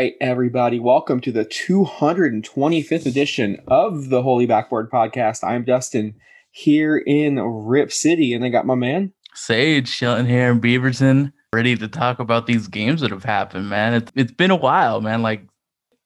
[0.00, 5.44] right, everybody, welcome to the 225th edition of the Holy Backboard Podcast.
[5.44, 6.14] I'm Dustin
[6.50, 9.12] here in Rip City, and I got my man.
[9.34, 13.94] Sage Shelton here in Beaverton, ready to talk about these games that have happened, man.
[13.94, 15.22] It's it's been a while, man.
[15.22, 15.46] Like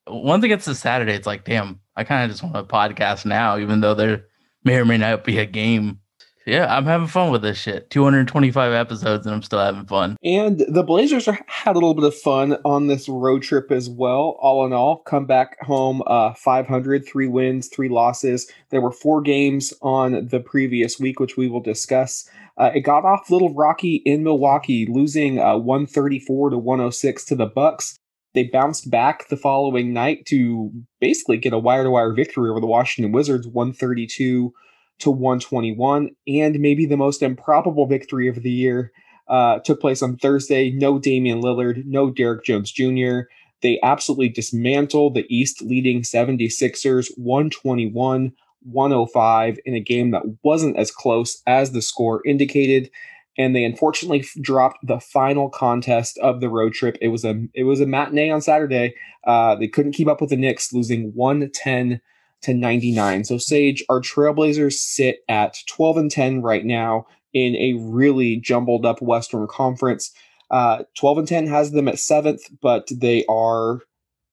[0.07, 3.25] once it gets to Saturday, it's like, damn, I kind of just want a podcast
[3.25, 4.25] now, even though there
[4.63, 5.99] may or may not be a game.
[6.47, 7.89] Yeah, I'm having fun with this shit.
[7.89, 10.15] 225 episodes and I'm still having fun.
[10.23, 13.89] And the Blazers are, had a little bit of fun on this road trip as
[13.89, 14.37] well.
[14.39, 18.51] All in all, come back home uh, 500, three wins, three losses.
[18.69, 22.29] There were four games on the previous week, which we will discuss.
[22.57, 27.45] Uh, it got off little rocky in Milwaukee, losing uh, 134 to 106 to the
[27.45, 27.97] Bucks.
[28.33, 33.11] They bounced back the following night to basically get a wire-to-wire victory over the Washington
[33.11, 34.53] Wizards, 132
[34.99, 38.91] to 121, and maybe the most improbable victory of the year
[39.27, 40.71] uh, took place on Thursday.
[40.71, 43.21] No Damian Lillard, no Derrick Jones Jr.
[43.61, 48.33] They absolutely dismantled the East leading 76ers 121
[48.65, 52.89] 105 in a game that wasn't as close as the score indicated.
[53.37, 56.97] And they unfortunately f- dropped the final contest of the road trip.
[57.01, 58.95] It was a it was a matinee on Saturday.
[59.25, 61.99] Uh, they couldn't keep up with the Knicks, losing 110
[62.43, 63.23] to 99.
[63.25, 68.85] So Sage, our Trailblazers sit at 12 and 10 right now in a really jumbled
[68.85, 70.11] up Western Conference.
[70.49, 73.81] Uh, 12 and 10 has them at seventh, but they are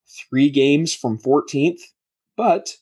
[0.07, 1.81] three games from 14th,
[2.37, 2.77] but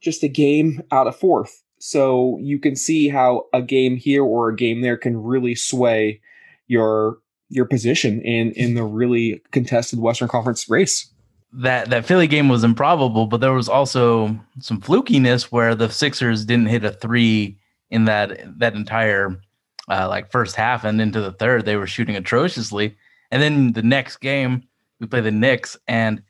[0.00, 1.62] just a game out of fourth.
[1.78, 6.20] So you can see how a game here or a game there can really sway
[6.66, 7.18] your
[7.50, 11.10] your position in in the really contested Western Conference race
[11.52, 16.44] that that Philly game was improbable, but there was also some flukiness where the Sixers
[16.44, 17.58] didn't hit a three
[17.90, 19.40] in that that entire
[19.88, 21.64] uh, like first half and into the third.
[21.64, 22.96] They were shooting atrociously,
[23.30, 24.64] and then the next game
[25.00, 26.22] we play the Knicks, and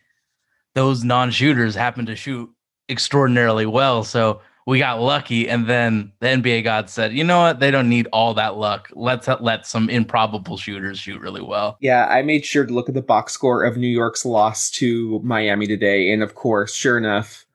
[0.75, 2.49] those non-shooters happened to shoot
[2.89, 4.05] extraordinarily well.
[4.05, 7.59] So we got lucky, and then the NBA God said, "You know what?
[7.59, 8.91] They don't need all that luck.
[8.93, 12.95] Let's let some improbable shooters shoot really well." Yeah, I made sure to look at
[12.95, 17.47] the box score of New York's loss to Miami today, and of course, sure enough,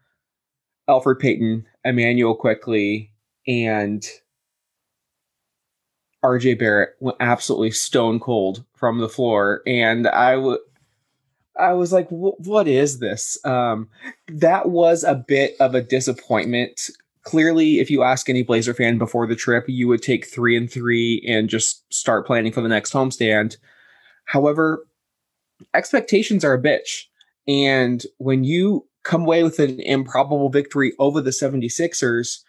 [0.89, 3.11] Elfrid Payton, Immanuel Quickley,
[3.47, 4.03] and
[6.23, 10.59] RJ Barrett went absolutely stone cold from the floor, and I would.
[11.59, 13.89] I was like, "What is this?" Um,
[14.27, 16.89] that was a bit of a disappointment.
[17.23, 20.69] Clearly, if you ask any Blazer fan before the trip, you would take three and
[20.69, 23.57] three and just start planning for the next homestand.
[24.25, 24.85] However,
[25.73, 27.05] expectations are a bitch.
[27.47, 32.39] And when you come away with an improbable victory over the 76ers,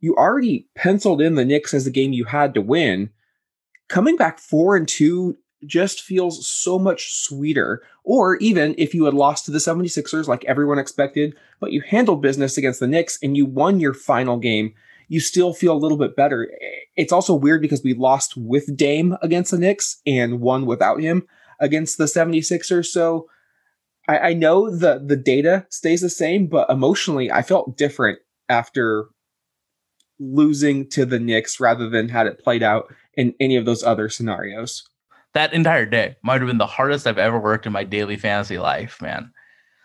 [0.00, 3.10] you already penciled in the Knicks as the game you had to win.
[3.88, 5.36] Coming back four and two
[5.66, 7.82] just feels so much sweeter.
[8.04, 12.22] Or even if you had lost to the 76ers like everyone expected, but you handled
[12.22, 14.74] business against the Knicks and you won your final game,
[15.08, 16.50] you still feel a little bit better.
[16.96, 21.26] It's also weird because we lost with Dame against the Knicks and won without him
[21.60, 22.86] against the 76ers.
[22.86, 23.28] So
[24.08, 28.18] I, I know the the data stays the same, but emotionally I felt different
[28.48, 29.06] after
[30.18, 34.08] losing to the Knicks rather than had it played out in any of those other
[34.08, 34.88] scenarios
[35.34, 38.58] that entire day might have been the hardest I've ever worked in my daily fantasy
[38.58, 39.32] life, man.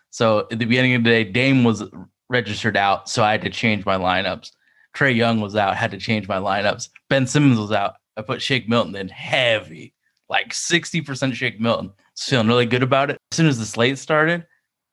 [0.09, 1.83] So at the beginning of the day, Dame was
[2.29, 4.51] registered out, so I had to change my lineups.
[4.95, 6.89] Trae Young was out, had to change my lineups.
[7.09, 7.95] Ben Simmons was out.
[8.17, 9.93] I put Shake Milton in heavy,
[10.27, 11.91] like 60% Shake Milton.
[12.17, 13.17] feeling really good about it.
[13.31, 14.45] As soon as the slate started,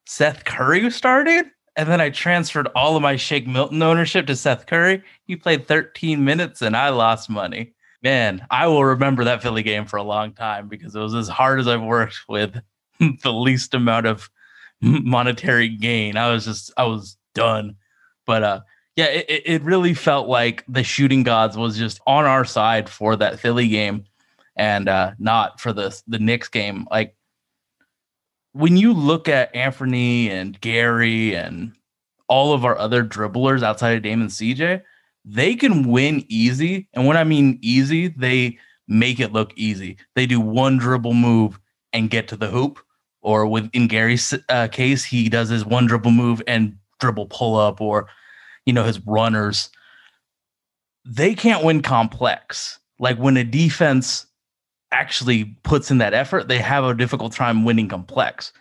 [0.06, 1.46] Seth Curry started.
[1.76, 5.02] And then I transferred all of my Shake Milton ownership to Seth Curry.
[5.24, 9.86] He played 13 minutes and I lost money man, I will remember that Philly game
[9.86, 12.60] for a long time because it was as hard as I've worked with
[13.22, 14.30] the least amount of
[14.80, 16.16] monetary gain.
[16.16, 17.76] I was just, I was done.
[18.26, 18.60] But uh,
[18.94, 23.16] yeah, it, it really felt like the shooting gods was just on our side for
[23.16, 24.04] that Philly game
[24.56, 26.86] and uh, not for the the Knicks game.
[26.90, 27.16] Like
[28.52, 31.72] when you look at Anthony and Gary and
[32.28, 34.82] all of our other dribblers outside of Damon CJ,
[35.24, 36.88] they can win easy.
[36.92, 39.96] And when I mean easy, they make it look easy.
[40.14, 41.58] They do one dribble move
[41.92, 42.78] and get to the hoop.
[43.22, 47.56] Or with in Gary's uh, case, he does his one dribble move and dribble pull
[47.56, 48.06] up, or
[48.66, 49.70] you know his runners.
[51.06, 52.78] They can't win complex.
[52.98, 54.26] Like when a defense
[54.92, 58.52] actually puts in that effort, they have a difficult time winning complex.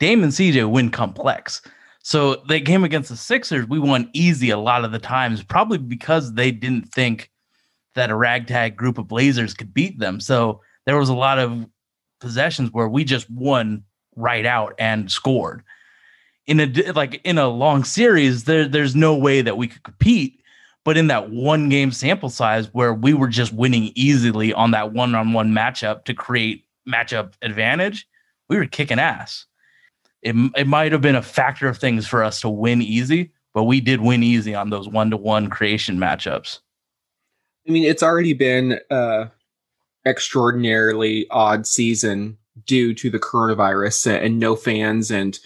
[0.00, 1.62] Dame and CJ win complex.
[2.02, 5.78] So the game against the Sixers, we won easy a lot of the times, probably
[5.78, 7.30] because they didn't think
[7.94, 10.20] that a ragtag group of Blazers could beat them.
[10.20, 11.66] So there was a lot of
[12.20, 13.84] possessions where we just won
[14.16, 15.62] right out and scored.
[16.46, 20.40] In a like in a long series, there there's no way that we could compete.
[20.84, 24.92] But in that one game sample size where we were just winning easily on that
[24.92, 28.08] one on one matchup to create matchup advantage,
[28.48, 29.44] we were kicking ass.
[30.22, 33.64] It, it might have been a factor of things for us to win easy, but
[33.64, 36.58] we did win easy on those one to one creation matchups.
[37.66, 39.26] I mean, it's already been uh
[40.06, 45.38] extraordinarily odd season due to the coronavirus and no fans and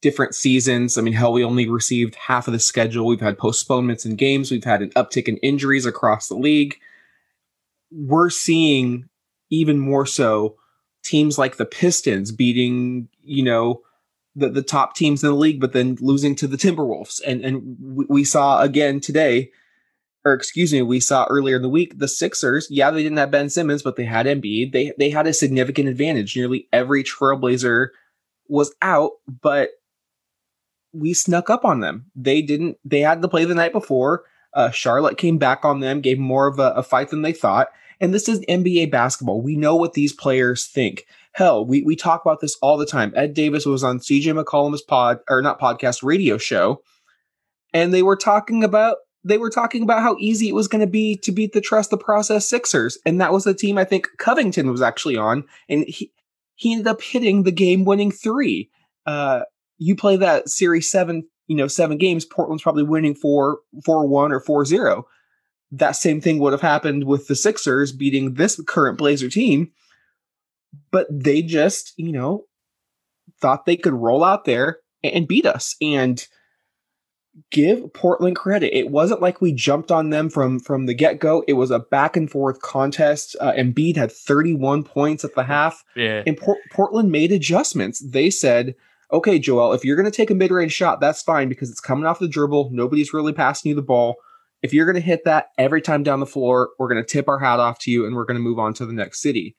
[0.00, 0.98] different seasons.
[0.98, 3.06] I mean, hell, we only received half of the schedule.
[3.06, 4.50] We've had postponements in games.
[4.50, 6.76] We've had an uptick in injuries across the league.
[7.90, 9.08] We're seeing
[9.50, 10.56] even more so
[11.02, 13.82] teams like the Pistons beating, you know,
[14.38, 17.20] the, the top teams in the league, but then losing to the Timberwolves.
[17.26, 19.50] And and we, saw again today
[20.24, 22.68] or excuse me, we saw earlier in the week the Sixers.
[22.70, 24.72] Yeah, they didn't have Ben Simmons, but they had Embiid.
[24.72, 26.36] They they had a significant advantage.
[26.36, 27.88] Nearly every Trailblazer
[28.48, 29.70] was out, but
[30.92, 32.06] we snuck up on them.
[32.14, 32.78] They didn't.
[32.84, 34.24] They had to play the night before.
[34.54, 37.68] Uh, Charlotte came back on them, gave more of a, a fight than they thought.
[38.00, 39.42] And this is NBA basketball.
[39.42, 41.06] We know what these players think.
[41.38, 43.12] Hell, we, we talk about this all the time.
[43.14, 46.82] Ed Davis was on CJ McCollum's pod, or not podcast, radio show,
[47.72, 50.88] and they were talking about they were talking about how easy it was going to
[50.88, 54.08] be to beat the trust the process Sixers, and that was the team I think
[54.18, 56.10] Covington was actually on, and he
[56.56, 58.68] he ended up hitting the game winning three.
[59.06, 59.42] Uh,
[59.76, 62.24] you play that series seven, you know, seven games.
[62.24, 65.06] Portland's probably winning four four one or four zero.
[65.70, 69.70] That same thing would have happened with the Sixers beating this current Blazer team,
[70.90, 72.44] but they just you know
[73.40, 76.26] thought they could roll out there and beat us and
[77.50, 78.76] give Portland credit.
[78.76, 81.44] It wasn't like we jumped on them from from the get go.
[81.46, 83.36] It was a back and forth contest.
[83.40, 85.84] Uh, Embiid had 31 points at the half.
[85.94, 86.22] Yeah.
[86.26, 88.00] And Por- Portland made adjustments.
[88.00, 88.74] They said,
[89.12, 91.80] "Okay, Joel, if you're going to take a mid range shot, that's fine because it's
[91.80, 92.70] coming off the dribble.
[92.72, 94.16] Nobody's really passing you the ball.
[94.62, 97.28] If you're going to hit that every time down the floor, we're going to tip
[97.28, 99.56] our hat off to you and we're going to move on to the next city."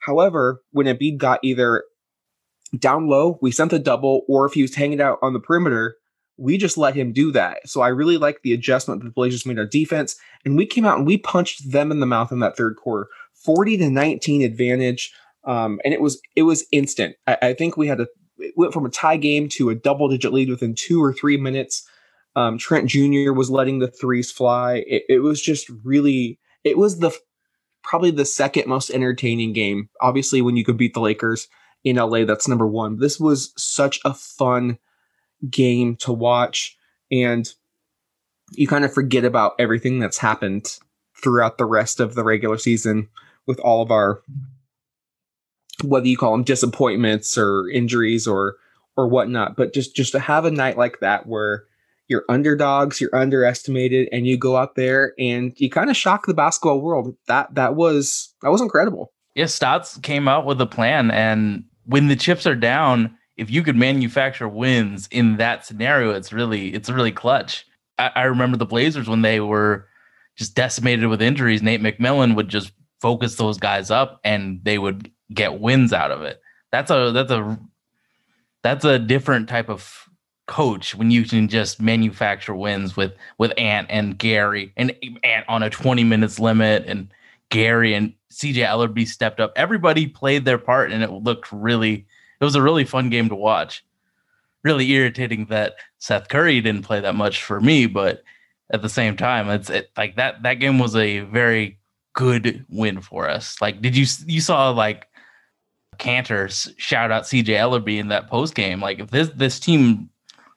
[0.00, 1.84] However, when Embiid got either
[2.78, 5.96] down low, we sent the double, or if he was hanging out on the perimeter,
[6.36, 7.68] we just let him do that.
[7.68, 10.16] So I really like the adjustment that the Blazers made on defense.
[10.44, 13.08] And we came out and we punched them in the mouth in that third quarter.
[13.44, 15.12] 40 to 19 advantage.
[15.44, 17.16] Um, and it was it was instant.
[17.26, 18.06] I, I think we had a
[18.38, 21.36] it went from a tie game to a double digit lead within two or three
[21.36, 21.86] minutes.
[22.36, 23.32] Um, Trent Jr.
[23.32, 24.84] was letting the threes fly.
[24.86, 27.10] It, it was just really it was the
[27.82, 29.88] probably the second most entertaining game.
[30.00, 31.48] Obviously, when you could beat the Lakers
[31.84, 32.98] in LA, that's number one.
[32.98, 34.78] This was such a fun
[35.48, 36.76] game to watch
[37.10, 37.54] and
[38.52, 40.78] you kind of forget about everything that's happened
[41.22, 43.08] throughout the rest of the regular season
[43.46, 44.22] with all of our
[45.82, 48.56] whether you call them disappointments or injuries or
[48.96, 51.64] or whatnot but just just to have a night like that where
[52.10, 56.34] you're underdogs you're underestimated and you go out there and you kind of shock the
[56.34, 61.10] basketball world that that was that was incredible Yeah, Stotts came out with a plan,
[61.10, 66.32] and when the chips are down, if you could manufacture wins in that scenario, it's
[66.32, 67.64] really it's really clutch.
[67.98, 69.86] I, I remember the Blazers when they were
[70.36, 71.62] just decimated with injuries.
[71.62, 76.22] Nate McMillan would just focus those guys up, and they would get wins out of
[76.22, 76.40] it.
[76.72, 77.58] That's a that's a
[78.62, 80.09] that's a different type of
[80.50, 84.92] coach when you can just manufacture wins with with Ant and Gary and
[85.22, 87.08] Ant on a 20 minutes limit and
[87.50, 89.52] Gary and CJ Elleby stepped up.
[89.54, 92.04] Everybody played their part and it looked really
[92.40, 93.84] it was a really fun game to watch.
[94.64, 98.24] Really irritating that Seth Curry didn't play that much for me, but
[98.70, 101.78] at the same time, it's it, like that that game was a very
[102.12, 103.60] good win for us.
[103.60, 105.06] Like, did you you saw like
[105.98, 108.80] Kanter shout out CJ Elleby in that post game?
[108.80, 110.09] Like, if this this team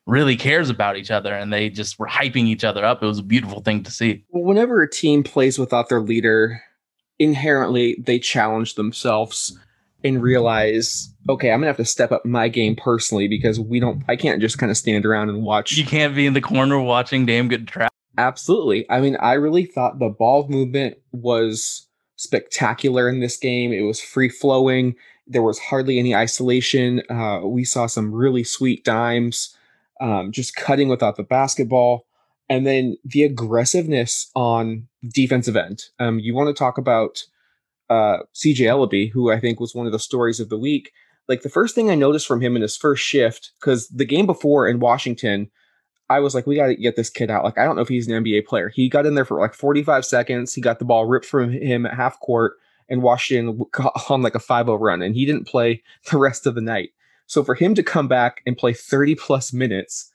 [0.06, 3.20] really cares about each other and they just were hyping each other up, it was
[3.20, 4.24] a beautiful thing to see.
[4.30, 6.62] Whenever a team plays without their leader,
[7.20, 9.58] inherently they challenge themselves
[10.04, 14.04] and realize, okay, I'm gonna have to step up my game personally because we don't.
[14.08, 15.78] I can't just kind of stand around and watch.
[15.78, 17.92] You can't be in the corner watching damn good trap.
[18.18, 18.90] Absolutely.
[18.92, 23.72] I mean, I really thought the ball movement was spectacular in this game.
[23.72, 24.96] It was free flowing.
[25.26, 27.02] There was hardly any isolation.
[27.10, 29.56] Uh, we saw some really sweet dimes,
[30.02, 32.06] um, just cutting without the basketball.
[32.50, 35.84] And then the aggressiveness on defensive end.
[36.00, 37.24] Um, you want to talk about
[37.90, 40.92] uh, CJ Elleby, who I think was one of the stories of the week.
[41.30, 44.26] Like the first thing I noticed from him in his first shift, because the game
[44.26, 45.50] before in Washington,
[46.10, 47.44] I was like, we got to get this kid out.
[47.44, 48.70] Like, I don't know if he's an NBA player.
[48.70, 50.54] He got in there for like 45 seconds.
[50.54, 52.54] He got the ball ripped from him at half court,
[52.90, 53.62] and Washington
[54.10, 55.82] on like a 5 0 run, and he didn't play
[56.12, 56.90] the rest of the night.
[57.28, 60.12] So for him to come back and play 30 plus minutes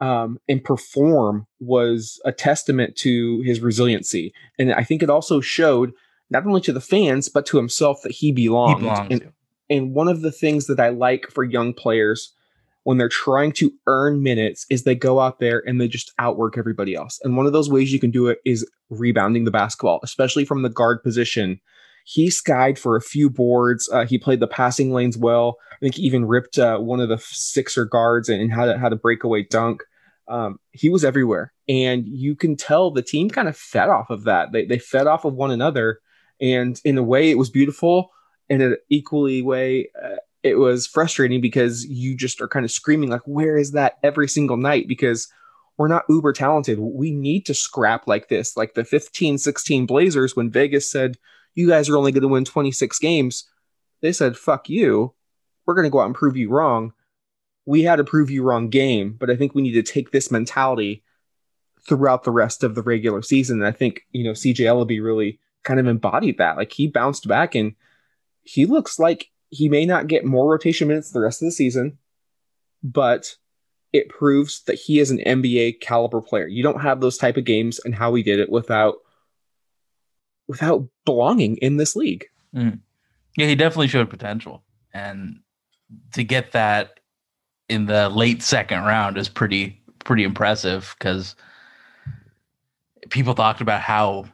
[0.00, 4.32] um, and perform was a testament to his resiliency.
[4.58, 5.92] And I think it also showed
[6.30, 8.82] not only to the fans, but to himself that he belonged.
[8.82, 9.08] He belongs.
[9.10, 9.32] And,
[9.68, 12.34] and one of the things that I like for young players
[12.84, 16.56] when they're trying to earn minutes is they go out there and they just outwork
[16.56, 17.20] everybody else.
[17.22, 20.62] And one of those ways you can do it is rebounding the basketball, especially from
[20.62, 21.60] the guard position.
[22.12, 23.88] He skied for a few boards.
[23.88, 25.58] Uh, he played the passing lanes well.
[25.70, 28.92] I think he even ripped uh, one of the sixer guards and, had a, had
[28.92, 29.84] a breakaway dunk.
[30.26, 34.24] Um, he was everywhere, and you can tell the team kind of fed off of
[34.24, 34.50] that.
[34.50, 36.00] They they fed off of one another,
[36.40, 38.10] and in a way, it was beautiful.
[38.48, 43.10] In an equally way, uh, it was frustrating because you just are kind of screaming
[43.10, 45.28] like, "Where is that?" every single night because
[45.78, 46.80] we're not uber talented.
[46.80, 51.16] We need to scrap like this, like the 15, 16 Blazers when Vegas said,
[51.60, 53.48] "You guys are only going to win 26 games."
[54.00, 55.14] They said, "Fuck you."
[55.66, 56.94] We're going to go out and prove you wrong
[57.70, 60.30] we had a prove you wrong game, but I think we need to take this
[60.30, 61.04] mentality
[61.86, 63.58] throughout the rest of the regular season.
[63.60, 66.56] And I think, you know, CJ Elleby really kind of embodied that.
[66.56, 67.74] Like he bounced back and
[68.42, 71.98] he looks like he may not get more rotation minutes the rest of the season,
[72.82, 73.36] but
[73.92, 76.48] it proves that he is an NBA caliber player.
[76.48, 78.96] You don't have those type of games and how he did it without
[80.50, 82.26] without belonging in this league.
[82.54, 82.80] Mm.
[83.36, 84.62] Yeah, he definitely showed potential.
[84.92, 85.40] And
[86.12, 87.00] to get that
[87.68, 91.36] in the late second round is pretty pretty impressive because
[93.10, 94.24] people talked about how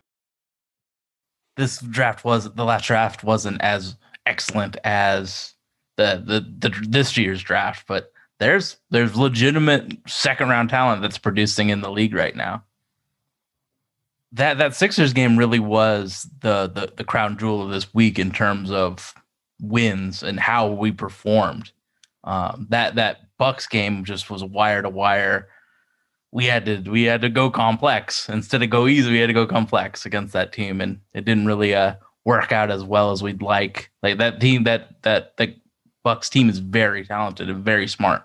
[1.57, 5.55] this draft was the last draft wasn't as excellent as
[5.97, 11.71] the the, the this year's draft, but there's there's legitimate second round talent that's producing
[11.71, 12.63] in the league right now.
[14.33, 18.31] That that Sixers game really was the the, the crown jewel of this week in
[18.31, 19.15] terms of
[19.61, 21.71] wins and how we performed.
[22.25, 25.49] Um, that that Bucks game just was wire to wire.
[26.33, 29.11] We had to we had to go complex instead of go easy.
[29.11, 32.71] We had to go complex against that team, and it didn't really uh, work out
[32.71, 33.91] as well as we'd like.
[34.03, 35.55] Like that team, that that the
[36.03, 38.25] Bucks team is very talented and very smart.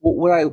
[0.00, 0.44] What I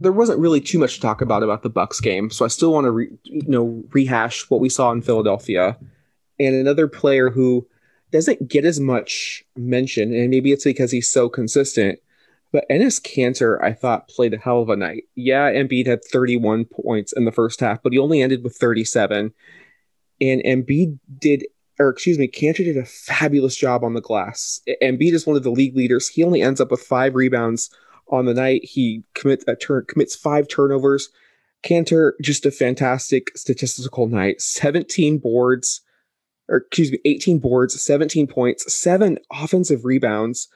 [0.00, 2.72] there wasn't really too much to talk about about the Bucks game, so I still
[2.72, 5.76] want to re, you know rehash what we saw in Philadelphia,
[6.38, 7.66] and another player who
[8.12, 11.98] doesn't get as much mention, and maybe it's because he's so consistent,
[12.52, 15.04] but Enes Kanter, I thought, played a hell of a night.
[15.14, 19.32] Yeah, Embiid had 31 points in the first half, but he only ended with 37.
[20.20, 21.44] And Embiid did,
[21.78, 24.60] or excuse me, Kanter did a fabulous job on the glass.
[24.82, 26.08] Embiid is one of the league leaders.
[26.08, 27.68] He only ends up with five rebounds
[28.08, 28.64] on the night.
[28.64, 31.08] He commit, uh, turn, commits five turnovers.
[31.64, 34.40] Kanter just a fantastic statistical night.
[34.40, 35.80] 17 boards,
[36.48, 40.48] or excuse me, 18 boards, 17 points, seven offensive rebounds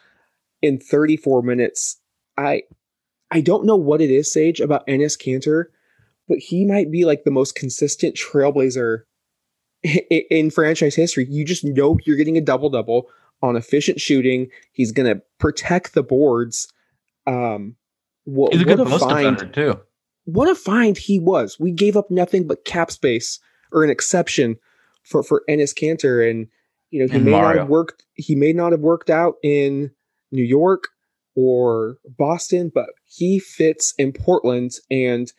[0.63, 2.01] in 34 minutes.
[2.37, 2.63] I
[3.31, 5.67] I don't know what it is, Sage, about Enes Kanter,
[6.29, 9.03] but he might be like the most consistent trailblazer
[10.31, 11.27] in franchise history.
[11.29, 13.09] You just know you're getting a double double
[13.43, 14.49] on efficient shooting.
[14.73, 16.69] He's going to protect the boards.
[17.31, 17.77] Um,
[18.25, 19.81] what, He's a good post find, defender too.
[20.25, 21.59] What a find he was.
[21.59, 23.39] We gave up nothing but cap space
[23.73, 24.57] or an exception
[25.03, 26.49] for for Enes Kanter, and
[26.91, 28.05] you know he And may not have worked.
[28.15, 29.91] He may not have worked out in
[30.33, 30.89] New York
[31.35, 35.33] or Boston, but he fits in Portland and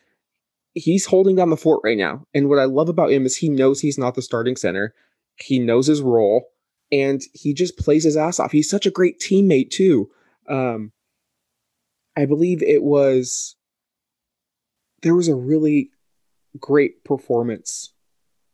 [0.74, 2.26] he's holding down the fort right now.
[2.34, 4.94] And what I love about him is he knows he's not the starting center.
[5.36, 6.48] He knows his role
[6.90, 8.52] and he just plays his ass off.
[8.52, 10.10] He's such a great teammate too.
[10.48, 10.92] Um
[12.16, 13.56] I believe it was
[15.02, 15.90] there was a really
[16.58, 17.92] great performance.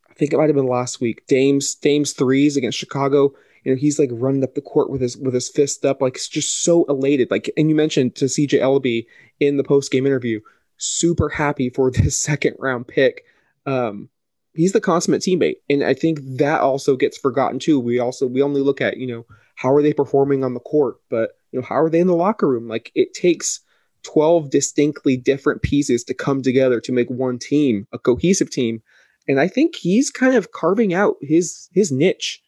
[0.09, 1.27] I think it might have been last week.
[1.27, 3.33] Dame's Dame's threes against Chicago
[3.69, 6.15] you know he's like running up the court with his with his fist up like
[6.15, 9.07] it's just so elated like and you mentioned to cj Elleby
[9.41, 10.41] in the post-game interview
[10.79, 13.25] super happy for this second round pick
[13.67, 14.09] um
[14.55, 18.43] he's the consummate teammate and i think that also gets forgotten too we also we
[18.43, 21.67] only look at you know how are they performing on the court but you know
[21.69, 23.61] how are they in the locker room like it takes
[24.05, 28.81] 12 distinctly different pieces to come together to make one team a cohesive team
[29.26, 32.40] and i think he's kind of carving out his his niche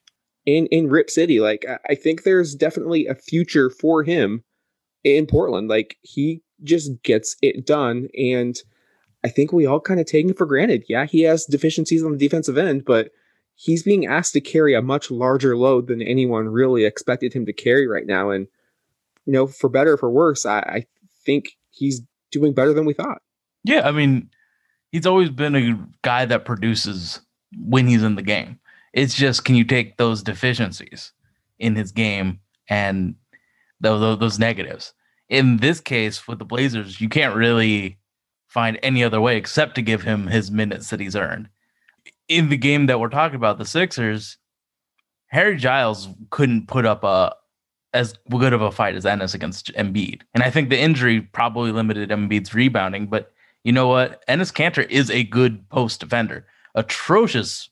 [0.46, 1.38] in in Rip City.
[1.38, 4.42] Like I- I think there's definitely a future for him
[5.04, 5.68] in Portland.
[5.68, 8.56] Like he just gets it done, and
[9.22, 10.84] I think we all kind of take him for granted.
[10.88, 13.10] Yeah, he has deficiencies on the defensive end, but
[13.54, 17.52] he's being asked to carry a much larger load than anyone really expected him to
[17.52, 18.30] carry right now.
[18.30, 18.46] And,
[19.26, 20.86] you know, for better or for worse, I, I
[21.24, 23.22] think he's doing better than we thought.
[23.64, 24.30] Yeah, I mean,
[24.92, 27.20] he's always been a guy that produces
[27.58, 28.58] when he's in the game.
[28.92, 31.12] It's just can you take those deficiencies
[31.58, 33.14] in his game and
[33.80, 34.92] those, those negatives?
[35.28, 37.98] In this case, with the Blazers, you can't really
[38.48, 41.48] find any other way except to give him his minutes that he's earned.
[42.28, 44.38] In the game that we're talking about, the Sixers,
[45.28, 47.34] Harry Giles couldn't put up a
[47.92, 50.22] as good of a fight as Enes against Embiid.
[50.34, 53.32] And I think the injury probably limited Embiid's rebounding, but
[53.64, 54.26] you know what?
[54.26, 57.68] Enes Kanter is a good post defender, atrocious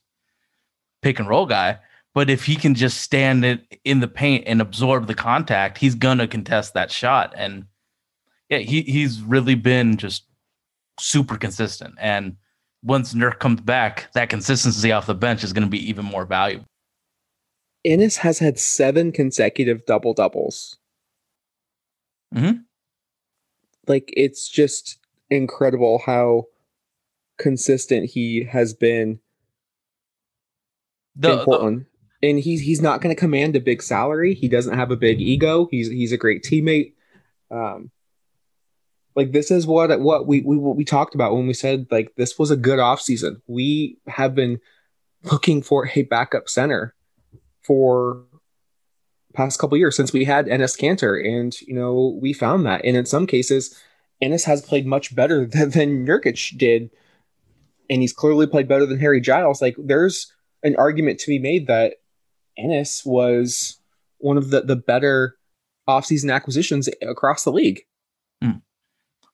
[1.01, 1.79] pick and roll guy.
[2.13, 5.95] But if he can just stand it in the paint and absorb the contact, he's
[5.95, 7.33] gonna contest that shot.
[7.35, 7.65] And
[8.49, 10.23] yeah, he he's really been just
[10.99, 11.95] super consistent.
[11.99, 12.35] And
[12.83, 16.65] once Nurk comes back, that consistency off the bench is to be even more valuable.
[17.85, 20.77] Enes has had seven consecutive double doubles.
[22.33, 22.65] Mhm.
[23.87, 26.45] Like it's just incredible how
[27.37, 29.19] consistent he has been
[31.15, 31.85] The, in the- Portland.
[32.21, 34.33] and he's he's not going to command a big salary.
[34.33, 35.67] He doesn't have a big ego.
[35.71, 36.93] He's he's a great teammate.
[37.49, 37.91] Um,
[39.15, 42.13] like this is what what we we what we talked about when we said like
[42.15, 43.41] this was a good offseason.
[43.47, 44.59] We have been
[45.23, 46.93] looking for a backup center
[47.69, 48.23] for
[49.35, 52.83] past couple years since we had Enes Kanter, and you know we found that.
[52.83, 53.79] And in some cases,
[54.23, 56.89] Enes has played much better than, than Nurkic did,
[57.87, 59.61] and he's clearly played better than Harry Giles.
[59.61, 60.33] Like there's
[60.63, 61.97] an argument to be made that
[62.57, 63.79] Enes was
[64.17, 65.37] one of the the better
[65.87, 67.81] offseason acquisitions across the league.
[68.41, 68.63] Hmm.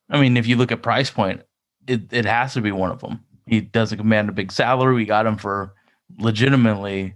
[0.09, 1.41] I mean, if you look at price point,
[1.87, 3.23] it, it has to be one of them.
[3.47, 4.93] He doesn't command a big salary.
[4.93, 5.73] We got him for
[6.19, 7.15] legitimately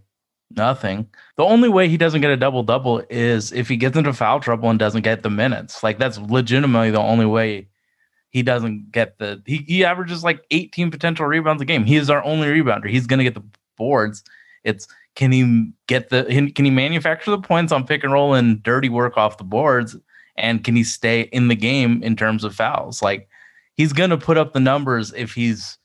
[0.56, 1.08] nothing.
[1.38, 4.40] The only way he doesn't get a double double is if he gets into foul
[4.40, 5.84] trouble and doesn't get the minutes.
[5.84, 7.68] Like that's legitimately the only way
[8.30, 11.86] he doesn't get the he, he averages like 18 potential rebounds a game.
[11.86, 12.90] He is our only rebounder.
[12.90, 13.44] He's gonna get the
[13.78, 14.24] boards.
[14.64, 18.62] It's can he get the can he manufacture the points on pick and roll and
[18.62, 19.96] dirty work off the boards?
[20.38, 23.02] And can he stay in the game in terms of fouls?
[23.02, 23.28] Like
[23.76, 25.79] he's gonna put up the numbers if he's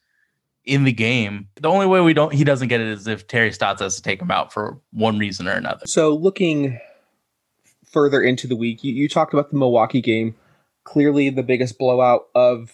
[0.65, 1.49] in the game.
[1.57, 4.03] The only way we don't he doesn't get it is if Terry Stotts has to
[4.03, 5.87] take him out for one reason or another.
[5.87, 6.79] So looking
[7.85, 10.35] further into the week, you, you talked about the Milwaukee game,
[10.85, 12.73] clearly the biggest blowout of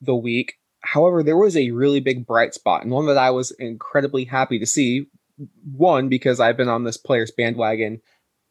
[0.00, 0.54] the week.
[0.80, 4.58] However, there was a really big bright spot and one that I was incredibly happy
[4.58, 5.06] to see.
[5.72, 8.00] One, because I've been on this player's bandwagon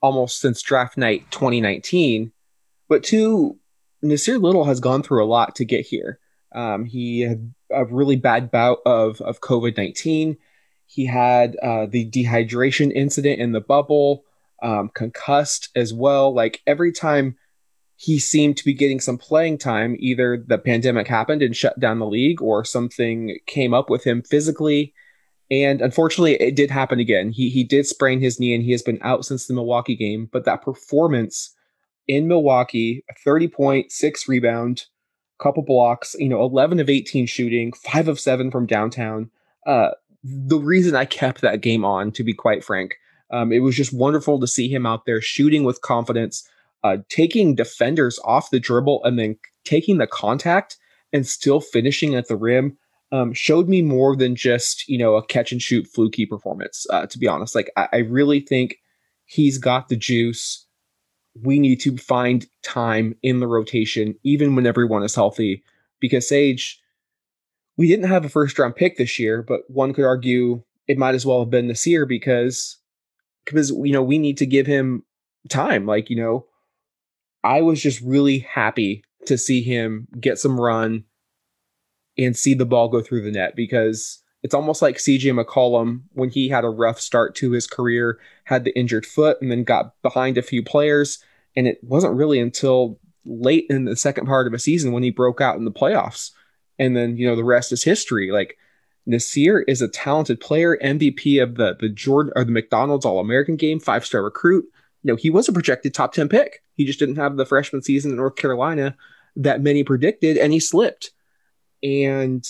[0.02, 2.32] almost since draft night 2019.
[2.88, 3.60] But two,
[4.04, 6.19] Nassir Little has gone through a lot to get here.
[6.54, 10.38] Um, he had a really bad bout of, of COVID 19.
[10.86, 14.26] He had uh, the dehydration incident in the bubble,
[14.62, 16.34] um, concussed as well.
[16.34, 17.38] Like every time
[17.96, 22.00] he seemed to be getting some playing time, either the pandemic happened and shut down
[22.00, 24.94] the league or something came up with him physically.
[25.52, 27.32] And unfortunately, it did happen again.
[27.32, 30.30] He, he did sprain his knee and he has been out since the Milwaukee game.
[30.32, 31.56] But that performance
[32.08, 34.86] in Milwaukee, 30 point, six rebound,
[35.41, 39.30] couple blocks, you know, 11 of 18 shooting, five of seven from downtown.
[39.65, 39.89] Uh,
[40.23, 42.95] the reason I kept that game on, to be quite frank,
[43.32, 46.47] um, it was just wonderful to see him out there shooting with confidence,
[46.84, 50.77] uh, taking defenders off the dribble and then taking the contact
[51.13, 52.77] and still finishing at the rim.
[53.13, 56.88] Um, showed me more than just you know a catch and shoot fluky performance.
[56.89, 58.77] Uh, to be honest, like I, I really think
[59.25, 60.65] he's got the juice
[61.39, 65.63] we need to find time in the rotation, even when everyone is healthy.
[66.00, 66.82] Because Sage,
[67.78, 71.15] we didn't have a first round pick this year, but one could argue it might
[71.15, 72.78] as well have been this year because
[73.46, 75.04] because you know we need to give him
[75.50, 75.86] time.
[75.86, 76.46] Like you know,
[77.44, 81.06] I was just really happy to see him get some run
[82.17, 86.30] and see the ball go through the net because it's almost like CJ McCollum when
[86.30, 90.01] he had a rough start to his career, had the injured foot, and then got
[90.01, 91.23] behind a few players.
[91.56, 95.12] And it wasn't really until late in the second part of a season when he
[95.12, 96.32] broke out in the playoffs.
[96.80, 98.32] And then, you know, the rest is history.
[98.32, 98.58] Like
[99.08, 103.58] Nassir is a talented player, MVP of the the Jordan or the McDonald's All American
[103.58, 104.65] game, five star recruit.
[105.04, 106.63] You know, he was a projected top 10 pick.
[106.75, 108.95] He just didn't have the freshman season in North Carolina
[109.36, 111.12] that many predicted, and he slipped.
[111.84, 112.47] And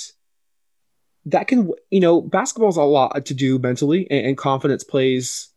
[1.25, 5.49] that can you know basketball's a lot to do mentally and, and, confidence plays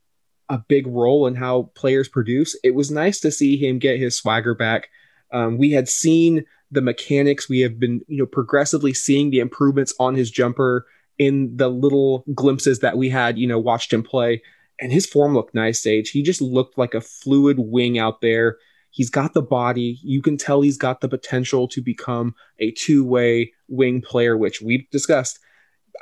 [0.50, 4.16] a big role in how players produce it was nice to see him get his
[4.16, 4.88] swagger back
[5.33, 9.94] um, we had seen the mechanics we have been you know progressively seeing the improvements
[9.98, 10.87] on his jumper
[11.18, 14.42] in the little glimpses that we had, you know, watched him play.
[14.81, 16.11] And his form looked nice, Sage.
[16.11, 18.57] He just looked like a fluid wing out there.
[18.90, 19.98] He's got the body.
[20.03, 24.88] You can tell he's got the potential to become a two-way wing player, which we've
[24.90, 25.38] discussed.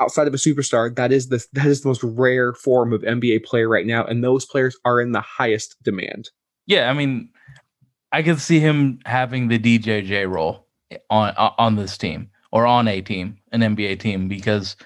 [0.01, 3.45] Outside of a superstar, that is the that is the most rare form of NBA
[3.45, 6.31] player right now, and those players are in the highest demand.
[6.67, 7.29] Yeah, I mean,
[8.13, 10.67] I could see him having the DJJ role
[11.11, 14.77] on uh, on this team or on a team, an NBA team, because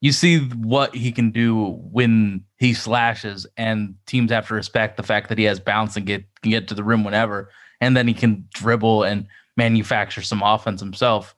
[0.00, 5.02] you see what he can do when he slashes, and teams have to respect the
[5.02, 8.06] fact that he has bounce and get can get to the rim whenever, and then
[8.06, 11.34] he can dribble and manufacture some offense himself.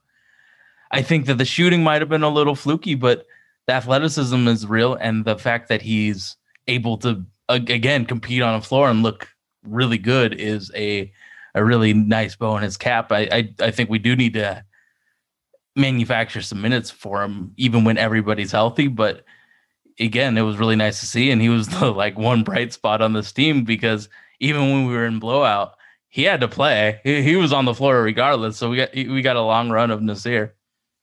[0.91, 3.27] I think that the shooting might have been a little fluky, but
[3.67, 6.37] the athleticism is real, and the fact that he's
[6.69, 9.29] able to again compete on a floor and look
[9.63, 11.13] really good is a
[11.55, 13.11] a really nice bow in his cap.
[13.13, 14.65] I I, I think we do need to
[15.75, 18.89] manufacture some minutes for him, even when everybody's healthy.
[18.89, 19.25] But
[20.01, 23.03] again, it was really nice to see, and he was the like one bright spot
[23.03, 24.09] on this team because
[24.41, 25.75] even when we were in blowout,
[26.09, 27.01] he had to play.
[27.05, 28.57] He, he was on the floor regardless.
[28.57, 30.53] So we got we got a long run of Nassir.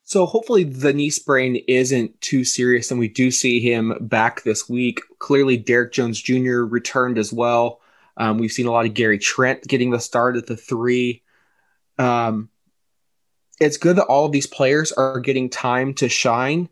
[0.05, 4.67] So hopefully the knee sprain isn't too serious, and we do see him back this
[4.67, 4.99] week.
[5.19, 6.61] Clearly, Derrick Jones Jr.
[6.63, 7.79] returned as well.
[8.17, 11.23] Um, we've seen a lot of Gary Trent getting the start at the three.
[11.97, 12.49] Um,
[13.59, 16.69] it's good that all of these players are getting time to shine,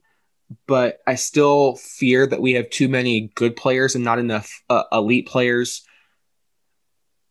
[0.67, 4.83] but I still fear that we have too many good players and not enough uh,
[4.91, 5.83] elite players.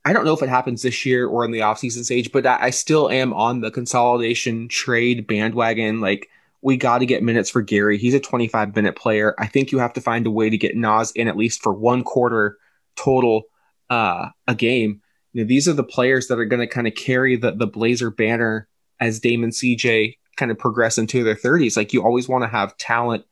[0.05, 2.71] I don't know if it happens this year or in the offseason stage, but I,
[2.71, 6.01] still am on the consolidation trade bandwagon.
[6.01, 6.29] Like,
[6.63, 7.99] we got to get minutes for Gary.
[7.99, 9.35] He's a 25 minute player.
[9.39, 11.73] I think you have to find a way to get Nas in at least for
[11.73, 12.59] one quarter
[12.97, 13.45] total
[13.89, 15.01] uh, a game.
[15.33, 17.67] You know, these are the players that are going to kind of carry the the
[17.67, 21.77] Blazer banner as Damon CJ kind of progress into their 30s.
[21.77, 23.25] Like you always want to have talent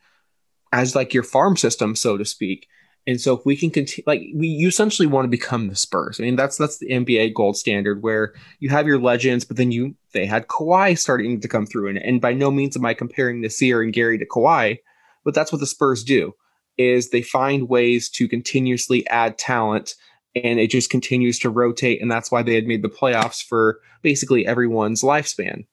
[0.72, 2.66] as like your farm system, so to speak.
[3.08, 6.20] And so if we can continue, like we you essentially want to become the Spurs.
[6.20, 9.72] I mean, that's that's the NBA gold standard where you have your legends, but then
[9.72, 11.88] you they had Kawhi starting to come through.
[11.88, 14.78] And, and by no means am I comparing Nassir and Gary to Kawhi,
[15.24, 16.34] but that's what the Spurs do
[16.76, 19.94] is they find ways to continuously add talent
[20.36, 23.80] and it just continues to rotate and that's why they had made the playoffs for
[24.02, 25.64] basically everyone's lifespan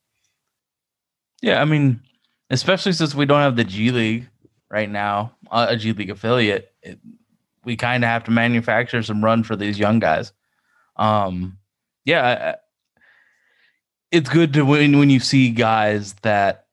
[1.41, 2.01] Yeah, I mean,
[2.49, 4.27] especially since we don't have the G League
[4.69, 6.99] right now, uh, a G League affiliate, it,
[7.65, 10.31] we kind of have to manufacture some run for these young guys.
[10.95, 11.57] Um,
[12.05, 12.55] yeah,
[14.11, 16.65] it's good to when when you see guys that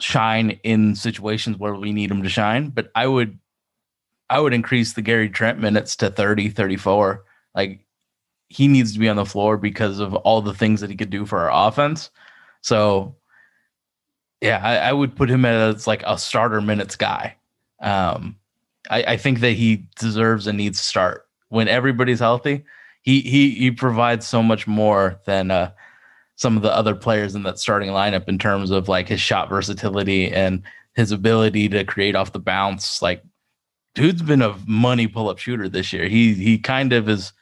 [0.00, 2.68] shine in situations where we need them to shine.
[2.68, 3.38] But I would,
[4.30, 7.24] I would increase the Gary Trent minutes to 30, 34.
[7.54, 7.84] Like
[8.48, 11.10] he needs to be on the floor because of all the things that he could
[11.10, 12.10] do for our offense.
[12.60, 13.16] So
[14.40, 17.36] yeah, I, I would put him as like a starter minutes guy.
[17.80, 18.36] Um,
[18.90, 22.64] I, I think that he deserves and needs to start when everybody's healthy.
[23.02, 25.72] He he he provides so much more than uh,
[26.36, 29.48] some of the other players in that starting lineup in terms of like his shot
[29.48, 30.62] versatility and
[30.94, 33.02] his ability to create off the bounce.
[33.02, 33.22] Like,
[33.94, 36.08] dude's been a money pull up shooter this year.
[36.08, 37.32] He he kind of is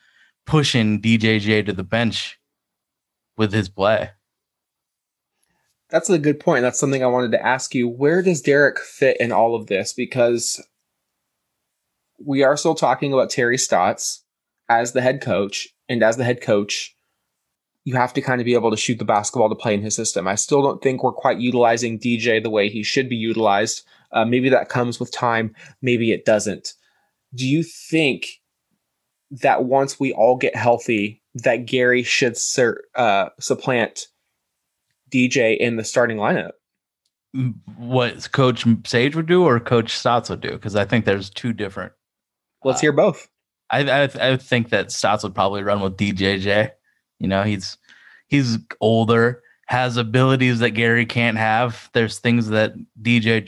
[0.47, 2.39] pushing DJJ to the bench
[3.37, 4.11] with his play.
[5.91, 6.63] That's a good point.
[6.63, 7.87] That's something I wanted to ask you.
[7.87, 9.93] Where does Derrick fit in all of this?
[9.93, 10.61] Because
[12.25, 14.25] we are still talking about Terry Stotts
[14.69, 16.97] as the head coach, and as the head coach,
[17.85, 19.97] you have to kind of be able to shoot the basketball to play in his
[19.97, 20.29] system.
[20.29, 23.85] I still don't think we're quite utilizing DJ the way he should be utilized.
[24.13, 25.55] Uh, maybe that comes with time.
[25.81, 26.75] Maybe it doesn't.
[27.35, 28.41] Do you think
[29.31, 34.07] that once we all get healthy, that Gary should sur- uh, supplant
[35.11, 36.53] DJ in the starting lineup?
[37.79, 40.53] What Coach Sage would do or Coach Stotts would do?
[40.53, 41.93] Because I think there's two different.
[42.65, 43.29] Let's Uh, hear both.
[43.71, 46.71] I, I I think that Stotts would probably run with DJJ.
[47.19, 47.79] You know, he's
[48.29, 51.89] he's older, has abilities that Gary can't have.
[51.95, 53.43] There's things that DJ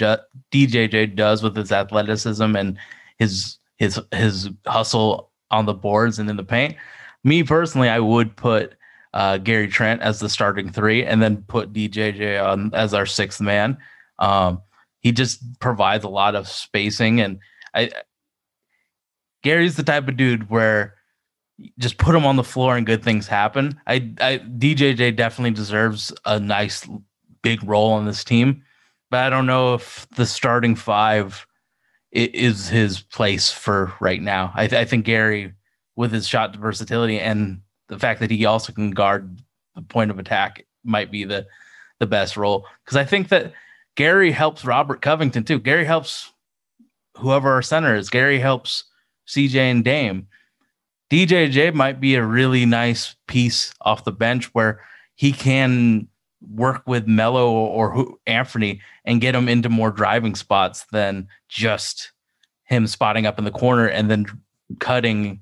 [0.53, 2.79] DJJ does with his athleticism and
[3.19, 6.77] his his his hustle on the boards and in the paint.
[7.23, 8.75] Me personally, I would put
[9.13, 13.41] uh, Gary Trent as the starting three, and then put DJJ on as our sixth
[13.41, 13.77] man.
[14.19, 14.63] Um,
[15.01, 17.39] he just provides a lot of spacing, and
[17.75, 17.91] I
[19.45, 20.95] Gary's the type of dude where
[21.79, 23.79] just put him on the floor and good things happen.
[23.87, 26.89] I, I DJJ definitely deserves a nice
[27.43, 28.65] big role on this team,
[29.11, 31.47] but I don't know if the starting five
[32.11, 34.51] is his place for right now.
[34.55, 35.53] I, th- I think Gary,
[35.95, 39.41] with his shot versatility and the fact that he also can guard
[39.75, 41.47] the point of attack, might be the
[42.01, 43.53] the best role because I think that
[43.95, 45.61] Gary helps Robert Covington too.
[45.61, 46.33] Gary helps
[47.17, 48.11] whoever our center is.
[48.11, 48.85] Gary helps
[49.27, 50.27] CJ and Dame.
[51.11, 54.81] DJJ might be a really nice piece off the bench where
[55.15, 56.09] he can
[56.51, 62.13] work with Melo or who, Anthony and get him into more driving spots than just
[62.65, 64.27] him spotting up in the corner and then
[64.81, 65.41] cutting,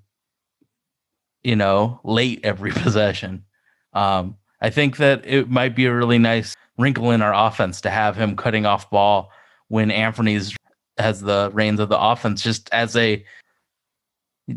[1.42, 3.44] you know, late every possession.
[3.92, 7.90] Um, I think that it might be a really nice wrinkle in our offense to
[7.90, 9.30] have him cutting off ball
[9.68, 10.54] when Anthony's
[10.98, 13.24] has the reins of the offense, just as a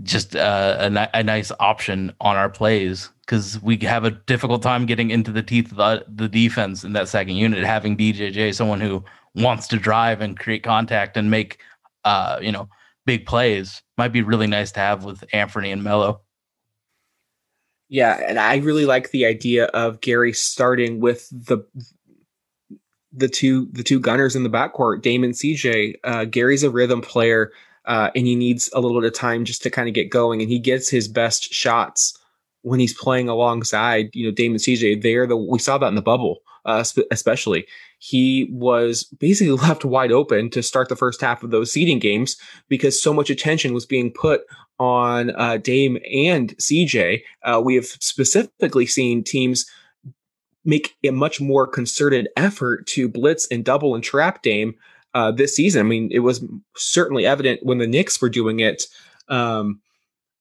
[0.04, 4.86] just uh, a, a, nice option on our plays because we have a difficult time
[4.86, 7.64] getting into the teeth of the, the defense in that second unit.
[7.64, 9.04] Having DJJ, someone who
[9.36, 11.60] wants to drive and create contact and make,
[12.04, 12.70] uh, you know,
[13.06, 16.22] big plays, might be really nice to have with Anthony and Melo.
[17.88, 21.66] Yeah, and I really like the idea of Gary starting with the
[23.14, 25.96] the two the two gunners in the backcourt, Damon CJ.
[26.04, 27.52] Uh, Gary's a rhythm player,
[27.88, 30.42] uh, and he needs a little bit of time just to kind of get going,
[30.42, 32.18] and he gets his best shots
[32.62, 35.02] when he's playing alongside, you know, Damon CJ.
[35.04, 37.66] There, the we saw that in the bubble, uh, especially.
[38.00, 42.38] He was basically left wide open to start the first half of those seeding games
[42.68, 44.42] because so much attention was being put
[44.80, 47.22] on uh, Dame and CJ.
[47.44, 49.66] Uh, we have specifically seen teams
[50.66, 54.76] make a much more concerted effort to blitz and double and trap Dame
[55.16, 55.80] uh, this season.
[55.80, 58.84] I mean, it was certainly evident when the Knicks were doing it.
[59.30, 59.82] Um,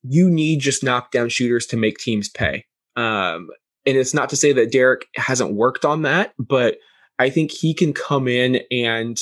[0.03, 2.67] you need just knockdown shooters to make teams pay.
[2.97, 3.49] Um,
[3.87, 6.79] and it's not to say that Derrick hasn't worked on that, but
[7.19, 9.19] I think he can come in and,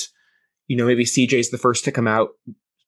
[0.67, 2.29] you know, maybe CJ's the first to come out.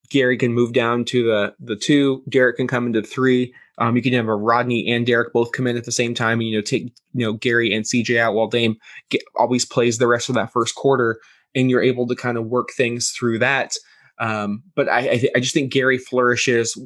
[0.09, 2.23] Gary can move down to the the two.
[2.29, 3.53] Derrick can come into three.
[3.79, 6.39] Um, you can have a Rodney and Derrick both come in at the same time,
[6.39, 8.75] and you know take you know Gary and CJ out while Dame
[9.09, 11.19] get, always plays the rest of that first quarter,
[11.55, 13.75] and you're able to kind of work things through that.
[14.19, 16.77] Um, but I I, th- I, just think Gary flourishes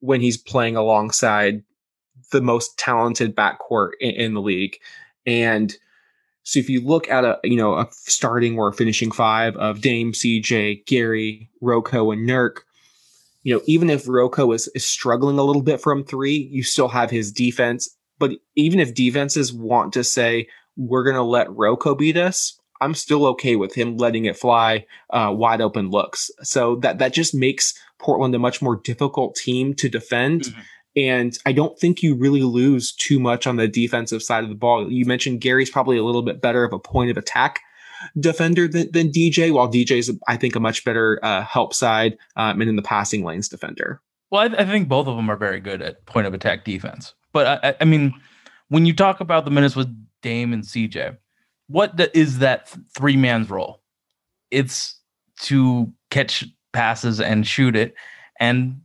[0.00, 1.62] when he's playing alongside
[2.32, 4.76] the most talented backcourt in, in the league,
[5.24, 5.74] and
[6.42, 9.80] so if you look at a you know a starting or a finishing five of
[9.80, 12.58] Dame, CJ, Gary, Roko, and Nurk,
[13.46, 16.88] you know, even if Roko is, is struggling a little bit from three, you still
[16.88, 17.88] have his defense.
[18.18, 22.94] But even if defenses want to say, we're going to let Roko beat us, I'm
[22.94, 26.30] still okay with him letting it fly uh, wide open looks.
[26.42, 30.42] So that, that just makes Portland a much more difficult team to defend.
[30.42, 30.60] Mm-hmm.
[30.96, 34.56] And I don't think you really lose too much on the defensive side of the
[34.56, 34.90] ball.
[34.90, 37.60] You mentioned Gary's probably a little bit better of a point of attack
[38.18, 42.60] defender than, than DJ, while DJ's, I think, a much better uh, help side um,
[42.60, 44.00] and in the passing lanes defender.
[44.30, 47.14] Well, I, I, think both of them are very good at point of attack defense.
[47.32, 48.14] But I, I mean,
[48.68, 49.88] when you talk about the minutes with
[50.22, 51.16] Dame and CJ,
[51.68, 53.80] what the, is that three man's role?
[54.50, 54.96] It's
[55.42, 57.94] to catch passes and shoot it.
[58.38, 58.80] And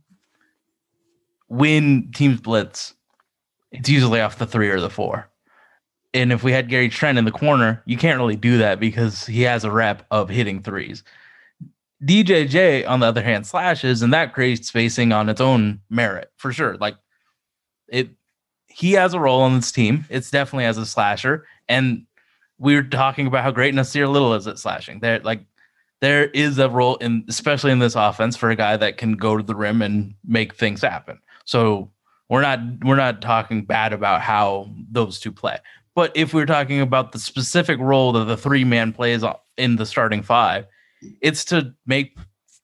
[1.48, 2.94] when teams blitz,
[3.70, 5.28] it's usually off the three or the four.
[6.14, 9.26] And if we had Gary Trent in the corner, you can't really do that because
[9.26, 11.02] he has a rep of hitting threes.
[12.04, 16.52] DJJ, on the other hand, slashes, and that creates spacing on its own merit for
[16.52, 16.76] sure.
[16.76, 16.96] Like
[17.88, 18.10] it,
[18.66, 20.04] he has a role on this team.
[20.10, 22.04] It's definitely as a slasher, and
[22.62, 25.00] we were talking about how great Nassir Little is at slashing.
[25.00, 25.44] There, like
[26.00, 29.36] there is a role in, especially in this offense, for a guy that can go
[29.36, 31.18] to the rim and make things happen.
[31.44, 31.90] So
[32.28, 35.58] we're not we're not talking bad about how those two play.
[35.96, 39.24] But if we're talking about the specific role that the three man plays
[39.56, 40.66] in the starting five,
[41.20, 42.16] it's to make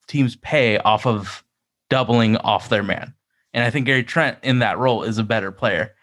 [0.07, 1.45] teams pay off of
[1.91, 3.15] doubling off their man.
[3.53, 5.95] And I think Gary Trent in that role is a better player.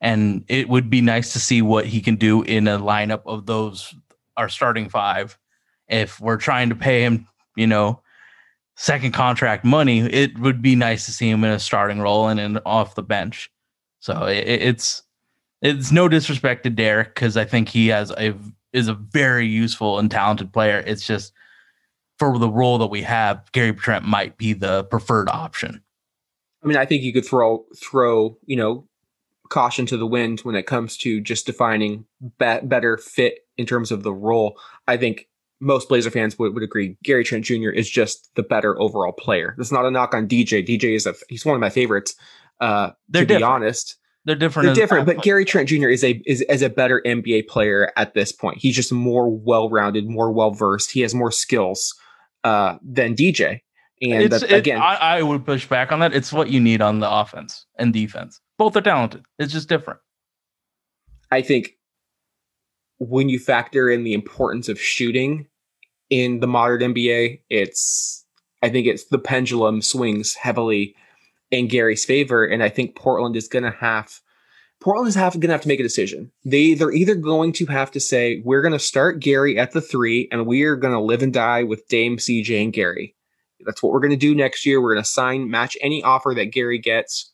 [0.00, 3.46] And it would be nice to see what he can do in a lineup of
[3.46, 3.94] those,
[4.36, 5.38] our starting five.
[5.88, 8.00] If we're trying to pay him, you know,
[8.76, 12.40] second contract money, it would be nice to see him in a starting role and
[12.40, 13.50] in off the bench.
[14.00, 15.02] So it, it's
[15.62, 18.34] it's no disrespect to Derrick because I think he has a
[18.72, 20.82] is a very useful and talented player.
[20.86, 21.32] It's just
[22.18, 25.82] for the role that we have, Gary Trent might be the preferred option.
[26.62, 28.88] I mean, I think you could throw throw you know
[29.50, 32.06] caution to the wind when it comes to just defining
[32.38, 34.58] be- better fit in terms of the role.
[34.88, 35.28] I think
[35.60, 37.68] most Blazer fans would, would agree Gary Trent Jr.
[37.68, 39.54] is just the better overall player.
[39.58, 40.66] That's not a knock on DJ.
[40.66, 42.14] DJ is a he's one of my favorites.
[42.60, 43.40] Uh, They're to different.
[43.40, 44.66] be honest, they're different.
[44.66, 45.88] They're different, but Gary Trent Jr.
[45.88, 48.58] is a is, is a better NBA player at this point.
[48.58, 50.90] He's just more well rounded, more well versed.
[50.90, 51.94] He has more skills
[52.44, 53.60] uh, than DJ.
[54.02, 56.14] And that, again, I, I would push back on that.
[56.14, 58.40] It's what you need on the offense and defense.
[58.60, 59.24] Both are talented.
[59.38, 60.00] It's just different.
[61.30, 61.78] I think
[62.98, 65.46] when you factor in the importance of shooting
[66.10, 68.26] in the modern NBA, it's
[68.62, 70.94] I think it's the pendulum swings heavily
[71.50, 74.20] in Gary's favor, and I think Portland is going to have
[74.78, 76.30] Portland is have, going to have to make a decision.
[76.44, 79.80] They they're either going to have to say we're going to start Gary at the
[79.80, 83.16] three, and we are going to live and die with Dame, CJ, and Gary.
[83.64, 84.82] That's what we're going to do next year.
[84.82, 87.32] We're going to sign match any offer that Gary gets,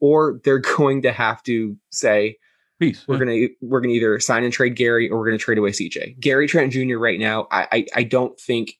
[0.00, 2.36] or they're going to have to say
[2.78, 3.04] Peace.
[3.08, 6.20] we're gonna we're gonna either sign and trade Gary or we're gonna trade away CJ.
[6.20, 6.96] Gary Trent Jr.
[6.96, 8.78] right now, I, I I don't think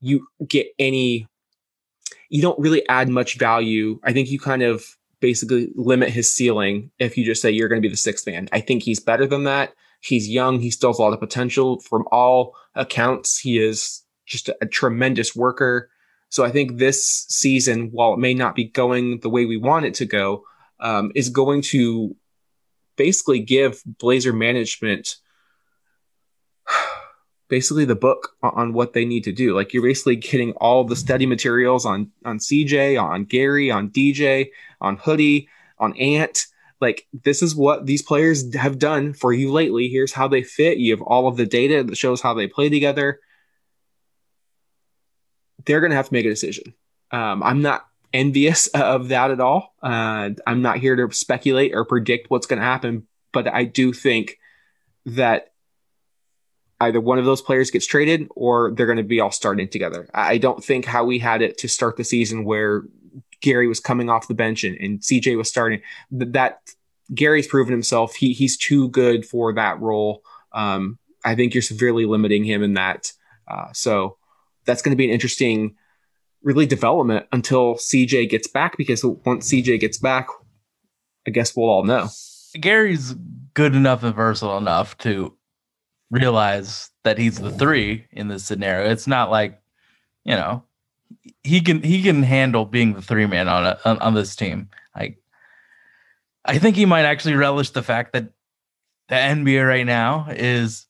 [0.00, 1.26] you get any.
[2.30, 4.00] You don't really add much value.
[4.02, 4.84] I think you kind of
[5.20, 8.48] basically limit his ceiling if you just say you're going to be the sixth man.
[8.52, 9.72] I think he's better than that.
[10.00, 10.60] He's young.
[10.60, 11.80] He still has a lot of potential.
[11.80, 15.90] From all accounts, he is just a, a tremendous worker.
[16.34, 19.84] So I think this season, while it may not be going the way we want
[19.84, 20.42] it to go,
[20.80, 22.16] um, is going to
[22.96, 25.14] basically give Blazer management
[27.48, 29.54] basically the book on, what they need to do.
[29.54, 34.50] Like you're basically getting all the study materials on on CJ, on Gary, on DJ,
[34.80, 36.46] on Hoodie, on Ant.
[36.80, 39.86] Like this is what these players have done for you lately.
[39.86, 40.78] Here's how they fit.
[40.78, 43.20] You have all of the data that shows how they play together.
[45.64, 46.74] They're going to have to make a decision.
[47.10, 49.74] Um, I'm not envious of that at all.
[49.82, 53.92] Uh, I'm not here to speculate or predict what's going to happen, but I do
[53.92, 54.38] think
[55.06, 55.52] that
[56.80, 60.08] either one of those players gets traded or they're going to be all starting together.
[60.12, 62.82] I don't think how we had it to start the season where
[63.40, 66.60] Gary was coming off the bench and, and CJ was starting that,
[67.12, 68.14] Gary's proven himself.
[68.14, 70.22] He he's too good for that role.
[70.52, 73.12] Um, I think you're severely limiting him in that.
[73.46, 74.16] Uh, so
[74.64, 75.74] that's going to be an interesting,
[76.42, 78.76] really development until CJ gets back.
[78.76, 80.28] Because once CJ gets back,
[81.26, 82.08] I guess we'll all know.
[82.58, 83.14] Gary's
[83.54, 85.36] good enough and versatile enough to
[86.10, 88.90] realize that he's the three in this scenario.
[88.90, 89.60] It's not like,
[90.24, 90.62] you know,
[91.42, 94.68] he can he can handle being the three man on a, on, on this team.
[94.94, 95.18] Like,
[96.44, 98.30] I think he might actually relish the fact that
[99.08, 100.86] the NBA right now is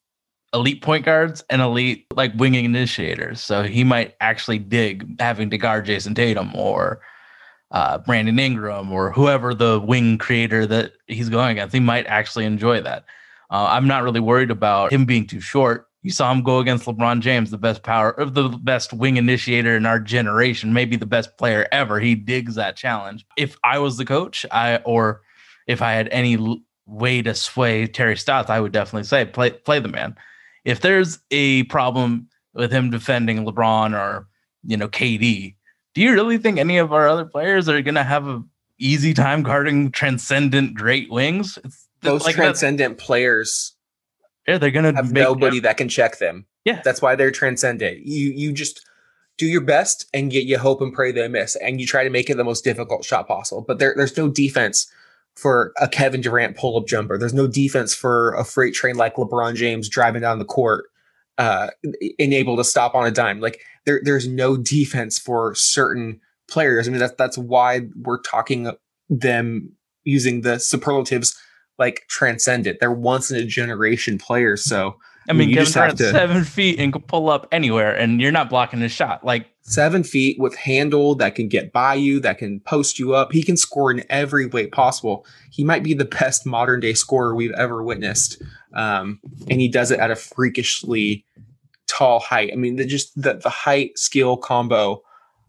[0.55, 3.41] elite point guards and elite like winging initiators.
[3.41, 7.01] So he might actually dig having to guard Jayson Tatum or
[7.73, 11.75] uh, Brandon Ingram or whoever the wing creator that he's going against.
[11.75, 13.05] He might actually enjoy that.
[13.51, 15.89] Uh, I'm not really worried about him being too short.
[16.03, 19.75] You saw him go against LeBron James, the best power of the best wing initiator
[19.75, 21.99] in our generation, maybe the best player ever.
[21.99, 23.25] He digs that challenge.
[23.37, 25.23] If I was the coach, I or
[25.67, 29.81] if I had any way to sway Terry Stotts, I would definitely say play play
[29.81, 30.15] the man.
[30.65, 34.27] If there's a problem with him defending LeBron or
[34.65, 35.55] you know KD,
[35.95, 38.43] do you really think any of our other players are going to have a
[38.79, 41.59] easy time guarding transcendent great wings?
[41.65, 43.75] It's Those like that- transcendent players
[44.47, 46.45] yeah, they're going to have nobody that can check them.
[46.65, 46.83] Yeah.
[46.85, 48.05] That's why they're transcendent.
[48.05, 48.87] You you just
[49.39, 52.11] do your best and get you hope and pray they miss, and you try to
[52.11, 53.63] make it the most difficult shot possible.
[53.63, 54.91] But there, there's no defense
[55.37, 57.19] for a Kevin Durant pull up jumper.
[57.19, 60.87] There's no defense for a freight train like LeBron James driving down the court,
[61.39, 61.71] uh,
[62.19, 63.41] and able to stop on a dime.
[63.41, 66.87] Like there, there's no defense for certain players.
[66.87, 68.71] I mean, that's that's why we're talking
[69.11, 69.73] them
[70.05, 71.37] using the superlatives
[71.79, 72.79] like transcendent.
[72.81, 74.65] They're once in a generation players.
[74.65, 74.97] So
[75.29, 77.95] I mean, you Kevin just have Durant's to- seven feet and can pull up anywhere,
[77.95, 79.25] and you're not blocking his shot.
[79.25, 83.33] Like, seven feet with handle that can get by you, that can post you up.
[83.33, 85.25] He can score in every way possible.
[85.51, 88.43] He might be the best modern day scorer we've ever witnessed,
[88.75, 91.25] um, and he does it at a freakishly
[91.87, 92.51] tall height.
[92.53, 95.03] I mean, the just the the height skill combo.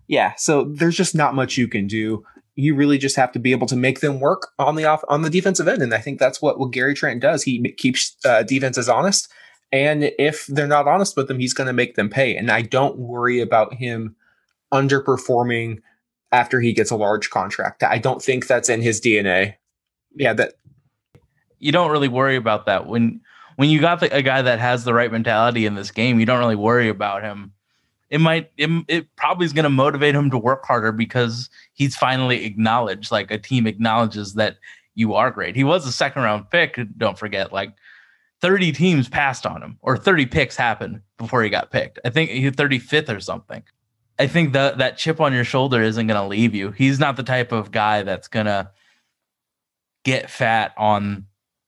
[0.08, 2.24] Yeah, so there's just not much you can do.
[2.54, 5.24] You really just have to be able to make them work on the off on
[5.24, 7.44] the defensive end, and I think that's what what Gary Trent does.
[7.44, 9.28] He keeps uh, defenses honest,
[9.72, 12.36] and if they're not honest with them, he's going to make them pay.
[12.36, 14.16] And I don't worry about him
[14.74, 15.82] underperforming
[16.32, 17.84] after he gets a large contract.
[17.84, 19.56] I don't think that's in his DNA.
[20.16, 20.54] Yeah, that
[21.60, 23.22] you don't really worry about that when
[23.58, 26.20] when you got the, a guy that has the right mentality in this game.
[26.20, 27.52] You don't really worry about him.
[28.10, 31.96] It might it, it probably is going to motivate him to work harder because he's
[31.96, 33.12] finally acknowledged.
[33.12, 34.58] Like a team acknowledges that
[34.94, 35.56] you are great.
[35.56, 36.80] He was a second round pick.
[36.98, 37.74] Don't forget, like.
[38.42, 42.00] 30 teams passed on him or 30 picks happened before he got picked.
[42.06, 43.64] I think he 35th or something.
[44.18, 46.72] I think that that chip on your shoulder isn't going to leave you.
[46.72, 48.70] He's not the type of guy that's going to
[50.04, 51.26] get fat on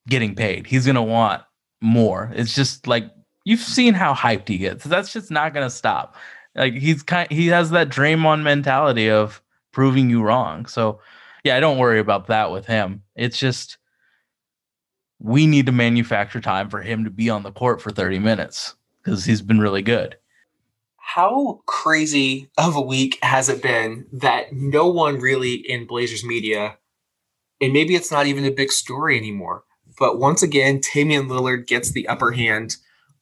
[0.07, 0.67] getting paid.
[0.67, 1.43] He's going to want
[1.81, 2.31] more.
[2.33, 3.11] It's just like
[3.43, 4.85] you've seen how hyped he gets.
[4.85, 6.15] That's just not going to stop.
[6.55, 9.41] Like he's kind he has that Draymond mentality of
[9.71, 10.65] proving you wrong.
[10.65, 10.99] So,
[11.43, 13.03] yeah, I don't worry about that with him.
[13.15, 13.77] It's just
[15.19, 18.75] we need to manufacture time for him to be on the court for 30 minutes
[19.03, 20.17] because he's been really good.
[20.99, 26.77] how crazy of a week has it been that no one really in Blazers media,
[27.61, 29.63] and maybe it's not even a big story anymore,
[29.97, 32.75] but once again, Damian Lillard gets the upper hand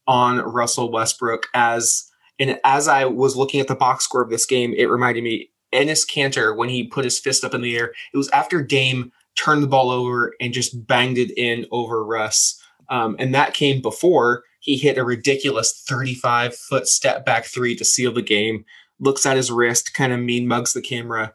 [0.08, 4.46] on Russell Westbrook as and as I was looking at the box score of this
[4.46, 7.94] game, it reminded me Enes Kanter when he put his fist up in the air.
[8.14, 12.62] It was after Dame turned the ball over and just banged it in over Russ.
[12.90, 17.86] Um, and that came before he hit a ridiculous 35 foot step back three to
[17.86, 18.66] seal the game.
[19.00, 21.34] Looks at his wrist, kind of mean mugs the camera.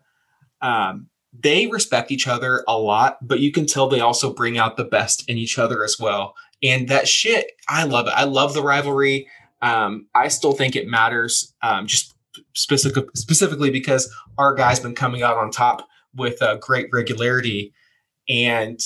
[0.61, 4.77] Um, they respect each other a lot, but you can tell they also bring out
[4.77, 6.35] the best in each other as well.
[6.63, 8.15] And that shit, I love it.
[8.17, 9.29] I love the rivalry.
[9.63, 12.15] Um, I still think it matters, um, just
[12.55, 17.73] specific, specifically because our guy's been coming out on top with a great regularity.
[18.31, 18.81] And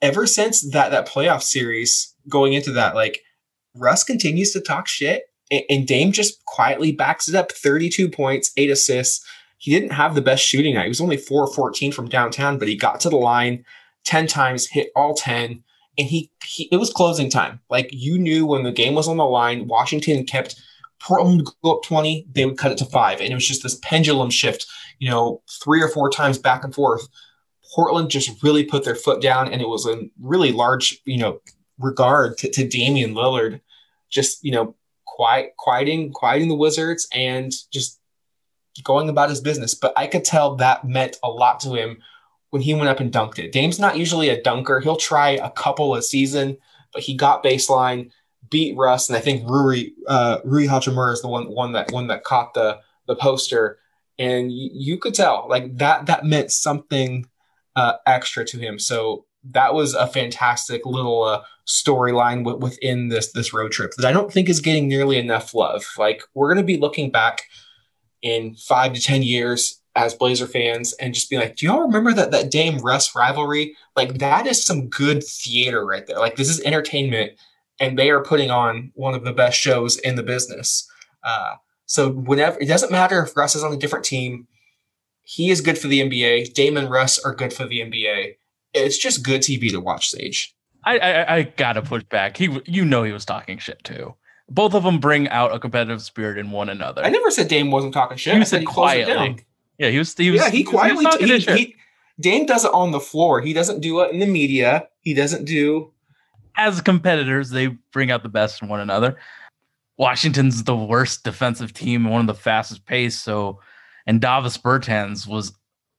[0.00, 3.20] ever since that that playoff series, going into that, like
[3.74, 7.50] Russ continues to talk shit, and, and Dame just quietly backs it up.
[7.50, 9.26] Thirty-two points, eight assists.
[9.58, 10.84] He didn't have the best shooting night.
[10.84, 13.64] He was only four fourteen from downtown, but he got to the line
[14.04, 15.64] ten times, hit all ten
[15.98, 17.60] and he, he it was closing time.
[17.68, 20.60] Like you knew when the game was on the line, Washington kept
[21.00, 23.20] Portland go up 20, they would cut it to five.
[23.20, 24.66] And it was just this pendulum shift,
[24.98, 27.08] you know, three or four times back and forth.
[27.74, 31.40] Portland just really put their foot down, and it was a really large, you know,
[31.78, 33.60] regard to, to Damian Lillard,
[34.10, 34.74] just, you know,
[35.06, 37.98] quiet, quieting, quieting the Wizards and just
[38.84, 39.74] going about his business.
[39.74, 41.98] But I could tell that meant a lot to him
[42.50, 43.52] when he went up and dunked it.
[43.52, 44.80] Dame's not usually a dunker.
[44.80, 46.58] He'll try a couple a season,
[46.92, 48.10] but he got baseline,
[48.50, 52.08] beat Russ, and I think Rui uh, Rui Hachimura is the one one that one
[52.08, 53.78] that caught the the poster,
[54.18, 57.26] and y- you could tell like that that meant something
[57.76, 58.78] uh, extra to him.
[58.78, 64.06] So that was a fantastic little uh, storyline w- within this this road trip that
[64.06, 65.84] I don't think is getting nearly enough love.
[65.98, 67.42] Like we're to be looking back
[68.20, 72.12] in five to ten years as Blazer fans and just be like, do y'all remember
[72.12, 73.76] that that Dame Russ rivalry?
[73.96, 76.18] Like that is some good theater right there.
[76.18, 77.32] Like this is entertainment,
[77.80, 80.88] and they are putting on one of the best shows in the business.
[81.24, 81.54] Uh,
[81.86, 84.46] so whenever it doesn't matter if Russ is on a different team,
[85.32, 86.52] he is good for the NBA.
[86.52, 88.34] Dame and Russ are good for the NBA.
[88.74, 90.54] It's just good TV to watch, Sage.
[90.84, 92.36] I, I I gotta push back.
[92.36, 94.14] He you know he was talking shit too.
[94.50, 97.02] Both of them bring out a competitive spirit in one another.
[97.02, 98.34] I never said Dame wasn't talking shit.
[98.34, 99.46] He I said it quietly.
[99.78, 100.14] Yeah, he was.
[100.14, 101.06] He was yeah, he quietly.
[101.18, 101.56] he, shit.
[101.56, 101.76] he,
[102.20, 103.40] Dame does it on the floor.
[103.40, 104.88] He doesn't do it in the media.
[105.00, 105.92] He doesn't do.
[106.58, 109.16] as competitors, they bring out the best in one another.
[109.96, 113.18] Washington's the worst defensive team, and one of the fastest pace.
[113.18, 113.60] So,
[114.06, 115.52] and Davis Bertans was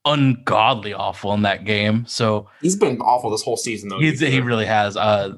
[0.06, 2.06] ungodly awful in that game.
[2.08, 4.00] So He's been awful this whole season, though.
[4.00, 4.98] he's, he really has.
[4.98, 5.38] Uh,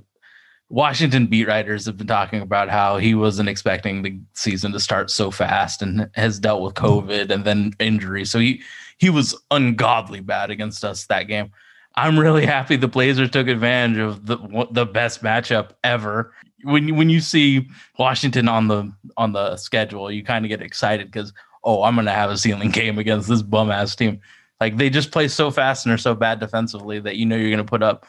[0.69, 5.11] Washington beat writers have been talking about how he wasn't expecting the season to start
[5.11, 8.25] so fast and has dealt with COVID and then injury.
[8.25, 8.61] So he
[8.97, 11.51] he was ungodly bad against us that game.
[11.95, 16.33] I'm really happy the Blazers took advantage of the the best matchup ever.
[16.63, 20.63] When you, when you see Washington on the on the schedule, you kind of get
[20.63, 21.31] excited because
[21.65, 24.21] oh, I'm gonna have a ceiling game against this bum ass team.
[24.61, 27.51] Like they just play so fast and are so bad defensively that you know you're
[27.51, 28.05] gonna put up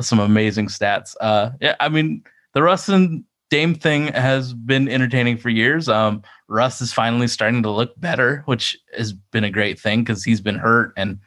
[0.00, 1.14] some amazing stats.
[1.20, 2.22] Uh, yeah, I mean
[2.52, 5.88] the Russ and Dame thing has been entertaining for years.
[5.88, 10.22] Um, Russ is finally starting to look better, which has been a great thing because
[10.22, 11.18] he's been hurt and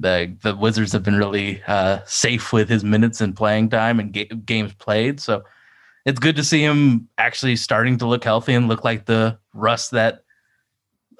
[0.00, 4.12] the the Wizards have been really uh, safe with his minutes and playing time and
[4.12, 5.20] ga- games played.
[5.20, 5.44] So
[6.04, 9.90] it's good to see him actually starting to look healthy and look like the Russ
[9.90, 10.24] that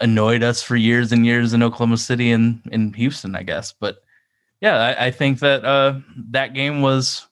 [0.00, 3.72] annoyed us for years and years in Oklahoma City and in Houston, I guess.
[3.72, 4.02] But
[4.60, 7.26] yeah, I, I think that uh, that game was,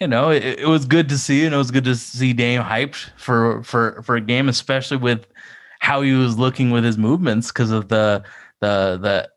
[0.00, 2.62] you know, it, it was good to see, and it was good to see Dame
[2.62, 5.26] hyped for for for a game, especially with
[5.80, 8.24] how he was looking with his movements because of the
[8.60, 9.28] the the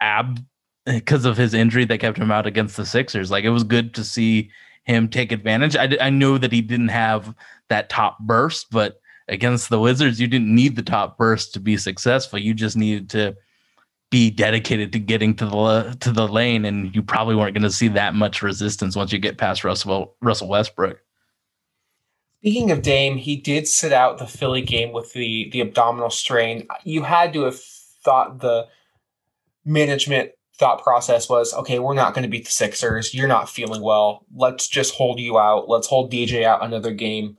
[0.00, 0.44] ab
[0.86, 3.30] because of his injury that kept him out against the Sixers.
[3.30, 4.50] Like it was good to see
[4.84, 5.76] him take advantage.
[5.76, 7.34] I, I know that he didn't have
[7.68, 11.76] that top burst, but against the Wizards, you didn't need the top burst to be
[11.76, 12.38] successful.
[12.38, 13.36] You just needed to
[14.10, 17.70] be dedicated to getting to the to the lane, and you probably weren't going to
[17.70, 20.98] see that much resistance once you get past Russell Russell Westbrook.
[22.40, 26.66] Speaking of Dame, he did sit out the Philly game with the the abdominal strain.
[26.84, 28.68] You had to have thought the
[29.64, 33.14] management thought process was okay, we're not going to beat the Sixers.
[33.14, 34.26] You're not feeling well.
[34.34, 35.68] Let's just hold you out.
[35.68, 37.36] Let's hold DJ out another game.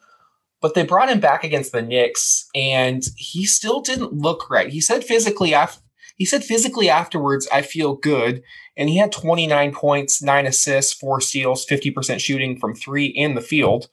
[0.61, 4.69] But they brought him back against the Knicks, and he still didn't look right.
[4.69, 5.81] He said physically after
[6.17, 8.43] he said physically afterwards, I feel good.
[8.75, 13.41] And he had 29 points, nine assists, four steals, 50% shooting from three in the
[13.41, 13.87] field.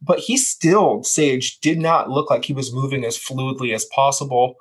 [0.00, 4.54] but he still, Sage, did not look like he was moving as fluidly as possible.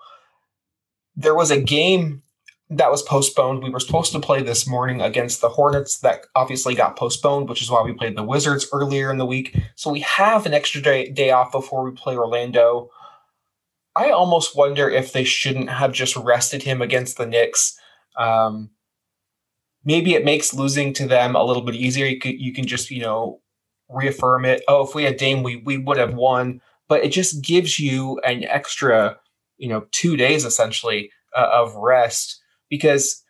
[1.15, 2.23] There was a game
[2.69, 3.63] that was postponed.
[3.63, 7.61] We were supposed to play this morning against the Hornets that obviously got postponed, which
[7.61, 9.57] is why we played the Wizards earlier in the week.
[9.75, 12.89] So we have an extra day, day off before we play Orlando.
[13.95, 17.79] I almost wonder if they shouldn't have just rested him against the Knicks.
[18.17, 18.71] Um,
[19.85, 22.05] maybe it makes losing to them a little bit easier.
[22.05, 23.39] You can, you can just, you know,
[23.87, 24.61] reaffirm it.
[24.67, 26.61] Oh, if we had Dame, we, we would have won.
[26.89, 29.17] But it just gives you an extra,
[29.57, 33.23] you know, two days essentially uh, of rest because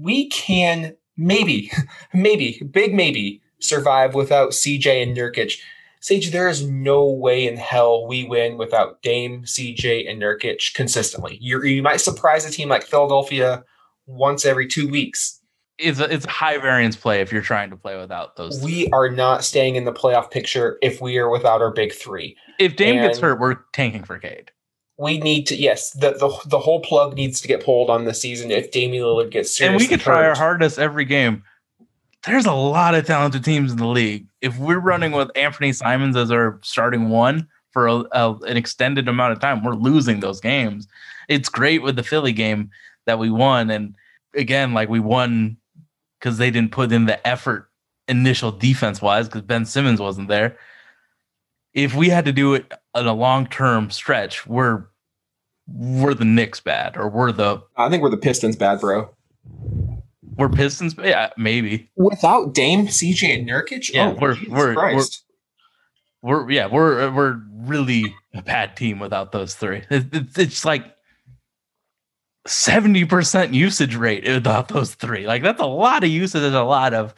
[0.00, 1.70] we can maybe,
[2.14, 5.58] maybe, big maybe, survive without CJ and Nurkic.
[6.00, 11.38] Sage, there is no way in hell we win without Dame, CJ, and Nurkic consistently.
[11.40, 13.64] you you might surprise a team like Philadelphia
[14.06, 15.40] once every two weeks.
[15.78, 18.62] It's a, it's a high variance play if you're trying to play without those.
[18.62, 22.36] We are not staying in the playoff picture if we are without our big three.
[22.60, 24.52] If Dame gets hurt, we're tanking for Cade.
[24.96, 28.14] We need to yes, the the, the whole plug needs to get pulled on the
[28.14, 31.42] season if Damian Lillard gets seriously and we can try our hardest every game.
[32.26, 34.26] There's a lot of talented teams in the league.
[34.40, 39.08] If we're running with Anthony Simons as our starting one for a, a- an extended
[39.08, 40.86] amount of time, we're losing those games.
[41.28, 42.70] It's great with the Philly game
[43.06, 43.94] that we won, and
[44.34, 45.56] again, like we won
[46.18, 47.68] because they didn't put in the effort
[48.08, 50.56] initial defense wise because Ben Simmons wasn't there.
[51.74, 54.84] If we had to do it in a long term stretch, we're
[55.66, 59.10] we're the Knicks bad, or we're the I think we're the Pistons bad, bro.
[60.36, 60.94] we're Pistons.
[61.02, 61.90] Yeah, maybe.
[61.96, 65.24] Without Dame, CJ, and Nurkic, Yeah, oh, we're- we're- Christ.
[66.22, 69.82] we're yeah we're we're really a bad team without those three.
[69.90, 70.84] It, it- it's like
[72.46, 75.26] seventy percent usage rate without those three.
[75.26, 76.40] Like that's a lot of usage.
[76.42, 77.14] There's a lot of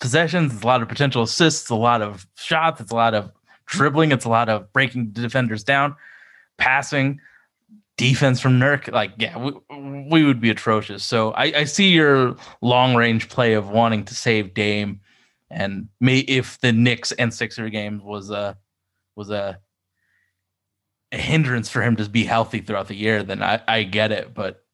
[0.00, 0.52] possessions.
[0.54, 1.70] It's a lot of potential assists.
[1.70, 2.80] A lot of shots.
[2.80, 3.32] It's a lot of
[3.66, 4.12] dribbling.
[4.12, 5.96] It's a lot of breaking defenders down,
[6.58, 7.20] passing,
[7.96, 8.92] defense from Nurk.
[8.92, 9.52] Like yeah, we,
[10.08, 11.04] we would be atrocious.
[11.04, 15.00] So I, I see your long range play of wanting to save Dame
[15.50, 18.56] and may if the Knicks and Sixer games was a
[19.14, 19.58] was a
[21.12, 24.34] a hindrance for him to be healthy throughout the year, then I, I get it.
[24.34, 24.64] But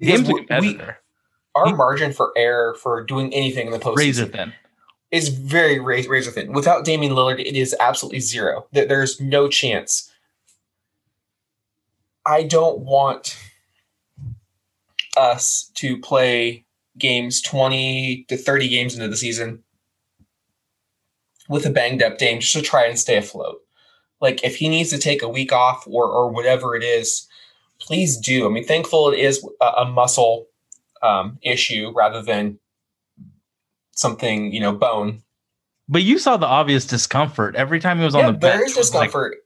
[0.00, 0.80] Dame's a we-
[1.54, 4.52] our margin for error for doing anything in the postseason razor thin.
[5.10, 6.52] Is very razor thin.
[6.52, 8.66] Without Damian Lillard, it is absolutely zero.
[8.72, 10.10] There- There's no chance.
[12.26, 13.36] I don't want
[15.16, 16.64] us to play
[16.98, 19.62] games 20 to 30 games into the season
[21.48, 23.60] with a banged up Dame just to try and stay afloat.
[24.20, 27.26] Like if he needs to take a week off or or whatever it is,
[27.80, 28.46] please do.
[28.46, 30.46] I mean, thankful it is a, a muscle
[31.02, 32.58] um, issue rather than
[33.98, 35.22] something you know bone.
[35.88, 38.70] But you saw the obvious discomfort every time he was on the there bench.
[38.70, 39.38] is it was like, discomfort,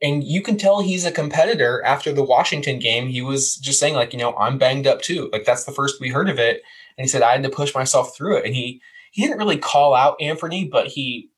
[0.00, 1.82] and you can tell he's a competitor.
[1.84, 5.28] After the Washington game, he was just saying like, you know, I'm banged up too.
[5.32, 6.62] Like that's the first we heard of it,
[6.96, 8.46] and he said I had to push myself through it.
[8.46, 8.80] And he
[9.10, 11.30] he didn't really call out Anthony, but he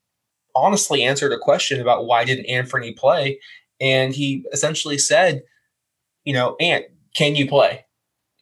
[0.54, 3.40] honestly answered a question about why didn't Anthony play,
[3.80, 5.42] and he essentially said,
[6.24, 7.86] you know, Ant, can you play?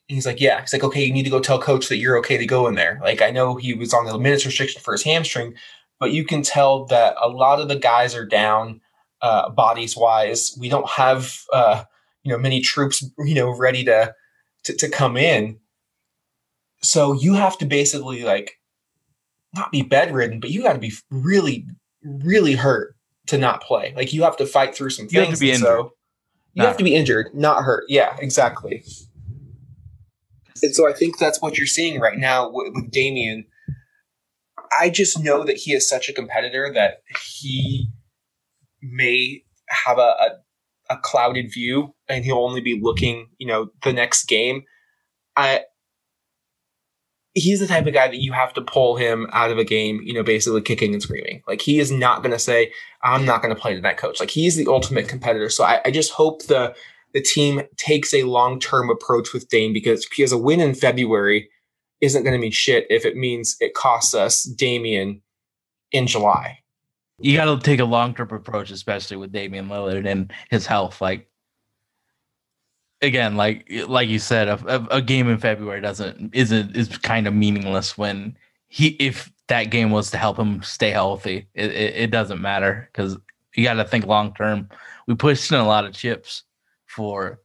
[0.09, 0.61] He's like, yeah.
[0.61, 2.75] He's like, okay, you need to go tell coach that you're okay to go in
[2.75, 3.01] there.
[3.03, 5.55] Like, I know he was on the minutes restriction for his hamstring,
[5.99, 8.81] but you can tell that a lot of the guys are down
[9.21, 10.57] uh, bodies wise.
[10.61, 11.85] We don't have, uh,
[12.23, 14.15] you know, many troops, you know, ready to,
[14.65, 15.59] to, to come in.
[16.83, 18.61] So you have to basically like
[19.55, 21.67] not be bedridden, but you got to be really,
[22.05, 22.95] really hurt
[23.27, 23.93] to not play.
[23.97, 25.39] Like you have to fight through some You have things.
[25.39, 25.91] to be and so injured,
[26.55, 27.85] you not have to be injured, not hurt.
[27.89, 28.85] Yeah, exactly.
[30.63, 33.47] And so I think that's what you're seeing right now with, with Damian.
[34.79, 37.03] I just know that he is such a competitor that
[37.39, 37.89] he
[38.83, 40.29] may have a, a,
[40.91, 44.65] a clouded view and he'll only be looking, you know, the next game.
[45.37, 45.63] I
[47.37, 50.01] he's the type of guy that you have to pull him out of a game,
[50.03, 51.43] you know, basically kicking and screaming.
[51.47, 54.19] Like he is not going to say, "I'm not going to play to that coach."
[54.19, 55.51] Like he's the ultimate competitor.
[55.51, 56.75] So I, I just hope the
[57.17, 61.49] the team takes a long term approach with Dame because because a win in February
[62.03, 65.23] isn't going to mean shit if it means it costs us Damian
[65.93, 66.59] in July.
[67.19, 71.01] you got to take a long term approach, especially with Damian Lillard and his health.
[71.01, 71.27] Like
[73.01, 77.33] again, like like you said, a, a, game in February doesn't isn't is kind of
[77.33, 78.37] meaningless when
[78.69, 82.91] he if that game was to help him stay healthy, it it, it doesn't matter
[82.93, 83.17] because
[83.55, 84.69] you got to think long term.
[85.07, 86.43] We pushed in a lot of chips
[86.97, 87.41] for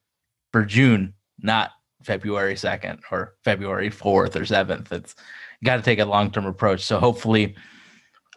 [0.52, 1.72] for June, not
[2.04, 4.92] February second or February fourth or seventh.
[4.92, 5.16] It's
[5.64, 6.84] got to take a long term approach.
[6.84, 7.56] So hopefully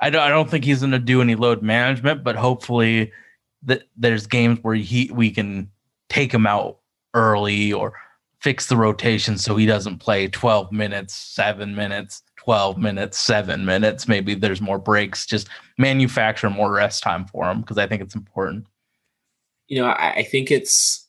[0.01, 3.13] I don't, I don't think he's going to do any load management, but hopefully
[3.63, 5.71] that there's games where he we can
[6.09, 6.79] take him out
[7.15, 7.95] early or
[8.41, 14.07] fix the rotation so he doesn't play 12 minutes, 7 minutes, 12 minutes, 7 minutes.
[14.07, 15.49] Maybe there's more breaks, just
[15.79, 18.67] manufacture more rest time for him because I think it's important.
[19.69, 21.04] You know, I, I think it's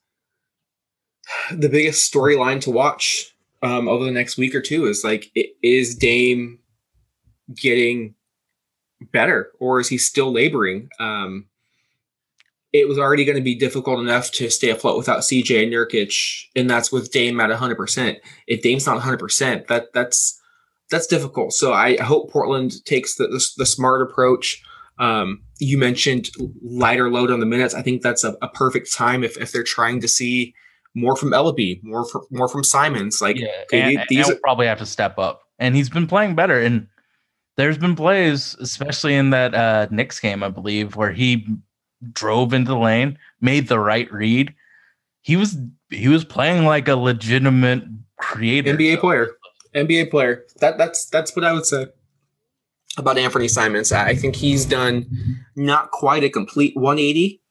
[1.51, 5.95] the biggest storyline to watch um, over the next week or two is like, is
[5.95, 6.59] Dame
[7.55, 8.15] getting
[9.11, 10.89] better or is he still laboring?
[10.99, 11.47] Um,
[12.73, 16.47] it was already going to be difficult enough to stay afloat without CJ and Nurkic,
[16.57, 18.17] and that's with Dame at 100%.
[18.47, 20.41] If Dame's not 100%, that that's
[20.91, 21.53] that's difficult.
[21.53, 24.61] So I hope Portland takes the the, the smart approach.
[24.99, 26.29] Um, you mentioned
[26.61, 27.73] lighter load on the minutes.
[27.73, 30.53] I think that's a, a perfect time if, if they're trying to see
[30.95, 33.21] more from Elleby, more from more from Simons.
[33.21, 36.07] Like Yeah, okay, and, these- and are, probably have to step up, and he's been
[36.07, 36.59] playing better.
[36.59, 36.87] And
[37.57, 41.45] there's been plays, especially in that uh, Knicks game, I believe, where he
[42.11, 44.53] drove into the lane, made the right read.
[45.21, 45.57] He was
[45.89, 47.83] he was playing like a legitimate
[48.17, 48.75] creator.
[48.75, 49.29] NBA player.
[49.75, 50.45] NBA player.
[50.61, 51.87] That that's that's what I would say
[52.97, 53.91] about Anthony Simons.
[53.91, 55.07] I think he's done
[55.55, 57.41] not quite a complete 180.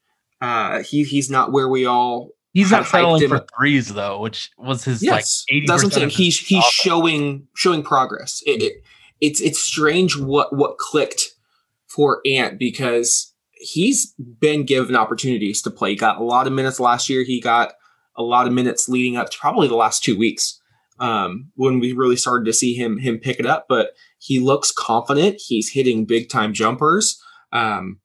[0.41, 2.29] Uh, he he's not where we all.
[2.55, 5.67] He's not settling for threes though, which was his Yes, like eighty.
[5.67, 6.09] that's what I'm saying.
[6.09, 8.41] He's he's showing showing progress.
[8.45, 8.73] It, it,
[9.19, 11.31] it's it's strange what what clicked
[11.85, 15.91] for Ant because he's been given opportunities to play.
[15.91, 17.23] He got a lot of minutes last year.
[17.23, 17.73] He got
[18.15, 20.57] a lot of minutes leading up to probably the last two weeks
[20.99, 23.65] um, when we really started to see him him pick it up.
[23.67, 25.41] But he looks confident.
[25.45, 27.21] He's hitting big time jumpers.
[27.51, 27.99] Um,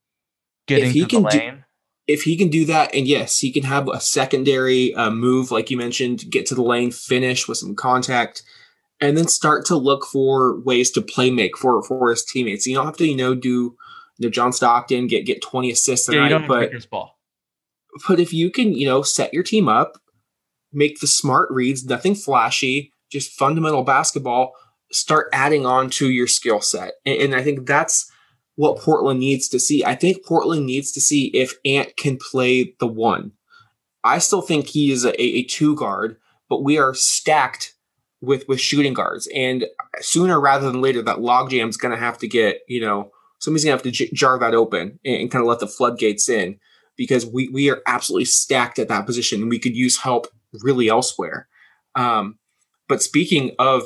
[0.66, 1.64] getting if he to can the do- lane.
[2.10, 5.70] If he can do that, and yes, he can have a secondary uh, move, like
[5.70, 8.42] you mentioned, get to the lane, finish with some contact,
[9.00, 12.66] and then start to look for ways to play make for for his teammates.
[12.66, 13.76] You don't have to, you know, do
[14.18, 16.86] you know John Stockton get get twenty assists yeah, you tonight, don't but pick his
[16.86, 17.18] ball.
[18.08, 19.98] but if you can, you know, set your team up,
[20.72, 24.52] make the smart reads, nothing flashy, just fundamental basketball,
[24.92, 26.94] start adding on to your skill set.
[27.06, 28.10] And, and I think that's
[28.60, 29.82] what Portland needs to see.
[29.82, 33.32] I think Portland needs to see if Ant can play the one.
[34.04, 36.18] I still think he is a, a two guard,
[36.50, 37.72] but we are stacked
[38.20, 39.26] with with shooting guards.
[39.34, 39.64] And
[40.00, 43.64] sooner rather than later, that logjam is going to have to get, you know, somebody's
[43.64, 46.28] going to have to j- jar that open and, and kind of let the floodgates
[46.28, 46.58] in
[46.98, 50.26] because we we are absolutely stacked at that position and we could use help
[50.62, 51.48] really elsewhere.
[51.94, 52.38] Um,
[52.90, 53.84] but speaking of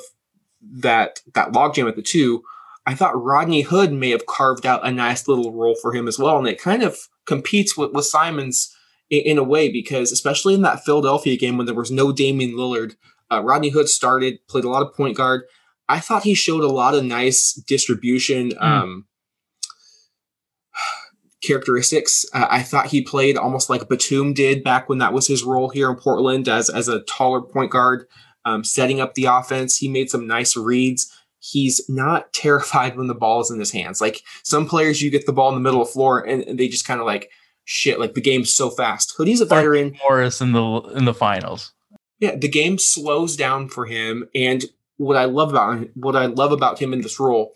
[0.61, 2.43] that that logjam at the two,
[2.87, 6.19] I thought Rodney Hood may have carved out a nice little role for him as
[6.19, 8.75] well, and it kind of competes with, with Simons
[9.11, 12.53] in, in a way because especially in that Philadelphia game when there was no Damian
[12.53, 12.97] Lillard,
[13.31, 15.43] uh, Rodney Hood started played a lot of point guard.
[15.89, 18.53] I thought he showed a lot of nice distribution.
[18.61, 19.07] Um,
[21.45, 22.25] characteristics.
[22.33, 25.69] Uh, I thought he played almost like Batum did back when that was his role
[25.69, 28.07] here in Portland as as a taller point guard,
[28.45, 29.77] um, setting up the offense.
[29.77, 31.14] He made some nice reads.
[31.45, 34.01] He's not terrified when the ball is in his hands.
[34.01, 36.69] Like some players, you get the ball in the middle of the floor and, they
[36.69, 37.31] just kind of like
[37.65, 38.01] shit.
[38.01, 39.15] Like the game's so fast.
[39.17, 39.97] Hoodie's a veteran.
[40.03, 41.73] Morris in the in the finals.
[42.21, 44.65] Yeah, the game slows down for him, and
[44.97, 47.55] what I love about him, what I love about him in this role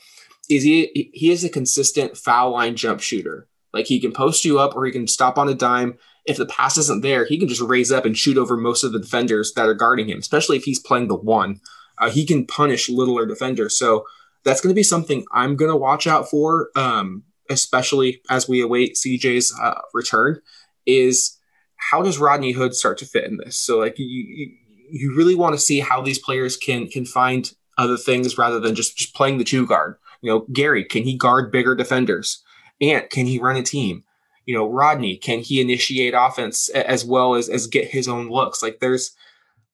[0.51, 3.49] is he he is a consistent foul line jump shooter.
[3.73, 5.99] Like he can post you up, or he can stop on a dime.
[6.27, 8.93] If the pass isn't there, he can just raise up and shoot over most of
[8.93, 10.19] the defenders that are guarding him.
[10.19, 11.61] Especially if he's playing the one,
[12.01, 13.79] uh, he can punish littler defenders.
[13.79, 14.05] So
[14.45, 18.61] that's going to be something I'm going to watch out for, um, especially as we
[18.61, 20.41] await CJ's uh, return.
[20.87, 21.39] Is
[21.77, 23.57] how does Rodney Hood start to fit in this?
[23.57, 24.51] So like you
[24.91, 28.75] you, really want to see how these players can can find other things rather than
[28.75, 29.97] just just playing the two guard.
[30.23, 32.43] You know, Gary can he guard bigger defenders?
[32.81, 34.05] Ant can he run a team?
[34.47, 38.63] You know, Rodney can he initiate offense as well as as get his own looks?
[38.63, 39.15] Like there's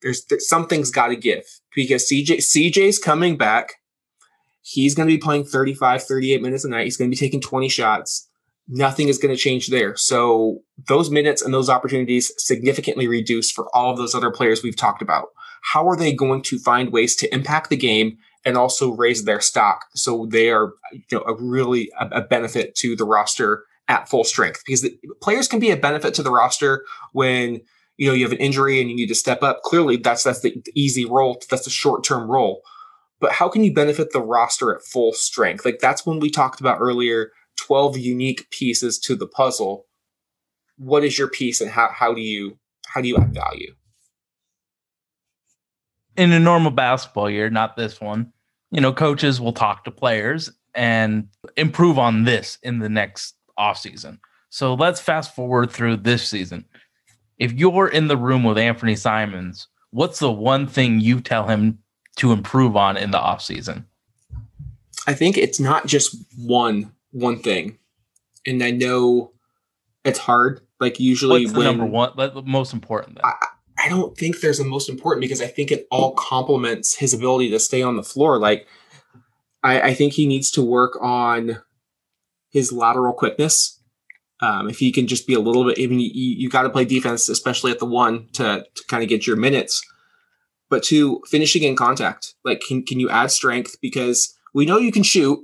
[0.03, 1.45] there's, there's something's got to give
[1.75, 3.75] because CJ CJ's coming back.
[4.63, 6.85] He's going to be playing 35, 38 minutes a night.
[6.85, 8.29] He's going to be taking 20 shots
[8.69, 9.97] nothing is going to change there.
[9.97, 14.77] So those minutes and those opportunities significantly reduce for all of those other players we've
[14.77, 15.29] talked about.
[15.63, 19.41] How are they going to find ways to impact the game and also raise their
[19.41, 24.09] stock so they are you know a really a, a benefit to the roster at
[24.09, 27.63] full strength because the, players can be a benefit to the roster when
[27.97, 30.41] you know you have an injury and you need to step up clearly that's that's
[30.41, 32.63] the, easy role that's the short-term role
[33.21, 36.61] but how can you benefit the roster at full strength like that's when we talked
[36.61, 39.87] about earlier 12 unique pieces to the puzzle
[40.77, 43.75] what is your piece and how, how do you how do you add value
[46.17, 48.33] in a normal basketball year, not this one,
[48.71, 54.19] you know, coaches will talk to players and improve on this in the next offseason.
[54.51, 56.65] So let's fast forward through this season.
[57.39, 61.79] If you're in the room with Anthony Simons, what's the one thing you tell him
[62.17, 63.85] to improve on in the offseason?
[65.07, 67.79] I think it's not just one one thing,
[68.47, 69.33] and I know
[70.05, 70.61] it's hard.
[70.81, 73.17] Like usually, What's the when number one, the most important?
[73.17, 73.33] Then?
[73.79, 77.51] I don't think there's a most important because I think it all complements his ability
[77.51, 78.39] to stay on the floor.
[78.39, 78.67] Like,
[79.63, 81.59] I, I think he needs to work on
[82.51, 83.74] his lateral quickness.
[84.45, 86.85] Um, if he can just be a little bit, even you, you got to play
[86.85, 89.83] defense, especially at the one to, to kind of get your minutes.
[90.69, 92.35] But two, finishing in contact.
[92.45, 93.77] Like, can, can you add strength?
[93.81, 95.39] Because we know you can shoot,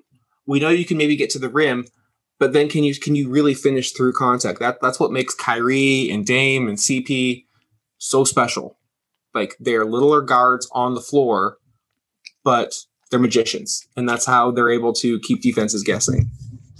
[0.46, 1.86] we know you can maybe get to the rim,
[2.38, 4.60] but then can you can you really finish through contact?
[4.60, 7.44] That that's what makes Kyrie and Dame and CP
[7.98, 8.76] so special.
[9.34, 11.58] Like they're littler guards on the floor,
[12.44, 12.74] but
[13.10, 16.30] they're magicians, and that's how they're able to keep defenses guessing.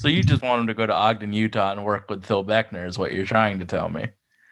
[0.00, 2.88] So you just want him to go to Ogden, Utah, and work with Phil Beckner,
[2.88, 4.04] is what you're trying to tell me.
[4.04, 4.08] I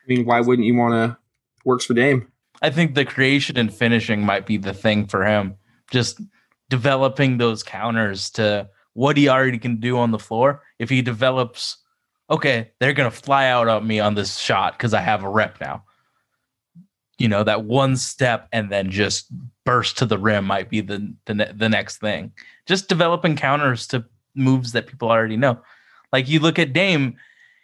[0.07, 1.17] mean, why wouldn't you want to?
[1.65, 2.31] Works for Dame.
[2.61, 5.57] I think the creation and finishing might be the thing for him.
[5.91, 6.21] Just
[6.69, 10.63] developing those counters to what he already can do on the floor.
[10.79, 11.79] If he develops,
[12.29, 15.63] okay, they're gonna fly out on me on this shot because I have a rep
[15.63, 15.83] now.
[17.17, 19.33] You know that one step and then just
[19.65, 22.33] burst to the rim might be the the, ne- the next thing.
[22.67, 24.05] Just developing counters to
[24.39, 25.59] moves that people already know.
[26.13, 27.17] Like you look at Dame,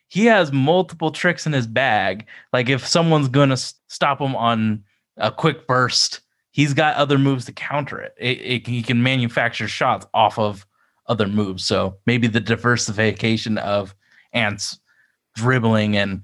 [0.08, 2.26] he has multiple tricks in his bag.
[2.52, 4.84] Like if someone's gonna stop him on
[5.16, 6.20] a quick burst,
[6.50, 8.14] he's got other moves to counter it.
[8.18, 8.66] It, it.
[8.66, 10.66] He can manufacture shots off of
[11.06, 11.64] other moves.
[11.64, 13.94] So maybe the diversification of
[14.32, 14.78] Ant's
[15.34, 16.22] dribbling and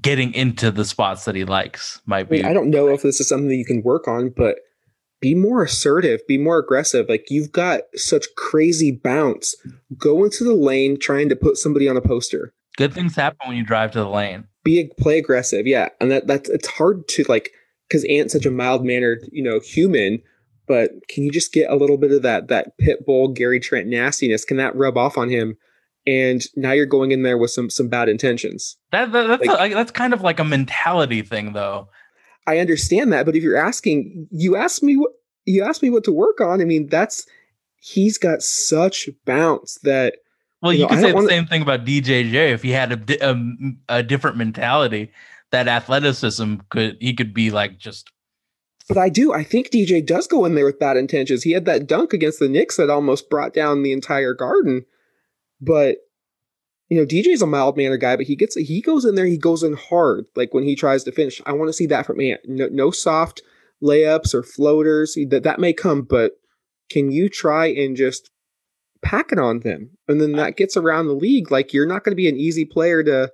[0.00, 2.36] getting into the spots that he likes might I be.
[2.38, 4.56] mean, I don't know if this is something that you can work on, but
[5.20, 7.08] be more assertive, be more aggressive.
[7.08, 9.54] Like you've got such crazy bounce.
[9.96, 12.52] Go into the lane trying to put somebody on a poster.
[12.76, 14.46] Good things happen when you drive to the lane.
[14.64, 15.88] Be a, play aggressive, yeah.
[16.00, 17.50] And that that's it's hard to like
[17.88, 20.22] because Ant's such a mild mannered, you know, human.
[20.68, 23.86] But can you just get a little bit of that that pit bull Gary Trent
[23.86, 24.44] nastiness?
[24.44, 25.56] Can that rub off on him?
[26.08, 28.76] And now you're going in there with some some bad intentions.
[28.92, 31.88] That, that that's Like- like, that's kind of like a mentality thing, though.
[32.46, 35.12] I understand that, but if you're asking, you asked me what
[35.44, 36.60] you asked me what to work on.
[36.60, 37.26] I mean, that's
[37.78, 40.16] he's got such bounce that
[40.62, 43.28] Well, You know, could say the wanna- same thing about DJJ if he had a,
[43.30, 45.10] a a different mentality.
[45.52, 48.10] That athleticism could he could be like just
[48.88, 49.32] But I do.
[49.32, 51.42] I think DJ does go in there with bad intentions.
[51.44, 54.84] He had that dunk against the Knicks that almost brought down the entire garden.
[55.60, 55.98] But
[56.88, 59.38] you know, DJ's a mild mannered guy, but he gets he goes in there, he
[59.38, 60.26] goes in hard.
[60.36, 61.40] Like when he tries to finish.
[61.46, 62.40] I want to see that from Ant.
[62.46, 63.42] No, no soft
[63.82, 65.16] layups or floaters.
[65.28, 66.32] That that may come, but
[66.90, 68.30] can you try and just
[69.02, 69.90] pack it on them?
[70.08, 71.50] And then that gets around the league.
[71.50, 73.32] Like you're not going to be an easy player to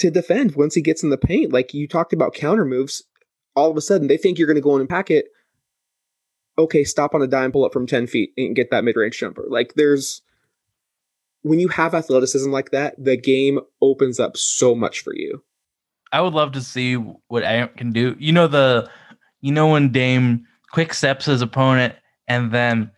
[0.00, 1.52] to defend once he gets in the paint.
[1.52, 3.02] Like you talked about counter moves
[3.56, 5.26] all of a sudden they think you're going to go in and pack it.
[6.56, 9.18] Okay, stop on a dime, pull up from 10 feet and get that mid range
[9.18, 9.44] jumper.
[9.48, 10.22] Like there's,
[11.44, 15.42] when you have athleticism like that, the game opens up so much for you.
[16.10, 18.16] I would love to see what Ant can do.
[18.18, 18.88] You know the,
[19.42, 21.94] you know when Dame quick steps his opponent
[22.26, 22.90] and then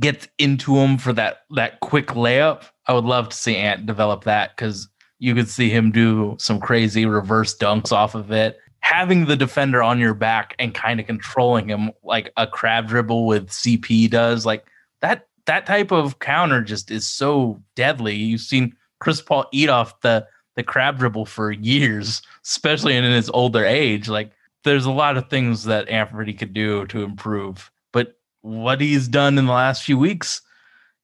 [0.00, 2.64] gets into him for that that quick layup.
[2.88, 4.88] I would love to see Ant develop that because
[5.20, 8.58] you could see him do some crazy reverse dunks off of it.
[8.80, 13.24] Having the defender on your back and kind of controlling him like a crab dribble
[13.26, 14.66] with CP does, like
[15.00, 18.14] that that type of counter just is so deadly.
[18.14, 20.26] You've seen Chris Paul eat off the
[20.56, 24.08] the crab dribble for years, especially in his older age.
[24.08, 24.32] Like
[24.64, 29.38] there's a lot of things that Anthony could do to improve, but what he's done
[29.38, 30.40] in the last few weeks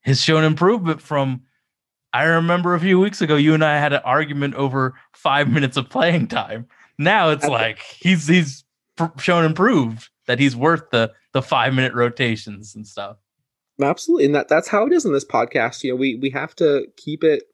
[0.02, 1.42] has shown improvement from
[2.12, 5.76] I remember a few weeks ago you and I had an argument over 5 minutes
[5.76, 6.66] of playing time.
[6.98, 8.64] Now it's like he's he's
[8.96, 13.16] pr- shown improved that he's worth the the 5 minute rotations and stuff.
[13.82, 14.26] Absolutely.
[14.26, 15.82] And that, that's how it is in this podcast.
[15.82, 17.44] You know, we, we have to keep it,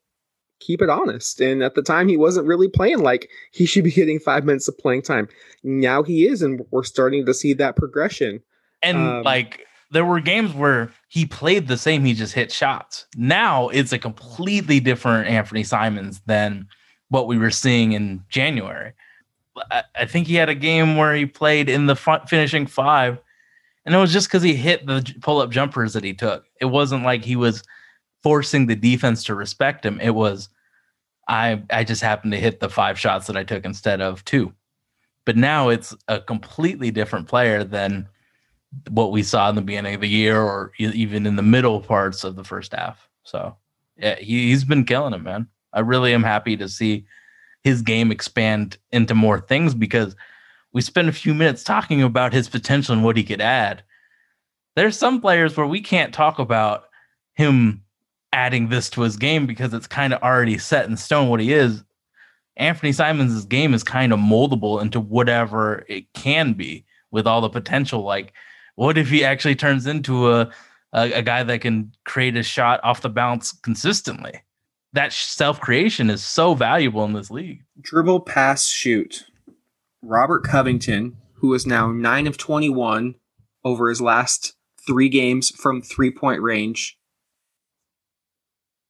[0.61, 1.41] keep it honest.
[1.41, 4.68] And at the time he wasn't really playing like he should be getting five minutes
[4.68, 5.29] of playing time.
[5.62, 6.43] Now he is.
[6.43, 8.43] And we're starting to see that progression.
[8.83, 13.07] And Um, like there were games where he played the same, he just hit shots.
[13.16, 16.66] Now it's a completely different Anthony Simons than
[17.09, 18.93] what we were seeing in January.
[19.70, 23.18] I, I think he had a game where he played in the front finishing five,
[23.87, 26.45] and it was just because he hit the pull up jumpers that he took.
[26.61, 27.62] It wasn't like he was
[28.22, 30.01] forcing the defense to respect him.
[30.01, 30.49] It was
[31.28, 34.53] I I just happened to hit the five shots that I took instead of two.
[35.24, 38.09] But now it's a completely different player than
[38.91, 42.24] what we saw in the beginning of the year or even in the middle parts
[42.24, 43.09] of the first half.
[43.22, 43.57] So
[43.97, 45.49] yeah, he, he's been killing it, man.
[45.72, 47.07] I really am happy to see
[47.62, 50.16] his game expand into more things because
[50.73, 53.83] we spent a few minutes talking about his potential and what he could add.
[54.75, 56.85] There's some players where we can't talk about
[57.35, 57.83] him
[58.33, 61.53] adding this to his game because it's kind of already set in stone what he
[61.53, 61.83] is.
[62.57, 67.49] Anthony Simons' game is kind of moldable into whatever it can be with all the
[67.49, 68.03] potential.
[68.03, 68.33] Like,
[68.77, 70.51] what if he actually turns into a,
[70.93, 74.43] a, a guy that can create a shot off the bounce consistently?
[74.93, 77.62] That self creation is so valuable in this league.
[77.81, 79.27] Dribble, pass, shoot.
[80.07, 83.17] Robert Covington, who is now 9 of 21
[83.65, 84.55] over his last
[84.87, 86.97] three games from three point range,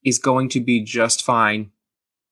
[0.04, 1.70] is going to be just fine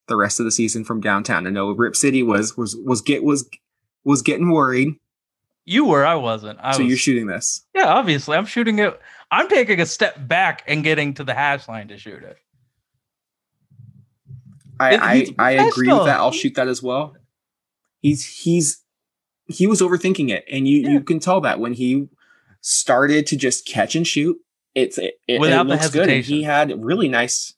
[0.07, 1.47] the rest of the season from downtown.
[1.47, 3.49] I know Rip City was was was get was
[4.05, 4.97] was getting worried.
[5.64, 6.59] You were, I wasn't.
[6.62, 7.64] I so was, you're shooting this.
[7.74, 9.01] Yeah, obviously, I'm shooting it.
[9.30, 12.37] I'm taking a step back and getting to the hash line to shoot it.
[14.78, 16.18] I It- I, I agree with that.
[16.18, 17.16] I'll shoot that as well.
[18.05, 18.82] He's he's
[19.46, 20.90] he was overthinking it, and you Yeah.
[20.90, 22.07] you can tell that when he
[22.61, 24.36] started to just catch and shoot.
[24.74, 26.09] It's it, it, Without it the looks good.
[26.11, 27.55] And he had really nice,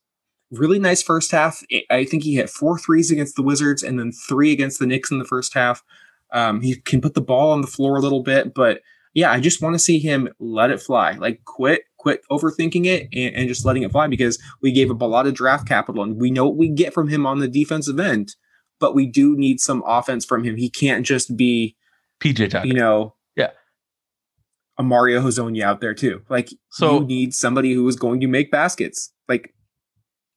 [0.53, 1.65] really nice first half.
[1.73, 4.87] I- I think he hit four threes against the Wizards, and then three against the
[4.87, 5.83] Knicks in the first half.
[6.33, 8.83] Um, he can put the ball on the floor a little bit, but
[9.15, 11.13] yeah, I just want to see him let it fly.
[11.13, 15.01] Like quit, quit overthinking it and, and just letting it fly because we gave up
[15.01, 17.49] a lot of draft capital and we know what we get from him on the
[17.49, 18.37] defensive end,
[18.81, 20.57] but we do need some offense from him.
[20.57, 21.77] He can't just be,
[22.21, 22.67] PJ Tucker.
[22.67, 23.51] you know, Yeah.
[24.79, 26.23] a Mario Hezonja out there too.
[26.29, 29.13] Like So- you need somebody who is going to make baskets.
[29.29, 29.53] Like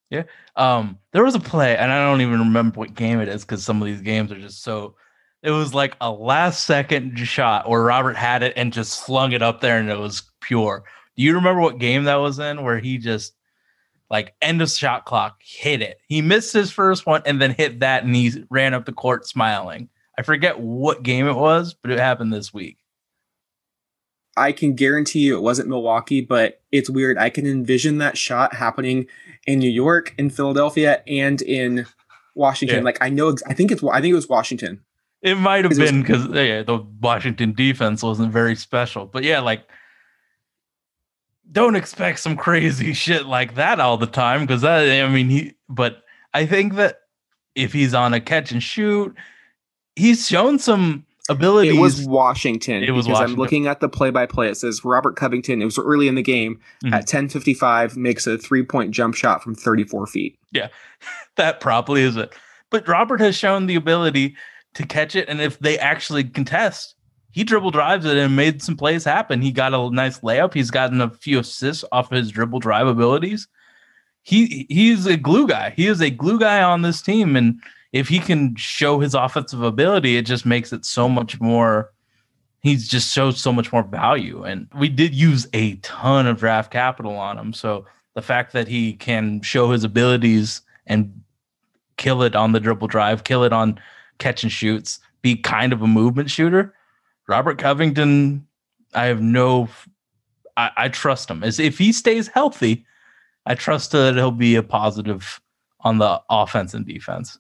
[0.10, 0.24] yeah.
[0.56, 3.64] Um, there was a play, and I don't even remember what game it is because
[3.64, 4.96] some of these games are just so.
[5.44, 9.42] It was like a last second shot where Robert had it and just slung it
[9.44, 10.84] up there, and it was pure.
[11.16, 13.34] Do you remember what game that was in where he just
[14.10, 16.00] like end of shot clock hit it?
[16.08, 19.28] He missed his first one and then hit that, and he ran up the court
[19.28, 19.90] smiling.
[20.18, 22.78] I forget what game it was, but it happened this week.
[24.36, 27.18] I can guarantee you it wasn't Milwaukee, but it's weird.
[27.18, 29.08] I can envision that shot happening
[29.46, 31.86] in New York, in Philadelphia, and in
[32.36, 32.78] Washington.
[32.78, 32.84] Yeah.
[32.84, 34.82] Like I know, I think it's, I think it was Washington.
[35.22, 39.66] It might have been because yeah, the Washington defense wasn't very special, but yeah, like
[41.52, 45.54] don't expect some crazy shit like that all the time because that I mean he.
[45.68, 47.00] But I think that
[47.56, 49.16] if he's on a catch and shoot,
[49.96, 51.76] he's shown some abilities.
[51.76, 52.84] It was Washington.
[52.84, 53.34] It was because Washington.
[53.36, 54.50] I'm looking at the play-by-play.
[54.50, 55.62] It says Robert Covington.
[55.62, 56.94] It was early in the game Mhm.
[56.94, 60.38] at 10:55 makes a three-point jump shot from 34 feet.
[60.52, 60.70] Yeah,
[61.36, 62.34] that probably is it.
[62.72, 64.36] But Robert has shown the ability
[64.76, 66.96] to catch it, and if they actually contest,
[67.32, 69.42] he dribble drives it and made some plays happen.
[69.42, 70.54] He got a nice layup.
[70.54, 73.48] He's gotten a few assists off his dribble drive abilities.
[74.24, 75.72] He he's a glue guy.
[75.76, 77.60] He is a glue guy on this team, and
[77.94, 81.92] if he can show his offensive ability, it just makes it so much more.
[82.62, 86.72] He's just shows so much more value, and we did use a ton of draft
[86.72, 87.54] capital on him.
[87.54, 91.22] So the fact that he can show his abilities and
[91.96, 93.80] kill it on the dribble drive, kill it on
[94.18, 96.74] catch and shoots, be kind of a movement shooter.
[97.30, 98.48] Robert Covington,
[98.96, 99.70] I have no,
[100.58, 101.44] I, I trust him.
[101.44, 102.86] As if he stays healthy,
[103.46, 105.40] I trust that he'll be a positive
[105.82, 107.38] on the offense and defense.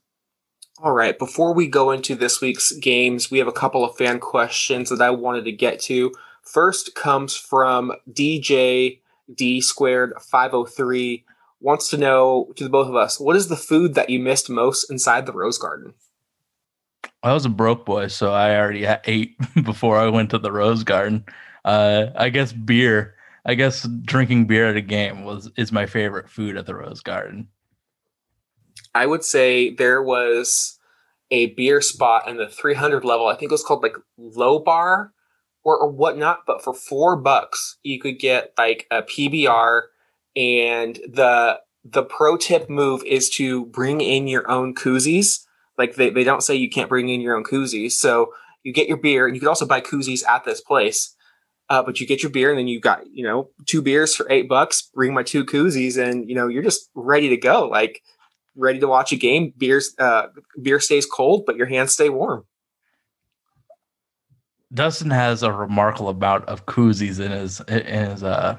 [0.81, 4.19] All right, before we go into this week's games, we have a couple of fan
[4.19, 6.13] questions that I wanted to get to.
[6.43, 8.99] First comes from DJ
[9.33, 11.25] D squared 503
[11.59, 14.49] wants to know to the both of us, what is the food that you missed
[14.49, 15.93] most inside the Rose Garden?
[17.21, 20.83] I was a broke boy, so I already ate before I went to the Rose
[20.83, 21.25] Garden.
[21.65, 23.15] Uh, I guess beer.
[23.45, 27.01] I guess drinking beer at a game was is my favorite food at the Rose
[27.01, 27.47] Garden.
[28.95, 30.79] I would say there was
[31.31, 33.27] a beer spot in the 300 level.
[33.27, 35.13] I think it was called like Low Bar
[35.63, 36.41] or, or whatnot.
[36.47, 39.83] But for four bucks, you could get like a PBR.
[40.35, 45.45] And the the pro tip move is to bring in your own koozies.
[45.79, 47.93] Like they, they don't say you can't bring in your own koozies.
[47.93, 51.15] So you get your beer, and you could also buy koozies at this place.
[51.69, 54.29] Uh, but you get your beer, and then you got you know two beers for
[54.29, 54.89] eight bucks.
[54.93, 57.67] Bring my two koozies, and you know you're just ready to go.
[57.67, 58.03] Like
[58.55, 59.53] ready to watch a game.
[59.57, 60.27] Beers, uh,
[60.61, 62.45] beer stays cold, but your hands stay warm.
[64.73, 68.57] Dustin has a remarkable amount of koozies in his in his uh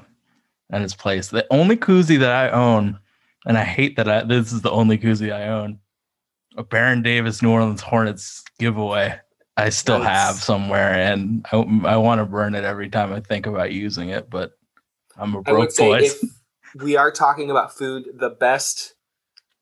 [0.73, 1.29] in his place.
[1.29, 2.99] The only koozie that I own,
[3.45, 5.79] and I hate that I this is the only koozie I own,
[6.57, 9.19] a Baron Davis New Orleans Hornets giveaway.
[9.57, 13.19] I still That's- have somewhere, and I, I want to burn it every time I
[13.19, 14.51] think about using it, but
[15.17, 15.99] I'm a broke boy.
[15.99, 16.21] if
[16.75, 18.95] we are talking about food, the best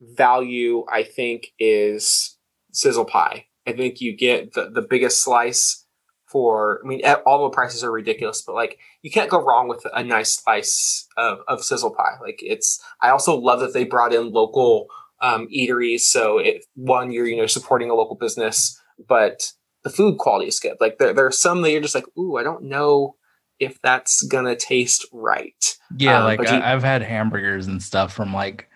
[0.02, 2.38] value I think is
[2.72, 3.48] sizzle pie.
[3.68, 5.86] I think you get the, the biggest slice
[6.28, 6.82] for.
[6.84, 10.04] I mean, all the prices are ridiculous, but like you can't go wrong with a
[10.04, 12.18] nice slice of, of sizzle pie.
[12.22, 12.82] Like it's.
[13.02, 14.88] I also love that they brought in local
[15.22, 16.01] um, eateries.
[16.01, 19.51] So it one you're you know supporting a local business, but
[19.84, 20.78] the food quality is good.
[20.80, 23.15] Like there there are some that you're just like, ooh, I don't know
[23.59, 25.78] if that's gonna taste right.
[25.97, 28.70] yeah, um, like but you- I, I've had hamburgers and stuff from like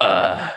[0.00, 0.50] uh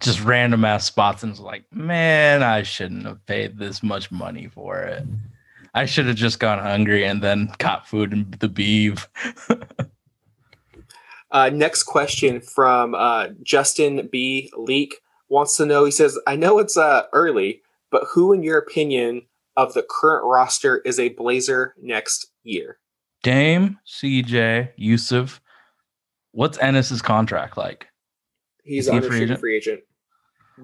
[0.00, 4.48] just random ass spots, and it's like, man, I shouldn't have paid this much money
[4.48, 5.04] for it.
[5.74, 9.08] I should have just gone hungry and then caught food in the beef.
[11.30, 14.50] Uh, next question from uh, Justin B.
[14.56, 14.96] Leak
[15.28, 15.84] wants to know.
[15.84, 19.22] He says, "I know it's uh, early, but who, in your opinion,
[19.56, 22.78] of the current roster is a Blazer next year?"
[23.22, 25.40] Dame, CJ, Jusuf.
[26.32, 27.88] What's Enes's contract like?
[28.62, 29.40] He's he a free agent?
[29.40, 29.80] free agent.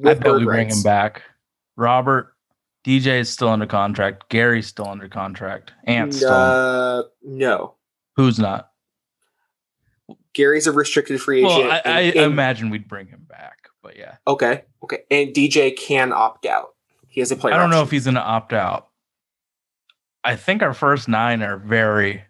[0.06, 1.22] I bet we bring him back.
[1.76, 2.34] Robert,
[2.84, 4.28] DJ is still under contract.
[4.28, 5.72] Gary's still under contract.
[5.84, 6.30] Ant's still.
[6.30, 7.74] Uh, no,
[8.16, 8.71] Who's not?
[10.34, 11.68] Gary's a restricted free agent.
[11.68, 15.34] Well, I, I and- and- imagine we'd bring him back, but yeah, okay, okay, and
[15.34, 16.74] DJ can opt out.
[17.08, 17.54] He has a player.
[17.54, 18.88] I don't know if he's going to opt out.
[20.24, 22.22] I think our first nine are very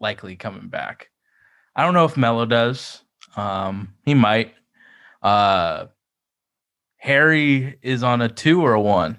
[0.00, 1.10] likely coming back.
[1.74, 3.02] I don't know if Melo does.
[3.36, 4.54] Um, he might.
[5.22, 5.86] Uh,
[6.98, 9.18] Harry is on a two or a one.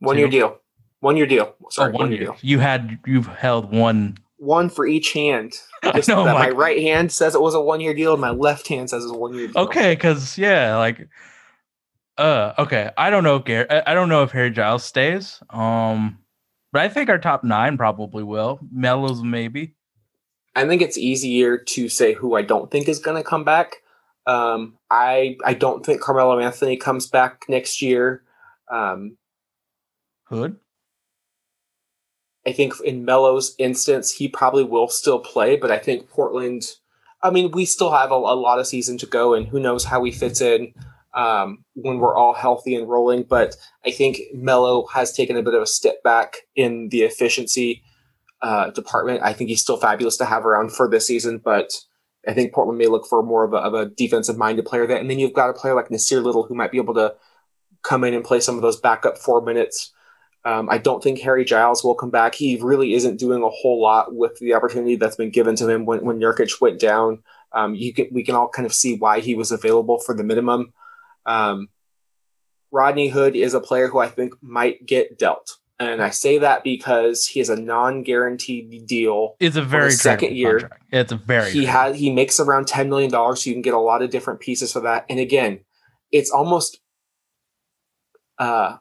[0.00, 0.58] one year deal.
[1.00, 1.54] One year deal.
[1.70, 2.20] Sorry, oh, one year.
[2.20, 2.36] deal.
[2.40, 4.16] You had you've held one.
[4.38, 5.54] One for each hand.
[5.94, 8.30] Just know, that my right hand says it was a one year deal, and my
[8.30, 9.62] left hand says it's a one year deal.
[9.62, 11.08] Okay, because yeah, like,
[12.18, 12.90] uh, okay.
[12.96, 15.40] I don't know if Gary, I I don't know if Harry Giles stays.
[15.50, 16.18] Um,
[16.72, 18.58] but I think our top nine probably will.
[18.72, 19.74] Melo's maybe.
[20.56, 23.76] I think it's easier to say who I don't think is going to come back.
[24.26, 28.22] Um, I I don't think Carmelo Anthony comes back next year.
[28.70, 29.16] Um,
[30.24, 30.56] Hood.
[32.46, 36.64] I think in Melo's instance, he probably will still play, but I think Portland.
[37.22, 39.84] I mean, we still have a, a lot of season to go, and who knows
[39.84, 40.74] how he fits in
[41.14, 43.22] um, when we're all healthy and rolling.
[43.22, 47.82] But I think Melo has taken a bit of a step back in the efficiency
[48.42, 49.22] uh, department.
[49.22, 51.72] I think he's still fabulous to have around for this season, but
[52.28, 54.98] I think Portland may look for more of a, of a defensive minded player there.
[54.98, 57.14] And then you've got a player like Nassir Little who might be able to
[57.82, 59.93] come in and play some of those backup four minutes.
[60.44, 62.34] Um, I don't think Harry Giles will come back.
[62.34, 65.86] He really isn't doing a whole lot with the opportunity that's been given to him
[65.86, 67.22] when, when Nurkic went down.
[67.52, 70.24] Um, you can, we can all kind of see why he was available for the
[70.24, 70.72] minimum.
[71.24, 71.68] Um,
[72.70, 75.58] Rodney Hood is a player who I think might get dealt.
[75.78, 79.36] And I say that because he has a non-guaranteed deal.
[79.40, 80.82] It's a very second year, Contract.
[80.90, 81.50] It's a very.
[81.50, 84.10] he has he makes around ten million dollars, so you can get a lot of
[84.10, 85.04] different pieces for that.
[85.08, 85.60] And again,
[86.12, 86.78] it's almost
[88.38, 88.76] uh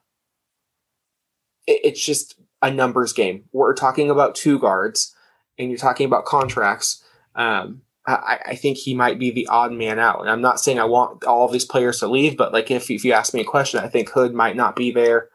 [1.68, 3.44] it's just a numbers game.
[3.52, 5.14] We're talking about two guards,
[5.58, 7.04] and you're talking about contracts.
[7.36, 10.20] Um, I, I think he might be the odd man out.
[10.22, 12.92] And I'm not saying I want all of these players to leave, but like if
[12.92, 15.30] if you ask me a question, I think Hood might not be there.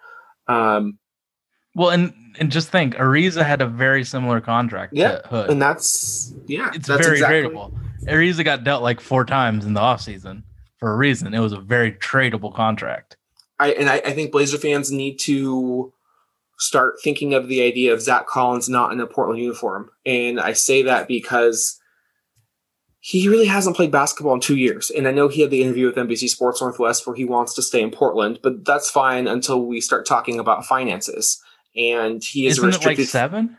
[0.48, 0.98] Um,
[1.74, 5.50] Well, and and just think, Ariza had a very similar contract Yeah, to Hood.
[5.50, 7.72] and that's yeah, it's that's very exactly- tradable.
[8.06, 10.42] Ariza got dealt like four times in the offseason
[10.78, 11.34] for a reason.
[11.34, 13.16] It was a very tradable contract.
[13.58, 15.92] I and I, I think Blazer fans need to
[16.58, 19.90] start thinking of the idea of Zach Collins not in a Portland uniform.
[20.04, 21.78] And I say that because
[23.00, 24.90] he really hasn't played basketball in two years.
[24.90, 27.62] And I know he had the interview with NBC Sports Northwest where he wants to
[27.62, 31.40] stay in Portland, but that's fine until we start talking about finances.
[31.76, 33.08] And he is Isn't it like restricted.
[33.08, 33.56] seven?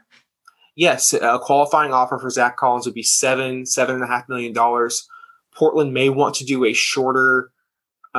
[0.76, 4.54] Yes, a qualifying offer for Zach Collins would be seven, seven and a half million
[4.54, 5.08] dollars.
[5.54, 7.52] Portland may want to do a shorter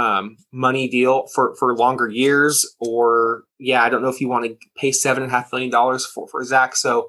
[0.01, 4.47] um, money deal for, for longer years, or yeah, I don't know if you want
[4.47, 6.75] to pay seven and a half million dollars for, for Zach.
[6.75, 7.09] So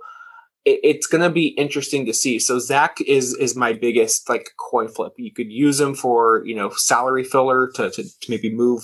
[0.65, 2.37] it, it's going to be interesting to see.
[2.37, 5.13] So Zach is is my biggest like coin flip.
[5.17, 8.83] You could use him for you know salary filler to to, to maybe move,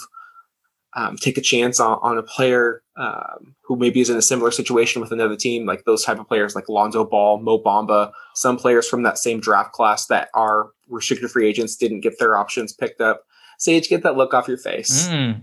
[0.95, 4.51] um, take a chance on, on a player um, who maybe is in a similar
[4.51, 8.55] situation with another team, like those type of players like Lonzo Ball, Mo Bamba, some
[8.55, 12.71] players from that same draft class that are restricted free agents didn't get their options
[12.71, 13.23] picked up.
[13.57, 15.07] Sage, get that look off your face.
[15.07, 15.41] Mm.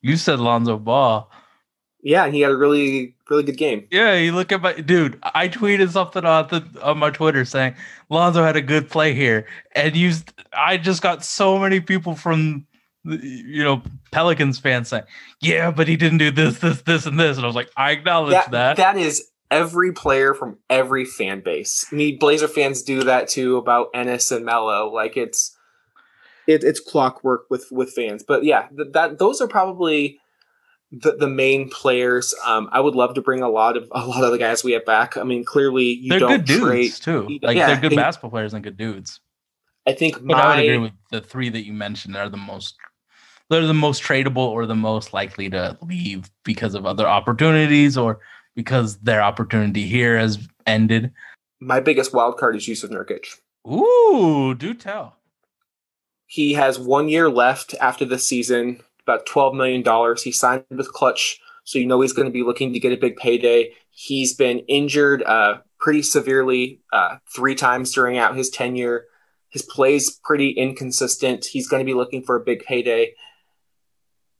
[0.00, 1.30] You said Lonzo Ball.
[2.00, 3.86] Yeah, he had a really, really good game.
[3.90, 5.18] Yeah, you look at my dude.
[5.22, 7.74] I tweeted something on the on my Twitter saying
[8.08, 10.12] Lonzo had a good play here, and you.
[10.52, 12.66] I just got so many people from
[13.04, 15.04] you know, Pelicans fans saying,
[15.40, 17.90] "Yeah, but he didn't do this, this, this, and this," and I was like, "I
[17.92, 21.86] acknowledge that, that." that is every player from every fan base.
[21.90, 24.92] I mean, Blazer fans do that too about Enes and Melo.
[24.92, 25.56] Like it's
[26.48, 28.24] it, it's clockwork with with fans.
[28.26, 30.18] But yeah, th- that those are probably
[30.90, 32.34] the, the main players.
[32.46, 34.72] Um, I would love to bring a lot of a lot of the guys we
[34.72, 35.16] have back.
[35.16, 36.92] I mean, clearly you they're don't good dudes trade.
[36.94, 37.38] too.
[37.42, 39.20] Like Yeah, they're good and- basketball players and good dudes.
[39.86, 42.74] I think But I would agree with the three that you mentioned are the most
[43.48, 48.20] they're the most tradable or the most likely to leave because of other opportunities or
[48.54, 51.12] because their opportunity here has ended.
[51.60, 53.24] my biggest wild card is Jusuf Nurkic.
[53.66, 55.16] Ooh, do tell.
[56.30, 60.16] He has one year left after this season, about $12 million.
[60.22, 62.98] He signed with Clutch, so you know he's going to be looking to get a
[62.98, 63.72] big payday.
[63.90, 69.06] He's been injured uh, pretty severely uh, three times during out his tenure.
[69.48, 71.46] His play's pretty inconsistent.
[71.46, 73.14] He's going to be looking for a big payday.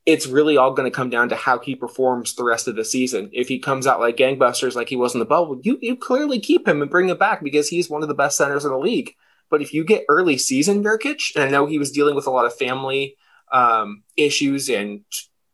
[0.04, 2.84] It's really all going to come down to how he performs the rest of the
[2.84, 3.30] season.
[3.32, 6.38] If he comes out like gangbusters, like he was in the bubble, you you clearly
[6.38, 8.78] keep him and bring him back because he's one of the best centers in the
[8.78, 9.14] league.
[9.50, 12.30] But if you get early season Nurkic, and I know he was dealing with a
[12.30, 13.16] lot of family
[13.52, 15.04] um, issues and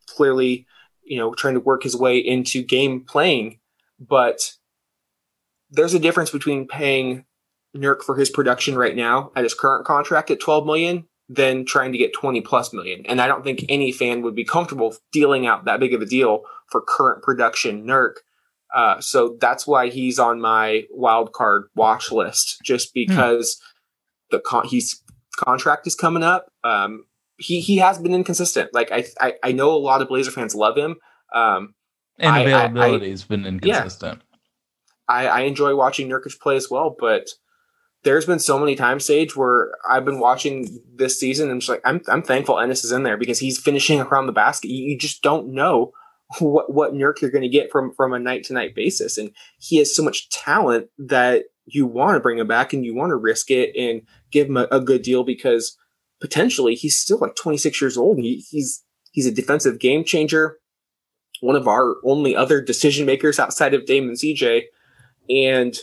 [0.06, 0.66] clearly,
[1.04, 3.60] you know, trying to work his way into game playing,
[4.00, 4.52] but
[5.70, 7.24] there's a difference between paying
[7.76, 11.92] Nurk for his production right now at his current contract at 12 million than trying
[11.92, 13.04] to get 20 plus million.
[13.06, 16.06] And I don't think any fan would be comfortable dealing out that big of a
[16.06, 18.16] deal for current production Nurk.
[18.74, 23.60] Uh, so that's why he's on my wild card watch list, just because
[24.34, 25.02] the con- he's
[25.36, 26.48] contract is coming up.
[26.64, 27.04] Um,
[27.38, 28.70] he he has been inconsistent.
[28.72, 30.96] Like I, I I know a lot of Blazer fans love him.
[31.34, 31.74] Um,
[32.18, 34.22] And availability has been inconsistent.
[35.08, 37.28] I, I enjoy watching Nurkic play as well, but
[38.04, 41.82] there's been so many times, Sage, where I've been watching this season and just like
[41.84, 44.68] I'm I'm thankful Enes is in there because he's finishing around the basket.
[44.68, 45.92] You, you just don't know
[46.38, 49.30] what what Nurk you're going to get from from a night to night basis, and
[49.58, 53.10] he has so much talent that you want to bring him back and you want
[53.10, 55.76] to risk it and give him a, a good deal because
[56.20, 58.18] potentially he's still like 26 years old.
[58.18, 60.58] He, he's he's a defensive game changer,
[61.40, 64.64] one of our only other decision makers outside of Damon CJ,
[65.28, 65.76] and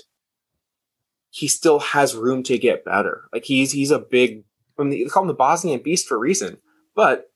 [1.30, 3.24] he still has room to get better.
[3.34, 4.44] Like he's he's a big.
[4.78, 6.58] I mean, they call him the Bosnian Beast for a reason,
[6.96, 7.32] but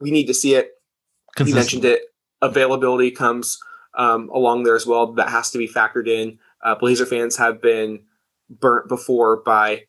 [0.00, 0.72] we need to see it.
[1.38, 2.02] You mentioned it.
[2.40, 3.58] Availability comes
[3.94, 5.12] um, along there as well.
[5.14, 6.38] That has to be factored in.
[6.64, 8.00] Uh, Blazer fans have been
[8.50, 9.84] burnt before by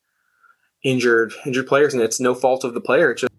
[0.83, 3.11] injured injured players, and it's no fault of the player.
[3.11, 3.33] It's just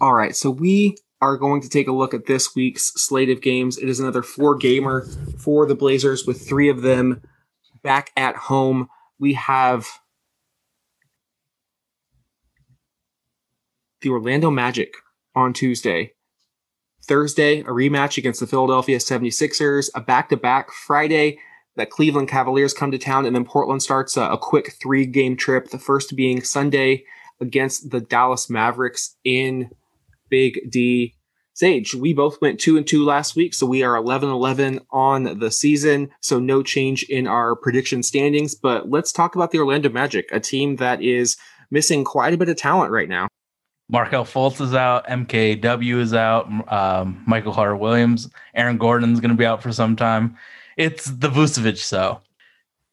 [0.00, 0.34] all right.
[0.34, 3.78] So we are going to take a look at this week's slate of games.
[3.78, 5.06] It is another four gamer
[5.38, 7.22] for the Blazers, with three of them
[7.82, 8.88] back at home.
[9.18, 9.86] We have
[14.00, 14.94] the Orlando Magic
[15.34, 16.13] on Tuesday.
[17.06, 21.38] Thursday, a rematch against the Philadelphia 76ers, a back to back Friday.
[21.76, 25.36] The Cleveland Cavaliers come to town, and then Portland starts a, a quick three game
[25.36, 25.70] trip.
[25.70, 27.04] The first being Sunday
[27.40, 29.70] against the Dallas Mavericks in
[30.28, 31.14] Big D.
[31.56, 35.38] Sage, we both went two and two last week, so we are 11 11 on
[35.38, 36.10] the season.
[36.20, 38.56] So no change in our prediction standings.
[38.56, 41.36] But let's talk about the Orlando Magic, a team that is
[41.70, 43.28] missing quite a bit of talent right now.
[43.88, 45.06] Markelle Fultz is out.
[45.06, 46.46] MKW is out.
[46.72, 48.30] Um, Michael Carter Williams.
[48.54, 50.36] Aaron Gordon's going to be out for some time.
[50.76, 52.20] It's the Vucevic so.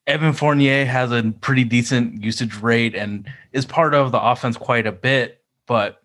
[0.06, 4.86] Evan Fournier has a pretty decent usage rate and is part of the offense quite
[4.86, 5.42] a bit.
[5.66, 6.02] But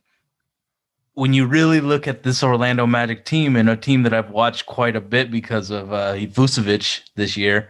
[1.16, 4.68] when you really look at this Orlando Magic team and a team that I've watched
[4.68, 7.70] quite a bit because of uh, Vucevic this year,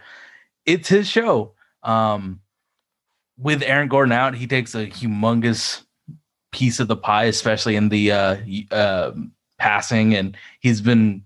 [0.66, 1.54] it's his show.
[1.82, 2.41] Um,
[3.38, 5.84] with Aaron Gordon out, he takes a humongous
[6.58, 8.38] piece of the pie, especially in the uh,
[8.72, 9.12] uh,
[9.60, 10.16] passing.
[10.16, 11.24] And he's been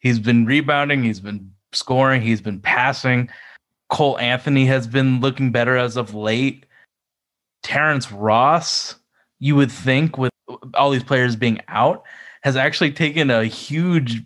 [0.00, 3.30] he's been rebounding, he's been scoring, he's been passing.
[3.90, 6.66] Cole Anthony has been looking better as of late.
[7.62, 8.96] Terrence Ross,
[9.38, 10.32] you would think, with
[10.74, 12.02] all these players being out,
[12.42, 14.22] has actually taken a huge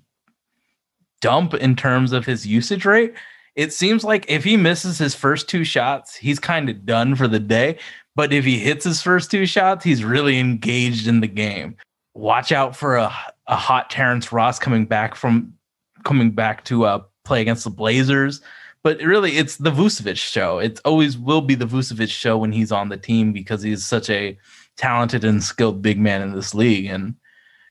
[1.20, 3.12] dump in terms of his usage rate.
[3.56, 7.28] It seems like if he misses his first two shots, he's kind of done for
[7.28, 7.78] the day.
[8.16, 11.76] But if he hits his first two shots, he's really engaged in the game.
[12.14, 13.14] Watch out for a,
[13.46, 15.52] a hot Terrence Ross coming back from
[16.02, 18.40] coming back to uh, play against the Blazers.
[18.82, 20.58] But really, it's the Vucevic show.
[20.58, 24.08] It always will be the Vucevic show when he's on the team because he's such
[24.08, 24.38] a
[24.76, 26.86] talented and skilled big man in this league.
[26.86, 27.16] And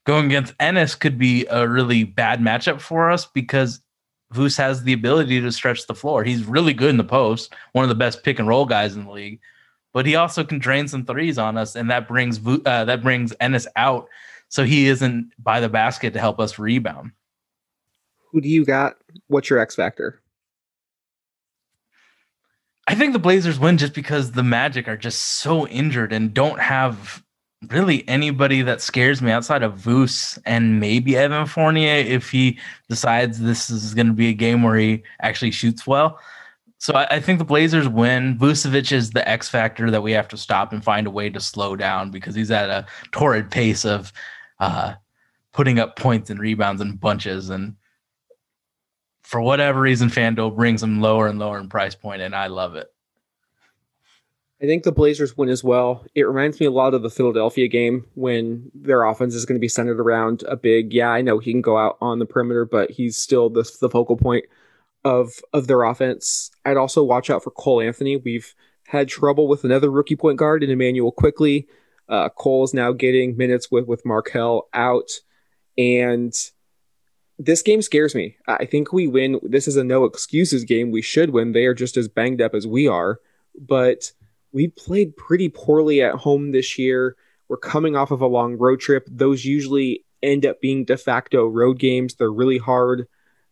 [0.06, 3.82] going against Enes could be a really bad matchup for us because
[4.34, 6.24] Vuce has the ability to stretch the floor.
[6.24, 9.06] He's really good in the post, one of the best pick and roll guys in
[9.06, 9.40] the league.
[9.96, 13.32] But he also can drain some threes on us, and that brings uh, that brings
[13.36, 14.10] Enes out,
[14.50, 17.12] so he isn't by the basket to help us rebound.
[18.34, 18.98] Who do you got?
[19.28, 20.22] What's your X factor?
[22.90, 26.60] I think the Blazers win just because the Magic are just so injured and don't
[26.60, 27.24] have
[27.70, 32.60] really anybody that scares me outside of Voos and maybe Evan Fournier if he
[32.90, 36.20] decides this is going to be a game where he actually shoots well.
[36.86, 38.38] So I, I think the Blazers win.
[38.38, 41.40] Vucevic is the X factor that we have to stop and find a way to
[41.40, 44.14] slow down because he's at a torrid pace of
[44.60, 44.94] uh,
[45.52, 47.50] putting up points and rebounds and bunches.
[47.50, 47.76] And
[49.24, 52.76] for whatever reason, FanDuel brings him lower and lower in price point, and I love
[52.76, 52.94] it.
[54.62, 56.06] I think the Blazers win as well.
[56.14, 59.60] It reminds me a lot of the Philadelphia game when their offense is going to
[59.60, 60.94] be centered around a big.
[60.94, 63.90] Yeah, I know he can go out on the perimeter, but he's still the, the
[63.90, 64.46] focal point
[65.06, 66.52] of of their offense.
[66.66, 68.18] I'd also watch out for Cole Anthony.
[68.18, 68.54] We've
[68.88, 71.68] had trouble with another rookie point guard in Immanuel Quickley.
[72.10, 75.10] Uh, Cole is now getting minutes with with Markelle out,
[75.78, 76.34] and
[77.38, 78.36] this game scares me.
[78.48, 79.40] I think we win.
[79.44, 80.92] This is a no excuses game.
[80.92, 81.54] We should win.
[81.54, 83.20] They are just as banged up as we are,
[83.60, 84.12] but
[84.52, 87.16] we played pretty poorly at home this year.
[87.48, 89.08] We're coming off of a long road trip.
[89.12, 92.16] Those usually end up being de facto road games.
[92.16, 93.08] They're really hard.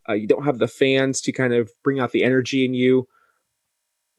[0.07, 3.07] Uh, you don't have the fans to kind of bring out the energy in you.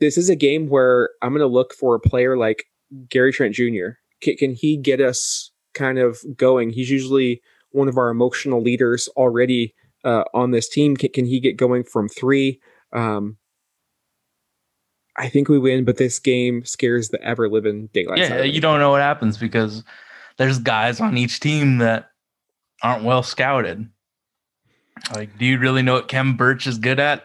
[0.01, 2.65] This is a game where I'm going to look for a player like
[3.09, 3.99] Gary Trent Jr.
[4.21, 6.71] Can, can he get us kind of going?
[6.71, 9.75] He's usually one of our emotional leaders already
[10.05, 10.97] uh, on this team.
[10.97, 12.61] Can, can he get going from three?
[12.93, 13.39] Um,
[15.17, 18.19] I think we win, but this game scares the ever living daylight.
[18.19, 19.85] Yeah, you don't know what happens because
[20.39, 22.11] there's guys on each team that
[22.83, 23.89] aren't well scouted.
[25.15, 27.25] Like, do you really know what Khem Birch is good at?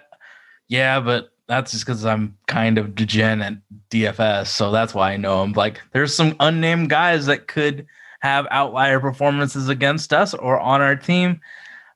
[0.67, 3.53] Yeah, but that's just because I'm kind of degen at
[3.89, 5.53] DFS, so that's why I know him.
[5.53, 7.87] Like, there's some unnamed guys that could
[8.21, 11.41] have outlier performances against us or on our team.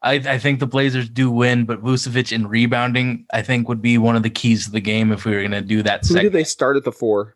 [0.02, 3.98] I, I think the Blazers do win, but Vucevic in rebounding, I think, would be
[3.98, 6.02] one of the keys to the game if we were going to do that.
[6.02, 6.24] Who segment.
[6.24, 7.36] did they start at the four?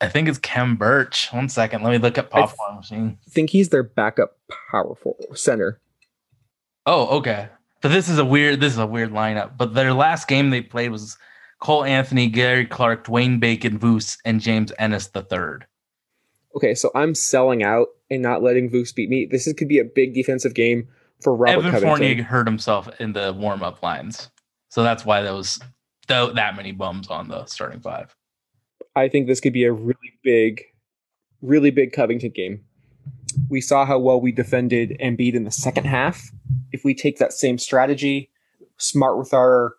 [0.00, 1.28] I think it's Khem Birch.
[1.32, 3.18] One second, let me look at popcorn machine.
[3.26, 4.38] I think he's their backup
[4.70, 5.80] power forward center.
[6.86, 7.48] Oh, okay.
[7.80, 8.60] But this is a weird.
[8.60, 9.56] This is a weird lineup.
[9.56, 11.18] But their last game they played was
[11.60, 15.66] Cole Anthony, Gary Clark, Dwayne Bacon, Voos, and James Ennis the third.
[16.56, 19.26] Okay, so I'm selling out and not letting Voos beat me.
[19.26, 20.88] This is, could be a big defensive game
[21.20, 21.88] for Robert Evan Covington.
[21.88, 24.30] Fournier hurt himself in the warm up lines,
[24.68, 25.58] so that's why there was
[26.06, 28.14] th- that many bums on the starting five.
[28.94, 30.62] I think this could be a really big,
[31.42, 32.64] really big Covington game.
[33.48, 36.30] We saw how well we defended Embiid in the second half.
[36.72, 38.30] If we take that same strategy,
[38.78, 39.74] smart with our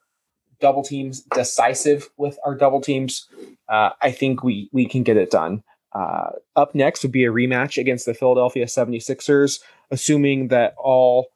[0.60, 3.27] double teams, decisive with our double teams,
[3.69, 5.64] uh, I think we we can get it done.
[5.94, 9.61] Uh, up next would be a rematch against the Philadelphia 76ers,
[9.91, 11.27] assuming that all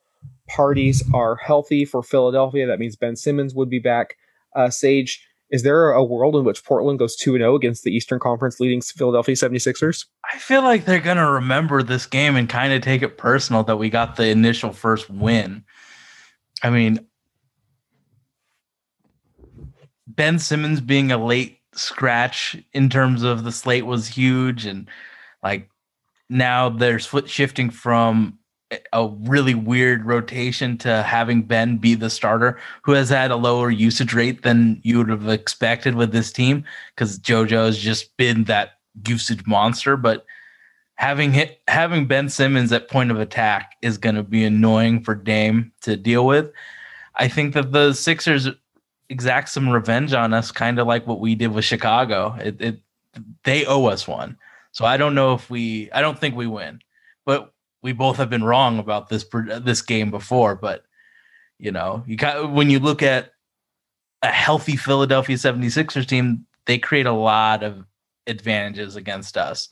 [0.47, 2.67] parties are healthy for Philadelphia.
[2.67, 4.17] That means Ben Simmons would be back.
[4.55, 8.19] Uh, Sage, is there a world in which Portland goes 2 0 against the Eastern
[8.19, 10.05] Conference leading Philadelphia 76ers?
[10.31, 13.77] I feel like they're gonna remember this game and kind of take it personal that
[13.77, 15.63] we got the initial first win.
[16.63, 17.07] I mean,
[20.07, 24.89] Ben Simmons being a late scratch in terms of the slate was huge, and
[25.43, 25.69] like
[26.29, 28.38] now there's foot shifting from
[28.93, 33.71] a really weird rotation to having Ben be the starter, who has had a lower
[33.71, 36.63] usage rate than you would have expected with this team,
[36.93, 38.73] because JoJo has just been that
[39.07, 39.97] usage monster.
[39.97, 40.25] But
[40.95, 45.15] having hit, having Ben Simmons at point of attack is going to be annoying for
[45.15, 46.51] Dame to deal with.
[47.15, 48.47] I think that the Sixers
[49.09, 52.35] exact some revenge on us, kind of like what we did with Chicago.
[52.39, 52.81] It, it
[53.43, 54.37] they owe us one.
[54.71, 55.91] So I don't know if we.
[55.91, 56.81] I don't think we win,
[57.25, 57.51] but
[57.81, 59.25] we both have been wrong about this
[59.61, 60.55] this game before.
[60.55, 60.83] But
[61.57, 63.31] you know, you got when you look at
[64.21, 67.85] a healthy Philadelphia 76ers team, they create a lot of
[68.27, 69.69] advantages against us.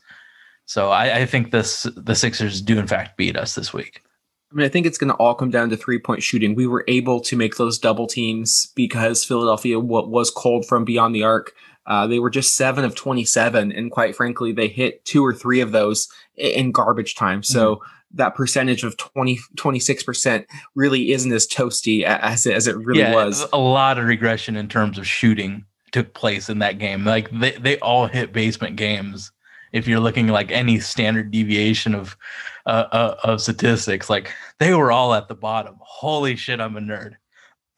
[0.64, 4.02] So I, I think this the Sixers do in fact beat us this week.
[4.50, 6.54] I mean, I think it's going to all come down to three point shooting.
[6.54, 11.22] We were able to make those double teams because Philadelphia was cold from beyond the
[11.22, 11.52] arc.
[11.84, 13.72] Uh, they were just seven of 27.
[13.72, 17.42] And quite frankly, they hit two or three of those in garbage time.
[17.42, 17.97] So Mm-hmm.
[18.14, 20.44] That percentage of 20, 26%
[20.74, 23.46] really isn't as toasty as it, as it really was.
[23.52, 27.04] a lot of regression in terms of shooting took place in that game.
[27.04, 29.32] Like they, they all hit basement games.
[29.72, 32.16] If you're looking like any standard deviation of
[32.64, 35.76] uh, uh, of statistics, like they were all at the bottom.
[35.80, 37.16] Holy shit, I'm a nerd.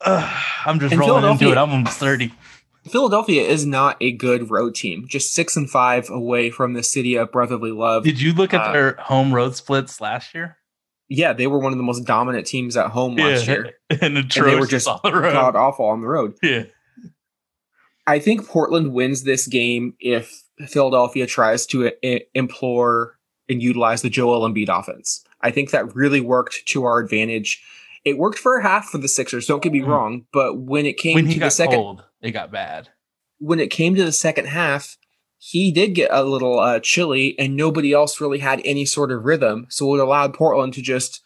[0.01, 1.57] Ugh, I'm just And rolling into it.
[1.57, 2.33] I'm almost thirty.
[2.89, 5.05] Philadelphia is not a good road team.
[5.07, 8.03] Just six and five away from the city of brotherly love.
[8.03, 10.57] Did you look at Uh, their home road splits last year?
[11.07, 13.73] Yeah, they were one of the most dominant teams at home last year.
[14.01, 15.33] and they were just on the road.
[15.33, 16.35] God awful on the road.
[16.41, 16.63] Yeah.
[18.07, 23.17] I think Portland wins this game if Philadelphia tries to I- implore
[23.47, 25.23] and utilize the Joel Embiid offense.
[25.41, 27.61] I think that really worked to our advantage.
[28.05, 29.45] It worked for a half for the Sixers.
[29.45, 29.87] Don't get me Mhm.
[29.87, 32.89] wrong, but when it came When to the second, cold, it got bad.
[33.41, 34.97] when it came to the second half,
[35.37, 39.25] he did get a little uh, chilly, and nobody else really had any sort of
[39.25, 39.65] rhythm.
[39.69, 41.21] So it allowed Portland to just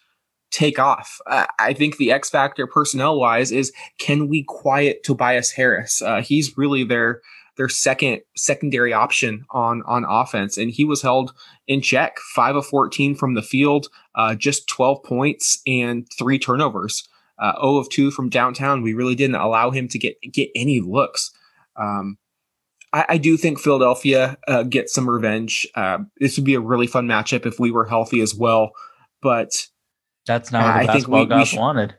[0.50, 1.20] take off.
[1.26, 6.00] Uh, I think the X factor personnel wise is can we quiet Tobias Harris?
[6.00, 7.20] Uh, he's really their
[7.58, 11.34] their second secondary option on on offense, and he was held
[11.66, 12.18] in check.
[12.34, 17.06] Five of fourteen from the field, uh, just twelve points and three turnovers.
[17.38, 18.82] Uh, 0 of two from downtown.
[18.82, 21.30] We really didn't allow him to get get any looks.
[21.76, 22.18] Um,
[22.92, 25.66] I, I do think Philadelphia uh, gets some revenge.
[25.74, 28.70] Uh, this would be a really fun matchup if we were healthy as well.
[29.20, 29.66] But
[30.26, 31.94] That's not what the I think we- we should- wanted.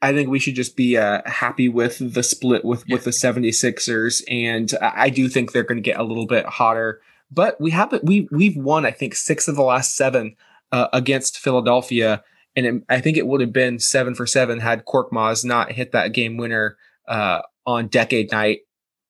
[0.00, 4.22] I think we should just be uh, happy with the split with, with the 76ers.
[4.28, 7.00] And I I do think they're going to get a little bit hotter.
[7.30, 10.36] But we haven't, we, we've won, I think, six of the last seven
[10.72, 12.22] uh, against Philadelphia.
[12.58, 15.92] And it, I think it would have been seven for seven had Korkmaz not hit
[15.92, 16.76] that game winner
[17.06, 18.60] uh, on decade night.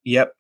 [0.05, 0.35] Yep.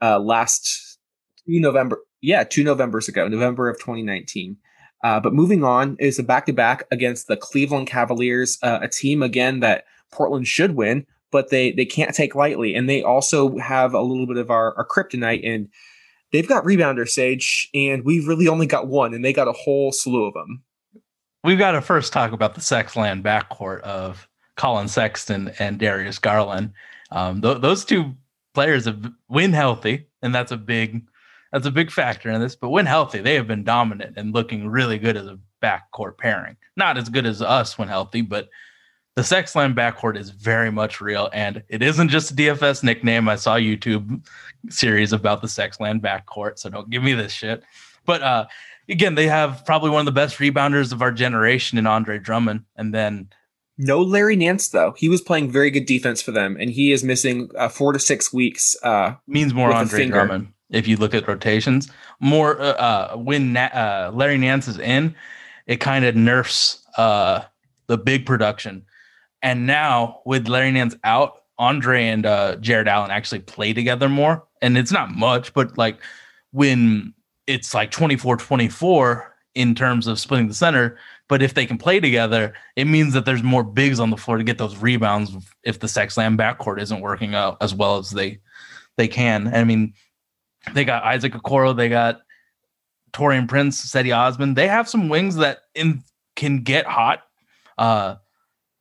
[0.00, 0.98] Uh, last
[1.44, 1.98] two November.
[2.20, 4.56] Yeah, two Novembers ago, November of 2019.
[5.02, 8.88] Uh, but moving on is a back to back against the Cleveland Cavaliers, uh, a
[8.88, 12.76] team again that Portland should win, but they they can't take lightly.
[12.76, 15.68] And they also have a little bit of our, our kryptonite, and
[16.32, 19.90] they've got rebounder Sage, and we've really only got one, and they got a whole
[19.90, 20.62] slew of them.
[21.44, 24.26] We've got to first talk about the Sexland backcourt of
[24.56, 26.72] Collin Sexton and Darius Garland.
[27.10, 28.14] Um, th- those two
[28.54, 31.06] players have win healthy, and that's a big
[31.52, 32.56] that's a big factor in this.
[32.56, 36.56] But when healthy, they have been dominant and looking really good as a backcourt pairing.
[36.76, 38.48] Not as good as us when healthy, but
[39.14, 43.28] the Sexland backcourt is very much real, and it isn't just a DFS nickname.
[43.28, 44.26] I saw YouTube
[44.70, 47.62] series about the Sexland backcourt, so don't give me this shit.
[48.06, 48.46] But uh,
[48.88, 52.64] again, they have probably one of the best rebounders of our generation in Andre Drummond,
[52.76, 53.28] and then
[53.78, 57.04] No Larry Nance though; he was playing very good defense for them, and he is
[57.04, 58.76] missing uh, four to six weeks.
[58.82, 60.08] Uh, means more Andre.
[60.08, 61.90] Drummond if you look at rotations.
[62.20, 65.14] More uh, uh, when Na- uh, Larry Nance is in,
[65.66, 67.42] it kind of nerfs uh,
[67.86, 68.84] the big production.
[69.42, 74.44] And now with Larry Nance out, Andre and uh, Jarrett Allen actually play together more.
[74.60, 75.98] And it's not much, but like
[76.50, 77.14] when
[77.46, 80.98] it's like 24 24 in terms of splitting the center,
[81.28, 84.36] but if they can play together, it means that there's more bigs on the floor
[84.36, 88.10] to get those rebounds if the sex Sexland backcourt isn't working out as well as
[88.10, 88.40] they
[88.96, 89.54] they can.
[89.54, 89.94] I mean,
[90.72, 92.20] they got Isaac Okoro, they got
[93.12, 94.54] Taurean Prince, Cedi Osman.
[94.54, 96.02] They have some wings that in
[96.36, 97.22] can get hot.
[97.78, 98.16] Uh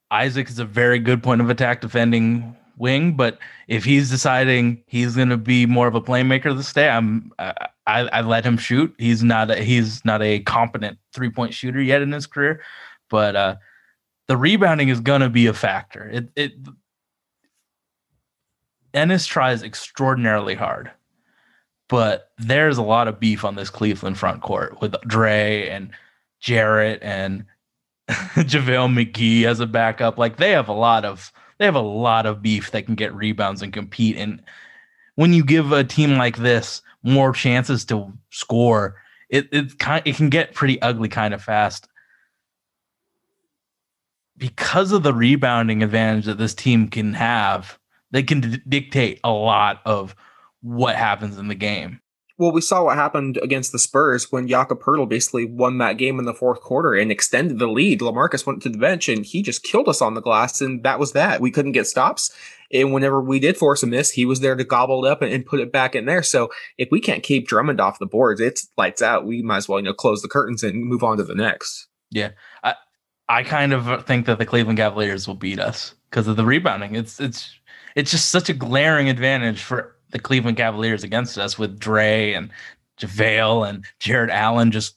[0.10, 3.40] Isaac is a very good point of attack defending wing, but
[3.70, 7.54] if he's deciding he's going to be more of a playmaker this day, I'm I,
[7.88, 8.94] I, let him shoot.
[8.98, 12.62] He's not a, he's not a competent three point shooter yet in his career,
[13.10, 13.56] but uh,
[14.28, 16.10] the rebounding is going to be a factor.
[16.10, 16.54] It it
[18.94, 20.92] Enes tries extraordinarily hard,
[21.88, 25.92] but there's a lot of beef on this Cleveland front court with Dre and
[26.42, 27.46] Jarrett and
[28.10, 30.18] JaVale McGee as a backup.
[30.18, 31.32] Like they have a lot of
[31.64, 34.18] they have a lot of beef that can get rebounds and compete.
[34.18, 34.42] And
[35.16, 38.98] when you give a team like this more chances to score,
[39.30, 41.88] it it kind it can get pretty ugly kind of fast.
[44.36, 47.80] Because of the rebounding advantage that this team can have,
[48.12, 50.18] they can d- dictate a lot of
[50.60, 52.02] what happens in the game.
[52.44, 56.20] Well, we saw what happened against the Spurs when Jakob Poeltl basically won that game
[56.20, 58.02] in the fourth quarter and extended the lead.
[58.02, 61.00] LaMarcus went to the bench and he just killed us on the glass, and that
[61.00, 61.40] was that.
[61.40, 62.36] We couldn't get stops.
[62.74, 65.32] And whenever we did force a miss, he was there to gobble it up and,
[65.32, 66.22] and put it back in there.
[66.22, 69.26] So if we can't keep Drummond off the boards, it's lights out.
[69.26, 71.88] We might as well, you know, close the curtains and move on to the next.
[72.12, 72.32] Yeah.
[72.62, 72.76] I
[73.30, 76.96] I kind of think that the Cleveland Cavaliers will beat us because of the rebounding.
[76.96, 77.58] It's it's
[77.96, 82.50] it's just such a glaring advantage for the Cleveland Cavaliers against us with Dre and
[83.00, 84.96] JaVale and Jarrett Allen just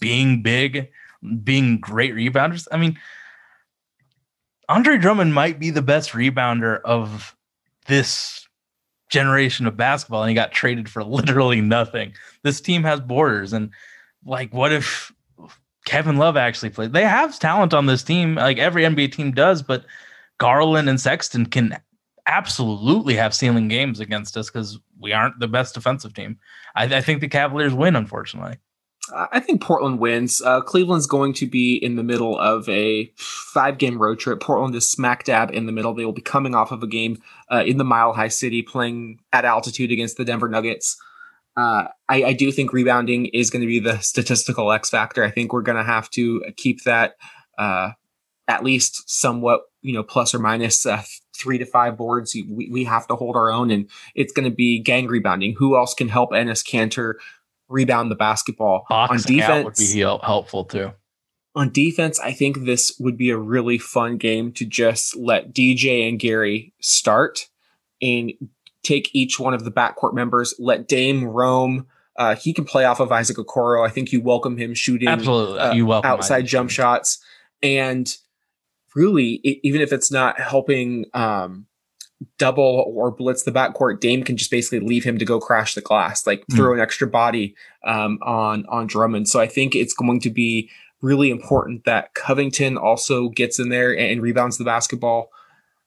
[0.00, 0.88] being big,
[1.44, 2.66] being great rebounders.
[2.72, 2.98] I mean,
[4.68, 7.36] Andre Drummond might be the best rebounder of
[7.86, 8.48] this
[9.10, 12.14] generation of basketball, and he got traded for literally nothing.
[12.42, 13.70] This team has borders, and
[14.24, 15.12] like, what if
[15.84, 16.94] Kevin Love actually played?
[16.94, 19.84] They have talent on this team, like every NBA team does, but
[20.38, 21.76] Garland and Sexton can
[22.26, 26.38] absolutely have ceiling games against us because we aren't the best defensive team.
[26.74, 28.58] I, I think the Cavaliers win, unfortunately.
[29.12, 30.40] I think Portland wins.
[30.40, 34.40] Uh, Cleveland's going to be in the middle of a five game road trip.
[34.40, 35.94] Portland is smack dab in the middle.
[35.94, 37.20] They will be coming off of a game
[37.50, 40.96] uh, in the Mile High City playing at altitude against the Denver Nuggets.
[41.56, 45.24] Uh, I, I, do think rebounding is going to be the statistical X factor.
[45.24, 47.16] I think we're going to have to keep that
[47.58, 47.90] uh,
[48.46, 51.02] at least somewhat, you know, plus or minus uh,
[51.40, 52.34] three to five boards.
[52.34, 55.54] We, we have to hold our own, and it's going to be gang rebounding.
[55.58, 57.14] Who else can help Enes Kanter
[57.68, 59.64] rebound the basketball Boxing on defense?
[59.64, 60.92] would be helpful too.
[61.56, 66.08] On defense, I think this would be a really fun game to just let DJ
[66.08, 67.48] and Gary start
[68.00, 68.32] and
[68.82, 71.86] take each one of the backcourt members, let Dame roam.
[72.16, 73.86] Uh, he can play off of Isaac Okoro.
[73.86, 76.50] I think you welcome him shooting absolutely uh, you welcome outside Isaac.
[76.50, 77.18] jump shots,
[77.62, 78.16] and
[78.94, 81.66] really, even if it's not helping um,
[82.38, 85.80] double or blitz the backcourt, Dame can just basically leave him to go crash the
[85.80, 86.56] glass, like mm.
[86.56, 87.54] throw an extra body
[87.84, 89.28] um, on on Drummond.
[89.28, 90.70] So I think it's going to be
[91.02, 95.30] really important that Covington also gets in there and, and rebounds the basketball.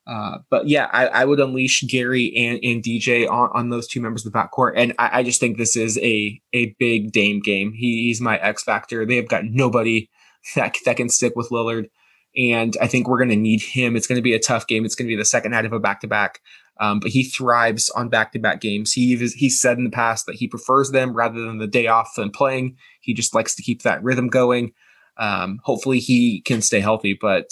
[0.06, 4.02] Uh, but yeah, I, I, would unleash Gary and, and DJ on, on those two
[4.02, 4.74] members of the backcourt.
[4.76, 7.72] And I, I just think this is a a big Dame game.
[7.72, 9.06] He, he's my X factor.
[9.06, 10.10] They have got nobody
[10.56, 11.90] that, that can stick with Lillard.
[12.36, 13.96] And I think we're going to need him.
[13.96, 14.86] It's going to be a tough game.
[14.86, 16.42] It's going to be the second night of a back to back.
[16.80, 18.92] But he thrives on back to back games.
[18.92, 22.18] He he said in the past that he prefers them rather than the day off
[22.18, 22.76] and playing.
[23.02, 24.74] He just likes to keep that rhythm going.
[25.18, 27.18] Um, hopefully he can stay healthy.
[27.20, 27.50] But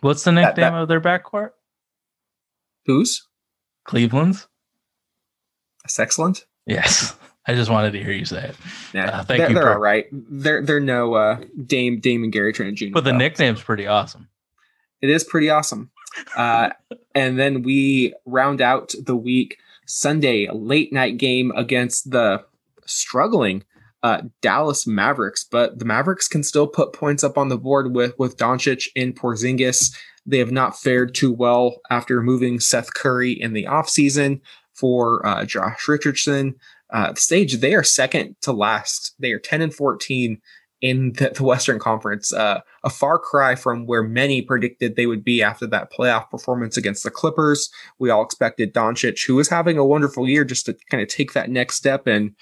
[0.00, 1.50] what's the nickname that, that, of their backcourt?
[2.86, 3.26] Whose?
[3.84, 4.46] Cleveland's.
[5.82, 6.46] That's excellent.
[6.64, 7.16] Yes.
[7.46, 8.56] I just wanted to hear you say it.
[8.92, 9.54] Yeah, uh, thank they're, you.
[9.54, 10.06] They're all right.
[10.12, 12.86] They're they're no uh, Dame Dame and Gary Trent Jr.
[12.92, 14.28] But the nickname's pretty awesome.
[15.00, 15.90] It is pretty awesome.
[16.36, 16.70] Uh,
[17.14, 22.44] and then we round out the week Sunday late night game against the
[22.86, 23.64] struggling
[24.02, 28.14] uh, Dallas Mavericks, but the Mavericks can still put points up on the board with
[28.18, 29.94] with Doncic and Porzingis.
[30.24, 34.40] They have not fared too well after moving Seth Curry in the offseason
[34.74, 36.56] for uh, Josh Richardson
[36.90, 39.14] uh, stage, they are second to last.
[39.18, 40.40] They are 10 and 14
[40.82, 45.24] in the, the Western Conference, uh, a far cry from where many predicted they would
[45.24, 47.70] be after that playoff performance against the Clippers.
[47.98, 51.32] We all expected Doncic, who was having a wonderful year, just to kind of take
[51.32, 52.34] that next step and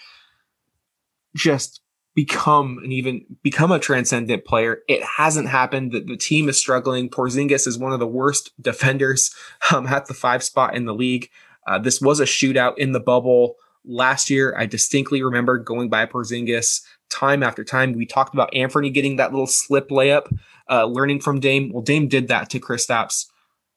[1.36, 1.80] just
[2.14, 4.78] become and even become a transcendent player.
[4.88, 5.92] It hasn't happened.
[5.92, 7.10] The, the team is struggling.
[7.10, 9.34] Porzingis is one of the worst defenders
[9.72, 11.28] um, at the five spot in the league.
[11.66, 14.55] Uh, this was a shootout in the bubble last year.
[14.56, 17.93] I distinctly remember going by Porzingis time after time.
[17.93, 20.27] We talked about Anthony getting that little slip layup,
[20.70, 21.70] uh, learning from Dame.
[21.73, 23.27] Well, Dame did that to Kristaps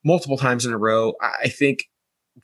[0.03, 1.13] multiple times in a row.
[1.21, 1.89] I think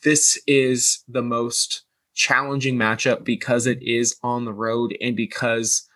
[0.04, 1.84] this is the most
[2.14, 5.88] challenging matchup because it is on the road and because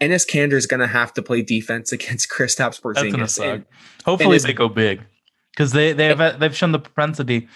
[0.00, 3.42] Enes Kanter is going to have to play defense against Kristaps Porzingis.
[3.42, 3.64] And,
[4.04, 5.00] Hopefully, and they go big
[5.52, 7.48] because they they have they've shown the propensity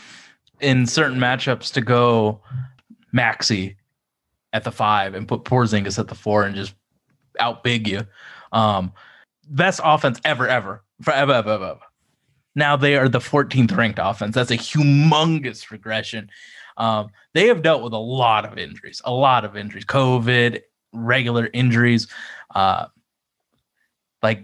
[0.60, 2.40] in certain matchups to go
[3.14, 3.76] Maxi
[4.52, 6.74] at the five and put Porzingis at the four and just
[7.40, 8.06] outbig you.
[8.52, 8.92] Um,
[9.48, 11.80] best offense ever, ever, forever, ever, ever, ever.
[12.54, 14.34] Now they are the 14th ranked offense.
[14.34, 16.30] That's a humongous regression.
[16.76, 20.60] Um, they have dealt with a lot of injuries, a lot of injuries, COVID,
[20.92, 22.08] regular injuries.
[22.54, 22.86] Uh,
[24.22, 24.42] like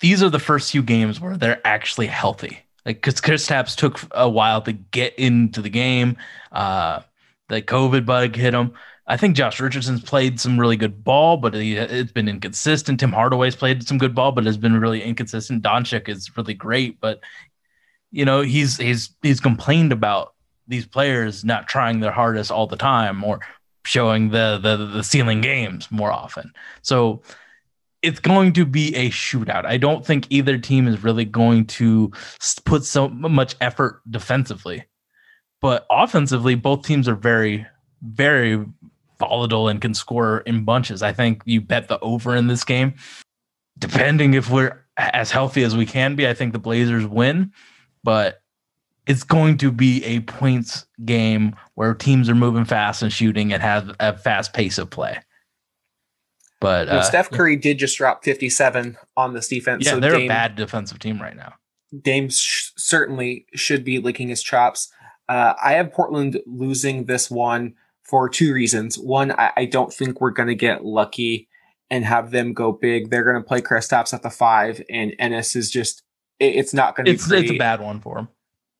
[0.00, 2.58] these are the first few games where they're actually healthy.
[2.84, 6.16] Like because Kristaps took a while to get into the game.
[6.50, 7.00] Uh,
[7.48, 8.72] the COVID bug hit him.
[9.06, 13.00] I think Josh Richardson's played some really good ball, but he, it's been inconsistent.
[13.00, 15.62] Tim Hardaway's played some good ball, but has been really inconsistent.
[15.62, 17.20] Doncic is really great, but
[18.10, 20.34] you know he's he's he's complained about
[20.66, 23.40] these players not trying their hardest all the time or
[23.84, 26.52] showing the the the ceiling games more often.
[26.82, 27.22] So
[28.02, 29.64] it's going to be a shootout.
[29.64, 32.12] I don't think either team is really going to
[32.64, 34.84] put so much effort defensively.
[35.60, 37.66] But offensively, both teams are very,
[38.02, 38.64] very
[39.18, 41.02] volatile and can score in bunches.
[41.02, 42.94] I think you bet the over in this game.
[43.78, 47.52] Depending if we're as healthy as we can be, I think the Blazers win.
[48.04, 48.40] But
[49.06, 53.62] it's going to be a points game where teams are moving fast and shooting and
[53.62, 55.18] have a fast pace of play.
[56.60, 59.84] But well, uh, Steph Curry did just drop 57 on this defense.
[59.84, 61.54] Yeah, so they're Dame, a bad defensive team right now.
[62.02, 64.92] Dame sh- certainly should be licking his chops.
[65.28, 68.98] Uh, I have Portland losing this one for two reasons.
[68.98, 71.48] One, I, I don't think we're going to get lucky
[71.90, 73.10] and have them go big.
[73.10, 76.02] They're going to play Kristaps at the five, and Enes is just,
[76.38, 78.28] it, it's not going to be it's, it's a bad one for him.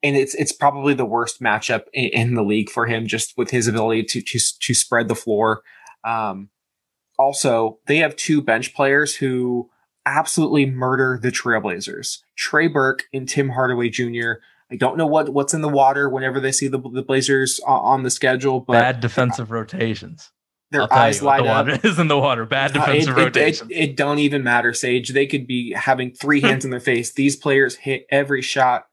[0.03, 3.51] and it's it's probably the worst matchup in, in, the league for him, just with
[3.51, 5.63] his ability to to, to spread the floor.
[6.05, 6.51] Um,
[7.19, 9.71] also, they have two bench players who
[10.07, 14.35] absolutely murder the Trailblazers: Trey Burke and Tim Hardaway Jr.
[14.71, 18.03] I don't know what what's in the water whenever they see the, the Blazers on,
[18.03, 20.31] the schedule, but bad defensive rotations.
[20.71, 21.69] Their eyes light the up.
[21.85, 22.45] Is in the water.
[22.45, 23.71] Bad defensive uh, it, rotations.
[23.71, 25.11] It, it, it, don't even matter, Sage.
[25.11, 27.15] They could be having three hands in their face.
[27.15, 28.87] These players hit every shot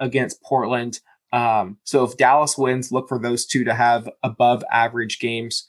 [0.00, 1.00] against Portland.
[1.32, 5.66] Um, so if Dallas wins, look for those two to have above average games.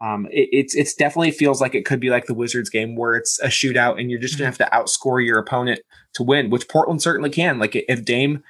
[0.00, 3.14] Um, it, it's it's definitely feels like it could be like the Wizards game where
[3.14, 4.62] it's a shootout and you're just gonna mm-hmm.
[4.62, 5.80] have to outscore your opponent
[6.14, 7.58] to win, which Portland certainly can.
[7.58, 8.42] Like if Dame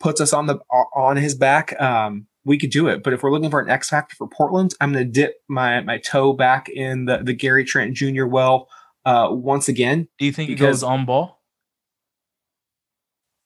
[0.00, 0.58] puts us on the
[0.94, 3.02] on his back, um, we could do it.
[3.02, 5.80] But if we're looking for an X factor for Portland, I'm going to dip my
[5.80, 8.26] my toe back in the the Gary Trent Jr.
[8.26, 8.68] well
[9.04, 10.08] uh, once again.
[10.18, 11.36] Do you think he goes on ball?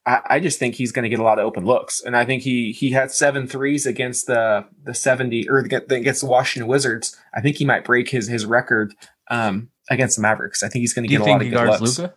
[0.07, 2.25] I, I just think he's going to get a lot of open looks, and I
[2.25, 7.17] think he he had seven threes against the the seventy or against the Washington Wizards.
[7.35, 8.95] I think he might break his his record
[9.31, 10.63] um, against the Mavericks.
[10.63, 11.99] I think he's going to get a lot of good looks.
[11.99, 12.15] Luka?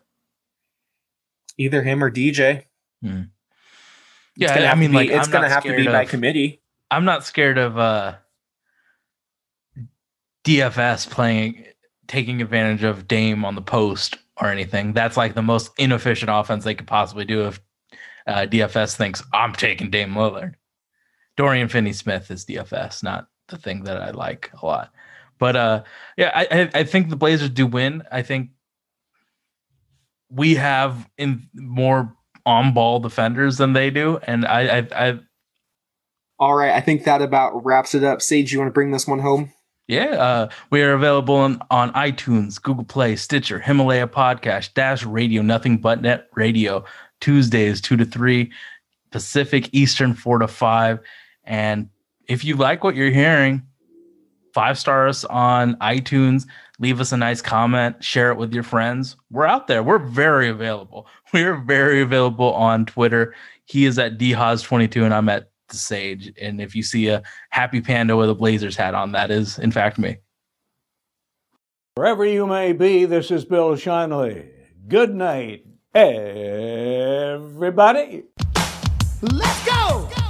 [1.57, 2.63] Either him or DJ.
[3.03, 3.23] Hmm.
[4.35, 6.61] Yeah, I mean, be, like it's going to have to be of, by committee.
[6.89, 8.15] I'm not scared of uh,
[10.43, 11.65] DFS playing
[12.07, 14.93] taking advantage of Dame on the post or anything.
[14.93, 17.61] That's like the most inefficient offense they could possibly do if
[18.27, 20.55] uh, DFS thinks I'm taking Dame Lillard.
[21.37, 24.91] Dorian Finney-Smith is DFS, not the thing that I like a lot.
[25.39, 25.83] But uh,
[26.17, 28.03] yeah, I, I think the Blazers do win.
[28.11, 28.51] I think
[30.29, 35.19] we have in more on ball defenders than they do, and I, I, I.
[36.39, 38.21] All right, I think that about wraps it up.
[38.21, 39.53] Sage, you want to bring this one home?
[39.87, 45.41] Yeah, uh, we are available on, on iTunes, Google Play, Stitcher, Himalaya Podcast, Dash Radio,
[45.41, 46.85] Nothing But Net Radio.
[47.23, 48.51] Tuesdays, 2 to 3,
[49.09, 50.99] Pacific, Eastern, 4 to 5.
[51.45, 51.87] And
[52.27, 53.63] if you like what you're hearing,
[54.53, 56.45] five stars on iTunes,
[56.79, 59.15] leave us a nice comment, share it with your friends.
[59.31, 59.83] We're out there.
[59.83, 61.07] We're very available.
[61.33, 63.33] We're very available on Twitter.
[63.65, 66.31] He is at dhaz22 and I'm at the Sage.
[66.39, 69.71] And if you see a happy panda with a Blazers hat on, that is in
[69.71, 70.17] fact me.
[71.95, 74.49] Wherever you may be, this is Bill Shinley.
[74.87, 75.65] Good night
[75.95, 78.23] everybody.
[79.21, 80.22] Let's go!